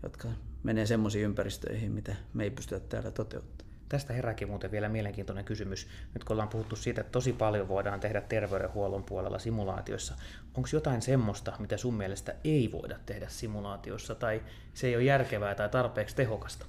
jotka 0.04 0.28
menee 0.64 0.86
semmoisiin 0.86 1.26
ympäristöihin, 1.26 1.92
mitä 1.92 2.16
me 2.34 2.44
ei 2.44 2.52
pystytä 2.52 2.88
täällä 2.90 3.12
toteuttamaan. 3.12 3.74
Tästä 3.90 4.14
herääkin 4.14 4.48
muuten 4.48 4.72
vielä 4.72 4.90
mielenkiintoinen 4.90 5.46
kysymys. 5.46 5.88
Nyt 6.14 6.24
kun 6.24 6.34
ollaan 6.34 6.50
puhuttu 6.50 6.76
siitä, 6.76 7.02
että 7.02 7.12
tosi 7.12 7.34
paljon 7.34 7.68
voidaan 7.68 8.00
tehdä 8.00 8.22
terveydenhuollon 8.22 9.04
puolella 9.04 9.40
simulaatioissa, 9.40 10.16
onko 10.54 10.70
jotain 10.74 11.02
semmoista, 11.02 11.54
mitä 11.60 11.78
sun 11.78 11.94
mielestä 11.94 12.36
ei 12.44 12.70
voida 12.72 13.00
tehdä 13.06 13.28
simulaatiossa, 13.30 14.16
tai 14.16 14.44
se 14.74 14.88
ei 14.88 14.96
ole 14.96 15.04
järkevää 15.04 15.56
tai 15.56 15.70
tarpeeksi 15.70 16.16
tehokasta? 16.16 16.66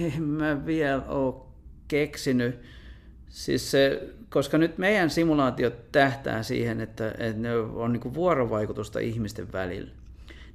En 0.00 0.22
mä 0.22 0.66
vielä 0.66 1.02
ole 1.02 1.34
keksinyt. 1.88 2.62
Siis 3.28 3.70
se, 3.70 4.08
koska 4.28 4.58
nyt 4.58 4.78
meidän 4.78 5.10
simulaatiot 5.10 5.92
tähtää 5.92 6.42
siihen, 6.42 6.80
että, 6.80 7.08
että 7.08 7.40
ne 7.40 7.56
on 7.56 7.92
niin 7.92 8.14
vuorovaikutusta 8.14 8.98
ihmisten 8.98 9.52
välillä 9.52 10.01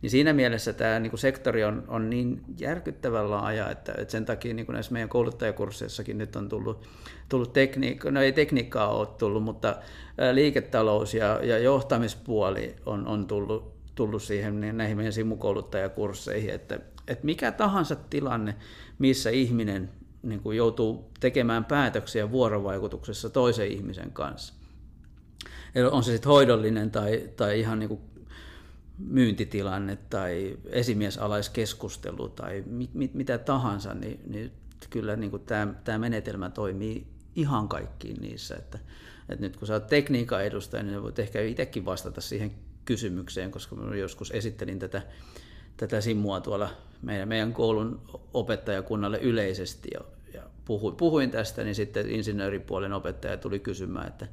niin 0.01 0.09
siinä 0.09 0.33
mielessä 0.33 0.73
tämä 0.73 0.99
niin 0.99 1.09
kuin 1.09 1.19
sektori 1.19 1.63
on, 1.63 1.83
on 1.87 2.09
niin 2.09 2.41
järkyttävän 2.59 3.31
laaja, 3.31 3.69
että, 3.71 3.93
että 3.97 4.11
sen 4.11 4.25
takia 4.25 4.53
niin 4.53 4.65
kuin 4.65 4.73
näissä 4.73 4.93
meidän 4.93 5.09
kouluttajakursseissakin 5.09 6.17
nyt 6.17 6.35
on 6.35 6.49
tullut, 6.49 6.87
tullut 7.29 7.53
tekniikka, 7.53 8.11
no 8.11 8.21
ei 8.21 8.31
tekniikkaa 8.31 8.87
ole 8.87 9.07
tullut, 9.07 9.43
mutta 9.43 9.75
liiketalous 10.33 11.13
ja, 11.13 11.39
ja 11.43 11.57
johtamispuoli 11.57 12.75
on, 12.85 13.07
on 13.07 13.27
tullut, 13.27 13.73
tullut 13.95 14.23
siihen 14.23 14.61
niin 14.61 14.77
näihin 14.77 14.97
meidän 14.97 15.13
simukouluttajakursseihin, 15.13 16.53
että, 16.53 16.79
että 17.07 17.25
mikä 17.25 17.51
tahansa 17.51 17.95
tilanne, 17.95 18.55
missä 18.99 19.29
ihminen 19.29 19.89
niin 20.23 20.39
kuin 20.39 20.57
joutuu 20.57 21.11
tekemään 21.19 21.65
päätöksiä 21.65 22.31
vuorovaikutuksessa 22.31 23.29
toisen 23.29 23.67
ihmisen 23.67 24.11
kanssa. 24.11 24.53
On 25.91 26.03
se 26.03 26.11
sitten 26.11 26.31
hoidollinen 26.31 26.91
tai, 26.91 27.29
tai 27.35 27.59
ihan 27.59 27.79
niin 27.79 27.89
kuin 27.89 28.01
myyntitilanne 28.97 29.97
tai 30.09 30.57
esimiesalaiskeskustelu 30.69 32.29
tai 32.29 32.63
mit, 32.65 32.93
mit, 32.93 33.13
mitä 33.13 33.37
tahansa, 33.37 33.93
niin, 33.93 34.19
niin 34.27 34.51
kyllä 34.89 35.15
niin 35.15 35.31
kuin 35.31 35.45
tämä, 35.45 35.73
tämä 35.83 35.97
menetelmä 35.97 36.49
toimii 36.49 37.07
ihan 37.35 37.67
kaikkiin 37.67 38.21
niissä. 38.21 38.55
Että, 38.55 38.79
että 39.29 39.45
nyt 39.45 39.57
kun 39.57 39.67
sä 39.67 39.73
oot 39.73 39.87
tekniikan 39.87 40.43
edustaja, 40.43 40.83
niin 40.83 41.03
voit 41.03 41.19
ehkä 41.19 41.41
itsekin 41.41 41.85
vastata 41.85 42.21
siihen 42.21 42.51
kysymykseen, 42.85 43.51
koska 43.51 43.75
mä 43.75 43.95
joskus 43.95 44.31
esittelin 44.31 44.79
tätä, 44.79 45.01
tätä 45.77 46.01
simua 46.01 46.41
tuolla 46.41 46.69
meidän, 47.01 47.27
meidän 47.27 47.53
koulun 47.53 48.01
opettajakunnalle 48.33 49.17
yleisesti 49.17 49.89
ja, 49.93 50.01
puhuin, 50.67 50.95
puhuin 50.95 51.31
tästä, 51.31 51.63
niin 51.63 51.75
sitten 51.75 52.09
insinööripuolen 52.09 52.93
opettaja 52.93 53.37
tuli 53.37 53.59
kysymään, 53.59 54.07
että 54.07 54.27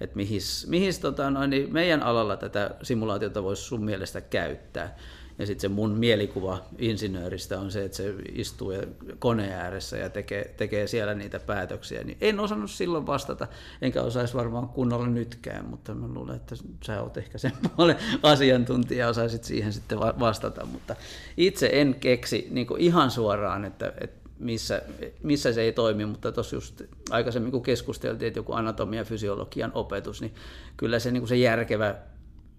että 0.00 0.16
mihin, 0.16 0.40
mihin 0.66 0.92
tota, 1.00 1.30
no, 1.30 1.46
niin 1.46 1.72
meidän 1.72 2.02
alalla 2.02 2.36
tätä 2.36 2.74
simulaatiota 2.82 3.42
voisi 3.42 3.62
sun 3.62 3.84
mielestä 3.84 4.20
käyttää. 4.20 4.96
Ja 5.38 5.46
sitten 5.46 5.60
se 5.60 5.68
mun 5.68 5.90
mielikuva 5.90 6.64
insinööristä 6.78 7.60
on 7.60 7.70
se, 7.70 7.84
että 7.84 7.96
se 7.96 8.14
istuu 8.32 8.72
koneen 9.18 9.52
ääressä 9.52 9.96
ja 9.96 10.10
tekee, 10.10 10.54
tekee 10.56 10.86
siellä 10.86 11.14
niitä 11.14 11.40
päätöksiä. 11.40 12.04
Niin 12.04 12.18
en 12.20 12.40
osannut 12.40 12.70
silloin 12.70 13.06
vastata, 13.06 13.48
enkä 13.82 14.02
osaisi 14.02 14.34
varmaan 14.34 14.68
kunnolla 14.68 15.06
nytkään, 15.06 15.68
mutta 15.68 15.94
mä 15.94 16.14
luulen, 16.14 16.36
että 16.36 16.54
sä 16.84 17.02
oot 17.02 17.16
ehkä 17.16 17.38
sen 17.38 17.52
puolen 17.76 17.96
asiantuntija 18.22 19.04
ja 19.04 19.08
osaisit 19.08 19.44
siihen 19.44 19.72
sitten 19.72 20.00
vastata. 20.00 20.66
Mutta 20.66 20.96
itse 21.36 21.70
en 21.72 21.94
keksi 21.94 22.48
niin 22.50 22.66
ihan 22.78 23.10
suoraan, 23.10 23.64
että, 23.64 23.92
että 24.00 24.21
missä, 24.42 24.82
missä 25.22 25.52
se 25.52 25.60
ei 25.62 25.72
toimi, 25.72 26.06
mutta 26.06 26.32
tuossa 26.32 26.56
just 26.56 26.82
aikaisemmin 27.10 27.52
kun 27.52 27.62
keskusteltiin, 27.62 28.26
että 28.26 28.38
joku 28.38 28.52
anatomia 28.52 29.00
ja 29.00 29.04
fysiologian 29.04 29.72
opetus, 29.74 30.20
niin 30.20 30.34
kyllä 30.76 30.98
se, 30.98 31.10
niin 31.10 31.28
se 31.28 31.36
järkevä 31.36 31.94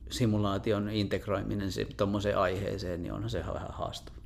simulaation 0.10 0.90
integroiminen 0.90 1.70
tuommoiseen 1.98 2.38
aiheeseen, 2.38 3.04
niin 3.04 3.14
onhan 3.14 3.30
se 3.30 3.44
vähän 3.54 3.72
haastava. 3.72 4.23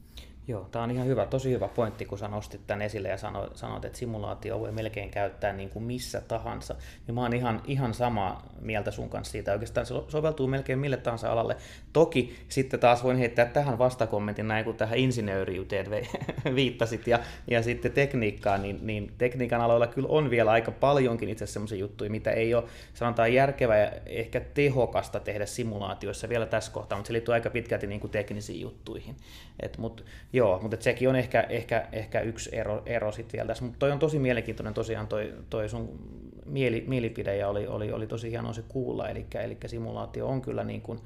Joo, 0.50 0.68
tämä 0.72 0.84
on 0.84 0.92
ihan 0.92 1.08
hyvä, 1.08 1.26
tosi 1.26 1.52
hyvä 1.52 1.68
pointti, 1.68 2.06
kun 2.06 2.18
sä 2.18 2.28
nostit 2.28 2.62
tämän 2.68 2.82
esille 2.82 3.08
ja 3.08 3.18
sanoit, 3.54 3.86
että 3.86 3.98
simulaatio 3.98 4.60
voi 4.60 4.72
melkein 4.72 5.10
käyttää 5.10 5.54
niin 5.54 5.70
kuin 5.70 5.84
missä 5.84 6.22
tahansa. 6.22 6.76
Niin 7.08 7.16
mä 7.16 7.22
oon 7.22 7.34
ihan, 7.34 7.62
ihan 7.66 7.94
sama 7.94 8.42
mieltä 8.62 8.92
sun 8.92 9.10
kanssa 9.10 9.32
siitä. 9.32 9.54
Oikeastaan 9.54 9.86
se 9.86 9.94
soveltuu 10.08 10.48
melkein 10.48 10.80
mille 10.80 10.98
tahansa 10.98 11.32
alalle. 11.32 11.58
Toki 11.94 12.36
sitten 12.50 12.80
taas 12.80 13.04
voin 13.04 13.18
heittää 13.18 13.46
tähän 13.46 13.78
vastakommentin 13.78 14.48
näin, 14.48 14.66
kun 14.66 14.76
tähän 14.76 14.98
insinööriyteen 14.98 15.86
viittasit 16.56 17.08
ja, 17.08 17.20
ja 17.48 17.64
sitten 17.64 17.92
tekniikkaan, 17.92 18.62
niin, 18.62 18.80
niin 18.82 19.14
tekniikan 19.18 19.62
aloilla 19.62 19.88
kyllä 19.88 20.08
on 20.12 20.30
vielä 20.30 20.52
aika 20.52 20.72
paljonkin 20.72 21.30
itse 21.30 21.44
asiassa 21.44 21.54
semmoisia 21.54 21.78
juttuja, 21.78 22.10
mitä 22.10 22.32
ei 22.32 22.54
ole 22.54 22.64
sanotaan 22.94 23.34
järkevää 23.34 23.78
ja 23.78 23.92
ehkä 24.06 24.40
tehokasta 24.40 25.20
tehdä 25.20 25.46
simulaatioissa 25.46 26.30
vielä 26.30 26.46
tässä 26.46 26.72
kohtaa, 26.72 26.98
mutta 26.98 27.08
se 27.08 27.14
liittyy 27.14 27.34
aika 27.34 27.50
pitkälti 27.50 27.88
niin 27.88 28.02
kuin 28.02 28.12
teknisiin 28.12 28.62
juttuihin. 28.62 29.16
Et, 29.60 29.78
mut, 29.78 30.06
Joo, 30.34 30.60
mutta 30.62 30.78
sekin 30.80 31.10
on 31.10 31.16
ehkä, 31.16 31.42
ehkä, 31.42 31.88
ehkä 31.92 32.22
yksi 32.22 32.50
ero, 32.56 32.84
ero 32.86 33.12
sitten 33.12 33.38
vielä 33.38 33.48
tässä. 33.48 33.64
Mutta 33.64 33.80
toi 33.80 33.92
on 33.92 34.00
tosi 34.00 34.20
mielenkiintoinen 34.20 34.74
tosiaan 34.74 35.08
toi, 35.08 35.34
toi 35.50 35.70
sun 35.70 36.00
mieli, 36.46 36.84
mielipide 36.88 37.38
ja 37.38 37.50
oli, 37.50 37.68
oli, 37.68 37.92
oli 37.92 38.08
tosi 38.08 38.32
hienoa 38.32 38.54
se 38.54 38.64
kuulla. 38.68 39.10
Eli, 39.10 39.26
eli 39.34 39.58
simulaatio 39.66 40.28
on 40.28 40.42
kyllä 40.42 40.64
niin 40.64 40.82
kuin, 40.82 41.00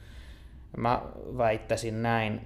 mä 0.78 1.02
väittäisin 1.38 2.02
näin, 2.02 2.41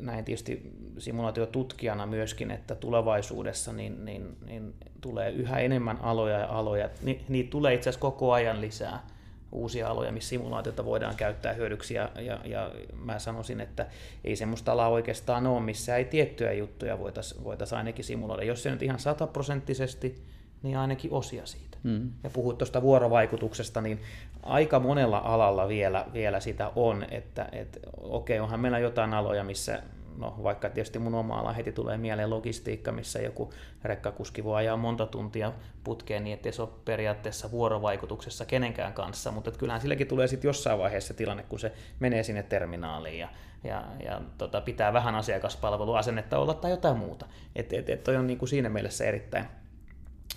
näin 0.00 0.24
tietysti 0.24 0.72
simulaatiotutkijana 0.98 2.06
myöskin, 2.06 2.50
että 2.50 2.74
tulevaisuudessa 2.74 3.72
niin, 3.72 4.04
niin, 4.04 4.36
niin 4.46 4.74
tulee 5.00 5.30
yhä 5.30 5.58
enemmän 5.58 5.98
aloja 6.02 6.38
ja 6.38 6.48
aloja. 6.48 6.90
Ni, 7.02 7.24
niitä 7.28 7.50
tulee 7.50 7.74
itse 7.74 7.90
asiassa 7.90 8.00
koko 8.00 8.32
ajan 8.32 8.60
lisää 8.60 9.06
uusia 9.52 9.88
aloja, 9.88 10.12
missä 10.12 10.28
simulaatiota 10.28 10.84
voidaan 10.84 11.16
käyttää 11.16 11.52
hyödyksi, 11.52 11.94
ja, 11.94 12.10
ja, 12.20 12.38
ja 12.44 12.70
mä 13.04 13.18
sanoisin, 13.18 13.60
että 13.60 13.86
ei 14.24 14.36
semmoista 14.36 14.72
alaa 14.72 14.88
oikeastaan 14.88 15.46
ole, 15.46 15.60
missä 15.60 15.96
ei 15.96 16.04
tiettyjä 16.04 16.52
juttuja 16.52 16.98
voitaisiin 16.98 17.44
voitais 17.44 17.72
ainakin 17.72 18.04
simuloida. 18.04 18.42
Jos 18.42 18.62
se 18.62 18.70
nyt 18.70 18.82
ihan 18.82 18.98
sataprosenttisesti, 18.98 20.22
niin 20.62 20.78
ainakin 20.78 21.12
osia 21.12 21.46
siitä. 21.46 21.78
Mm. 21.82 22.10
Ja 22.24 22.30
puhut 22.30 22.58
tuosta 22.58 22.82
vuorovaikutuksesta, 22.82 23.80
niin 23.80 24.00
aika 24.42 24.80
monella 24.80 25.18
alalla 25.18 25.68
vielä, 25.68 26.06
vielä 26.12 26.40
sitä 26.40 26.72
on, 26.76 27.06
että 27.10 27.48
et, 27.52 27.78
okei, 28.00 28.40
onhan 28.40 28.60
meillä 28.60 28.78
jotain 28.78 29.14
aloja, 29.14 29.44
missä 29.44 29.82
no 30.18 30.34
vaikka 30.42 30.70
tietysti 30.70 30.98
mun 30.98 31.14
oma 31.14 31.38
ala 31.38 31.52
heti 31.52 31.72
tulee 31.72 31.96
mieleen 31.96 32.30
logistiikka, 32.30 32.92
missä 32.92 33.18
joku 33.18 33.52
rekkakuski 33.82 34.44
voi 34.44 34.56
ajaa 34.56 34.76
monta 34.76 35.06
tuntia 35.06 35.52
putkeen 35.84 36.24
niin, 36.24 36.34
ettei 36.34 36.52
se 36.52 36.62
ole 36.62 36.70
periaatteessa 36.84 37.50
vuorovaikutuksessa 37.50 38.44
kenenkään 38.44 38.92
kanssa, 38.92 39.30
mutta 39.30 39.50
kyllähän 39.50 39.80
silläkin 39.80 40.06
tulee 40.06 40.26
sitten 40.26 40.48
jossain 40.48 40.78
vaiheessa 40.78 41.14
tilanne, 41.14 41.42
kun 41.42 41.58
se 41.58 41.72
menee 42.00 42.22
sinne 42.22 42.42
terminaaliin 42.42 43.18
ja, 43.18 43.28
ja, 43.64 43.84
ja 44.04 44.20
tota, 44.38 44.60
pitää 44.60 44.92
vähän 44.92 45.14
asiakaspalveluasennetta 45.14 46.38
olla 46.38 46.54
tai 46.54 46.70
jotain 46.70 46.96
muuta. 46.96 47.26
Että 47.56 47.76
et, 47.76 47.90
et 47.90 48.04
toi 48.04 48.16
on 48.16 48.26
niin 48.26 48.38
kuin 48.38 48.48
siinä 48.48 48.68
mielessä 48.68 49.04
erittäin, 49.04 49.44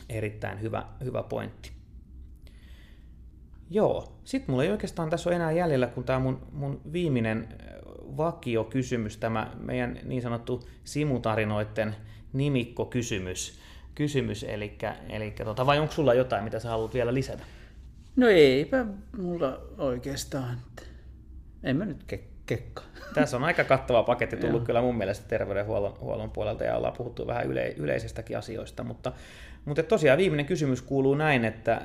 erittäin 0.10 0.62
hyvä, 0.62 0.86
hyvä 1.04 1.24
pointti. 1.24 1.72
Joo, 3.70 4.20
sitten 4.24 4.52
mulla 4.52 4.64
ei 4.64 4.72
oikeastaan 4.72 5.10
tässä 5.10 5.30
ole 5.30 5.36
enää 5.36 5.52
jäljellä, 5.52 5.88
kun 5.88 6.04
tämä 6.04 6.20
mun, 6.20 6.48
mun 6.52 6.82
viimeinen 6.94 7.48
vakiokysymys, 8.18 9.18
tämä 9.18 9.52
meidän 9.60 10.00
niin 10.04 10.22
sanottu 10.22 10.70
simutarinoiden 10.84 11.96
nimikkokysymys. 12.34 13.60
Kysymys, 13.96 14.44
eli, 14.44 14.78
eli 15.10 15.32
tota, 15.32 15.66
vai 15.66 15.80
onko 15.80 15.94
sulla 15.94 16.14
jotain, 16.14 16.44
mitä 16.44 16.60
sä 16.60 16.70
haluat 16.70 16.94
vielä 16.94 17.14
lisätä? 17.14 17.44
No 18.16 18.28
eipä 18.28 18.86
mulla 19.18 19.62
oikeastaan. 19.78 20.58
En 21.64 21.78
mä 21.78 21.86
nyt 21.86 22.04
ke- 22.14 22.32
kekka. 22.46 22.84
Tässä 23.14 23.38
on 23.38 23.44
aika 23.44 23.64
kattava 23.64 24.04
paketti 24.04 24.38
tullut 24.38 24.64
kyllä 24.64 24.82
mun 24.82 24.98
mielestä 24.98 25.28
terveydenhuollon 25.28 25.98
huollon 26.00 26.32
puolelta 26.32 26.64
ja 26.64 26.78
ollaan 26.78 26.94
puhuttu 26.98 27.28
vähän 27.28 27.48
yle, 27.48 27.74
yleisistäkin 27.78 28.38
asioista, 28.38 28.84
mutta, 28.84 29.12
mutta 29.66 29.84
tosiaan 29.84 30.18
viimeinen 30.18 30.46
kysymys 30.46 30.82
kuuluu 30.82 31.16
näin, 31.16 31.46
että 31.46 31.74
äh, 31.74 31.82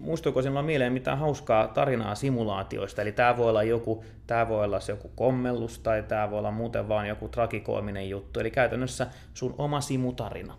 muistuiko 0.00 0.42
sinulla 0.42 0.62
mieleen 0.62 0.92
mitään 0.92 1.18
hauskaa 1.18 1.68
tarinaa 1.68 2.14
simulaatioista, 2.14 3.02
eli 3.02 3.12
tämä 3.12 3.36
voi 3.36 3.48
olla 3.48 3.62
joku, 3.62 4.04
tämä 4.26 4.48
voi 4.48 4.64
olla 4.64 4.78
joku 4.88 5.10
kommellus 5.14 5.78
tai 5.78 6.02
tämä 6.02 6.30
voi 6.30 6.38
olla 6.38 6.50
muuten 6.50 6.88
vaan 6.88 7.08
joku 7.08 7.28
trakikoiminen 7.28 8.10
juttu, 8.10 8.40
eli 8.40 8.50
käytännössä 8.50 9.06
sun 9.34 9.54
oma 9.58 9.80
simutarina. 9.80 10.54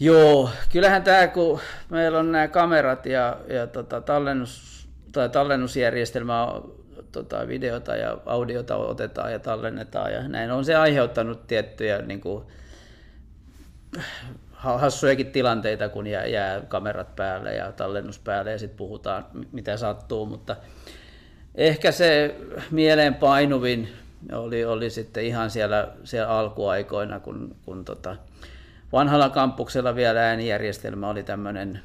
Joo, 0.00 0.50
kyllähän 0.72 1.02
tämä, 1.02 1.26
kun 1.26 1.60
meillä 1.90 2.18
on 2.18 2.32
nämä 2.32 2.48
kamerat 2.48 3.06
ja, 3.06 3.36
ja 3.48 3.66
tota, 3.66 4.00
tallennus, 4.00 4.88
tai 5.12 5.28
tallennusjärjestelmä 5.28 6.46
tota, 7.12 7.48
videota 7.48 7.96
ja 7.96 8.18
audiota 8.26 8.76
otetaan 8.76 9.32
ja 9.32 9.38
tallennetaan 9.38 10.12
ja 10.12 10.28
näin 10.28 10.50
on 10.50 10.64
se 10.64 10.74
aiheuttanut 10.74 11.46
tiettyjä 11.46 12.02
niin 12.02 12.20
kuin, 12.20 12.44
hassujakin 14.58 15.32
tilanteita, 15.32 15.88
kun 15.88 16.06
jää, 16.06 16.26
jää 16.26 16.60
kamerat 16.60 17.16
päälle 17.16 17.54
ja 17.54 17.72
tallennus 17.72 18.18
päälle 18.18 18.50
ja 18.50 18.58
sitten 18.58 18.76
puhutaan 18.76 19.26
mitä 19.52 19.76
sattuu, 19.76 20.26
mutta 20.26 20.56
ehkä 21.54 21.92
se 21.92 22.34
mieleen 22.70 23.14
painuvin 23.14 23.88
oli, 24.32 24.64
oli 24.64 24.90
sitten 24.90 25.24
ihan 25.24 25.50
siellä, 25.50 25.88
siellä 26.04 26.28
alkuaikoina, 26.38 27.20
kun, 27.20 27.56
kun 27.64 27.84
tota, 27.84 28.16
vanhalla 28.92 29.28
kampuksella 29.28 29.94
vielä 29.94 30.20
äänijärjestelmä 30.20 31.08
oli 31.08 31.22
tämmöinen, 31.22 31.80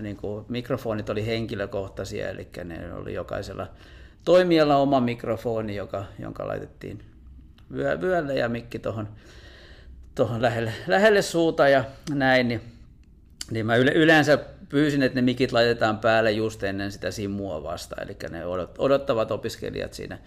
niin 0.00 0.16
kuin 0.16 0.44
mikrofonit 0.48 1.10
oli 1.10 1.26
henkilökohtaisia, 1.26 2.28
eli 2.28 2.48
ne 2.64 2.94
oli 2.94 3.14
jokaisella 3.14 3.66
toimijalla 4.24 4.76
oma 4.76 5.00
mikrofoni, 5.00 5.76
joka, 5.76 6.04
jonka 6.18 6.46
laitettiin 6.46 7.02
vyö, 7.72 8.00
vyölle 8.00 8.34
ja 8.34 8.48
mikki 8.48 8.78
tuohon 8.78 9.08
tohon 10.14 10.42
lähelle, 10.42 10.72
lähelle 10.86 11.22
suuta 11.22 11.68
ja 11.68 11.84
näin, 12.14 12.48
niin, 12.48 12.60
niin 13.50 13.66
mä 13.66 13.76
yleensä 13.76 14.38
pyysin, 14.68 15.02
että 15.02 15.18
ne 15.18 15.22
mikit 15.22 15.52
laitetaan 15.52 15.98
päälle 15.98 16.32
just 16.32 16.62
ennen 16.62 16.92
sitä 16.92 17.10
simua 17.10 17.62
vasta, 17.62 17.96
eli 18.02 18.16
ne 18.30 18.42
odottavat 18.78 19.30
opiskelijat 19.30 19.94
siinä 19.94 20.18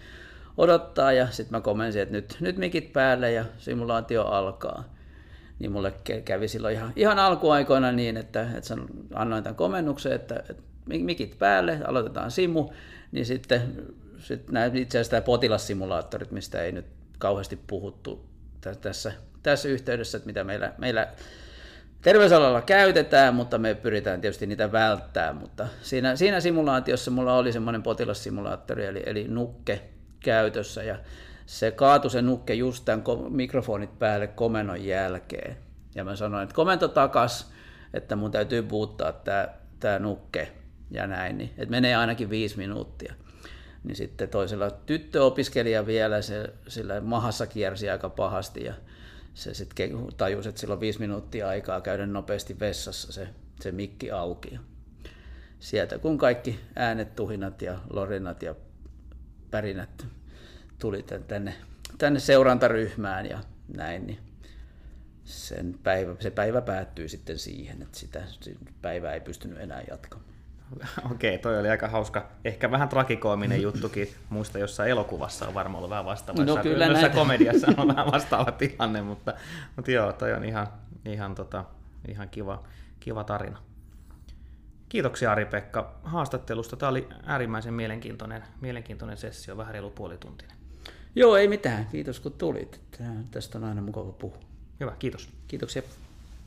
odottaa 0.56 1.12
ja 1.12 1.26
sitten 1.30 1.56
mä 1.56 1.60
komensin, 1.60 2.02
että 2.02 2.12
nyt, 2.12 2.36
nyt 2.40 2.56
mikit 2.56 2.92
päälle 2.92 3.32
ja 3.32 3.44
simulaatio 3.58 4.24
alkaa. 4.24 4.96
Niin 5.58 5.72
mulle 5.72 5.94
kävi 6.24 6.48
silloin 6.48 6.74
ihan, 6.74 6.92
ihan 6.96 7.18
alkuaikoina 7.18 7.92
niin, 7.92 8.16
että, 8.16 8.42
että 8.42 8.76
annoin 9.14 9.42
tämän 9.42 9.56
komennuksen, 9.56 10.12
että, 10.12 10.44
että 10.50 10.62
mikit 10.86 11.38
päälle, 11.38 11.80
aloitetaan 11.84 12.30
simu, 12.30 12.68
niin 13.12 13.26
sitten, 13.26 13.62
nämä 14.50 14.66
itse 14.66 14.98
asiassa 14.98 15.20
potilassimulaattorit, 15.20 16.30
mistä 16.30 16.62
ei 16.62 16.72
nyt 16.72 16.86
kauheasti 17.18 17.58
puhuttu 17.66 18.24
tässä, 18.74 19.12
tässä 19.42 19.68
yhteydessä, 19.68 20.16
että 20.16 20.26
mitä 20.26 20.44
meillä, 20.44 20.72
meillä 20.78 21.08
terveysalalla 22.02 22.62
käytetään, 22.62 23.34
mutta 23.34 23.58
me 23.58 23.74
pyritään 23.74 24.20
tietysti 24.20 24.46
niitä 24.46 24.72
välttää, 24.72 25.32
mutta 25.32 25.68
siinä, 25.82 26.16
siinä 26.16 26.40
simulaatiossa 26.40 27.10
mulla 27.10 27.36
oli 27.36 27.52
semmoinen 27.52 27.82
potilassimulaattori, 27.82 28.86
eli, 28.86 29.02
eli 29.06 29.28
nukke 29.28 29.82
käytössä, 30.20 30.82
ja 30.82 30.98
se 31.46 31.70
kaatui 31.70 32.10
se 32.10 32.22
nukke 32.22 32.54
just 32.54 32.84
tämän 32.84 33.02
mikrofonit 33.28 33.98
päälle 33.98 34.26
komennon 34.26 34.84
jälkeen. 34.84 35.56
Ja 35.94 36.04
mä 36.04 36.16
sanoin, 36.16 36.42
että 36.42 36.54
komento 36.54 36.88
takas, 36.88 37.52
että 37.94 38.16
mun 38.16 38.30
täytyy 38.30 38.62
puuttaa 38.62 39.12
tämä, 39.12 39.48
tämä 39.80 39.98
nukke 39.98 40.52
ja 40.90 41.06
näin, 41.06 41.38
niin, 41.38 41.50
että 41.58 41.70
menee 41.70 41.96
ainakin 41.96 42.30
viisi 42.30 42.56
minuuttia. 42.56 43.14
Niin 43.86 43.96
sitten 43.96 44.28
toisella 44.28 44.70
tyttöopiskelija 44.70 45.86
vielä, 45.86 46.22
se, 46.22 46.52
sillä 46.68 47.00
mahassa 47.00 47.46
kiersi 47.46 47.90
aika 47.90 48.10
pahasti 48.10 48.64
ja 48.64 48.74
se 49.34 49.54
sitten 49.54 50.06
tajusi, 50.16 50.48
että 50.48 50.60
sillä 50.60 50.72
on 50.74 50.80
viisi 50.80 51.00
minuuttia 51.00 51.48
aikaa 51.48 51.80
käydä 51.80 52.06
nopeasti 52.06 52.60
vessassa 52.60 53.12
se, 53.12 53.28
se 53.60 53.72
mikki 53.72 54.10
auki. 54.10 54.60
Sieltä 55.60 55.98
kun 55.98 56.18
kaikki 56.18 56.60
äänet, 56.76 57.16
tuhinat 57.16 57.62
ja 57.62 57.78
lorinat 57.90 58.42
ja 58.42 58.54
pärinät 59.50 60.06
tuli 60.78 61.04
tänne, 61.26 61.54
tänne 61.98 62.20
seurantaryhmään 62.20 63.26
ja 63.26 63.38
näin, 63.76 64.06
niin 64.06 64.18
sen 65.24 65.78
päivä, 65.82 66.16
se 66.20 66.30
päivä 66.30 66.62
päättyi 66.62 67.08
sitten 67.08 67.38
siihen, 67.38 67.82
että 67.82 67.98
sitä 67.98 68.22
päivää 68.82 69.14
ei 69.14 69.20
pystynyt 69.20 69.60
enää 69.60 69.82
jatkamaan. 69.90 70.35
Okei, 71.12 71.38
toi 71.38 71.60
oli 71.60 71.68
aika 71.68 71.88
hauska. 71.88 72.28
Ehkä 72.44 72.70
vähän 72.70 72.88
trakikoominen 72.88 73.62
juttukin. 73.62 74.08
Muista 74.28 74.58
jossain 74.58 74.90
elokuvassa 74.90 75.48
on 75.48 75.54
varmaan 75.54 75.78
ollut 75.78 75.90
vähän 75.90 76.04
vastaava. 76.04 76.44
No 76.44 76.56
kyllä 76.56 76.88
näitä. 76.88 77.08
komediassa 77.08 77.66
on 77.76 77.88
vähän 77.88 78.12
vastaava 78.12 78.52
tilanne, 78.52 79.02
mutta, 79.02 79.34
mutta 79.76 79.90
joo, 79.90 80.12
toi 80.12 80.32
on 80.32 80.44
ihan, 80.44 80.68
ihan, 81.04 81.34
tota, 81.34 81.64
ihan 82.08 82.28
kiva, 82.28 82.62
kiva 83.00 83.24
tarina. 83.24 83.58
Kiitoksia 84.88 85.32
Ari-Pekka 85.32 85.94
haastattelusta. 86.02 86.76
Tämä 86.76 86.90
oli 86.90 87.08
äärimmäisen 87.24 87.74
mielenkiintoinen, 87.74 88.44
mielenkiintoinen 88.60 89.16
sessio, 89.16 89.56
vähän 89.56 89.72
reilu 89.72 89.90
puolituntinen. 89.90 90.56
Joo, 91.14 91.36
ei 91.36 91.48
mitään. 91.48 91.86
Kiitos 91.86 92.20
kun 92.20 92.32
tulit. 92.32 92.80
Tästä 93.30 93.58
on 93.58 93.64
aina 93.64 93.82
mukava 93.82 94.12
puhua. 94.12 94.38
Hyvä, 94.80 94.92
kiitos. 94.98 95.28
Kiitoksia. 95.48 95.82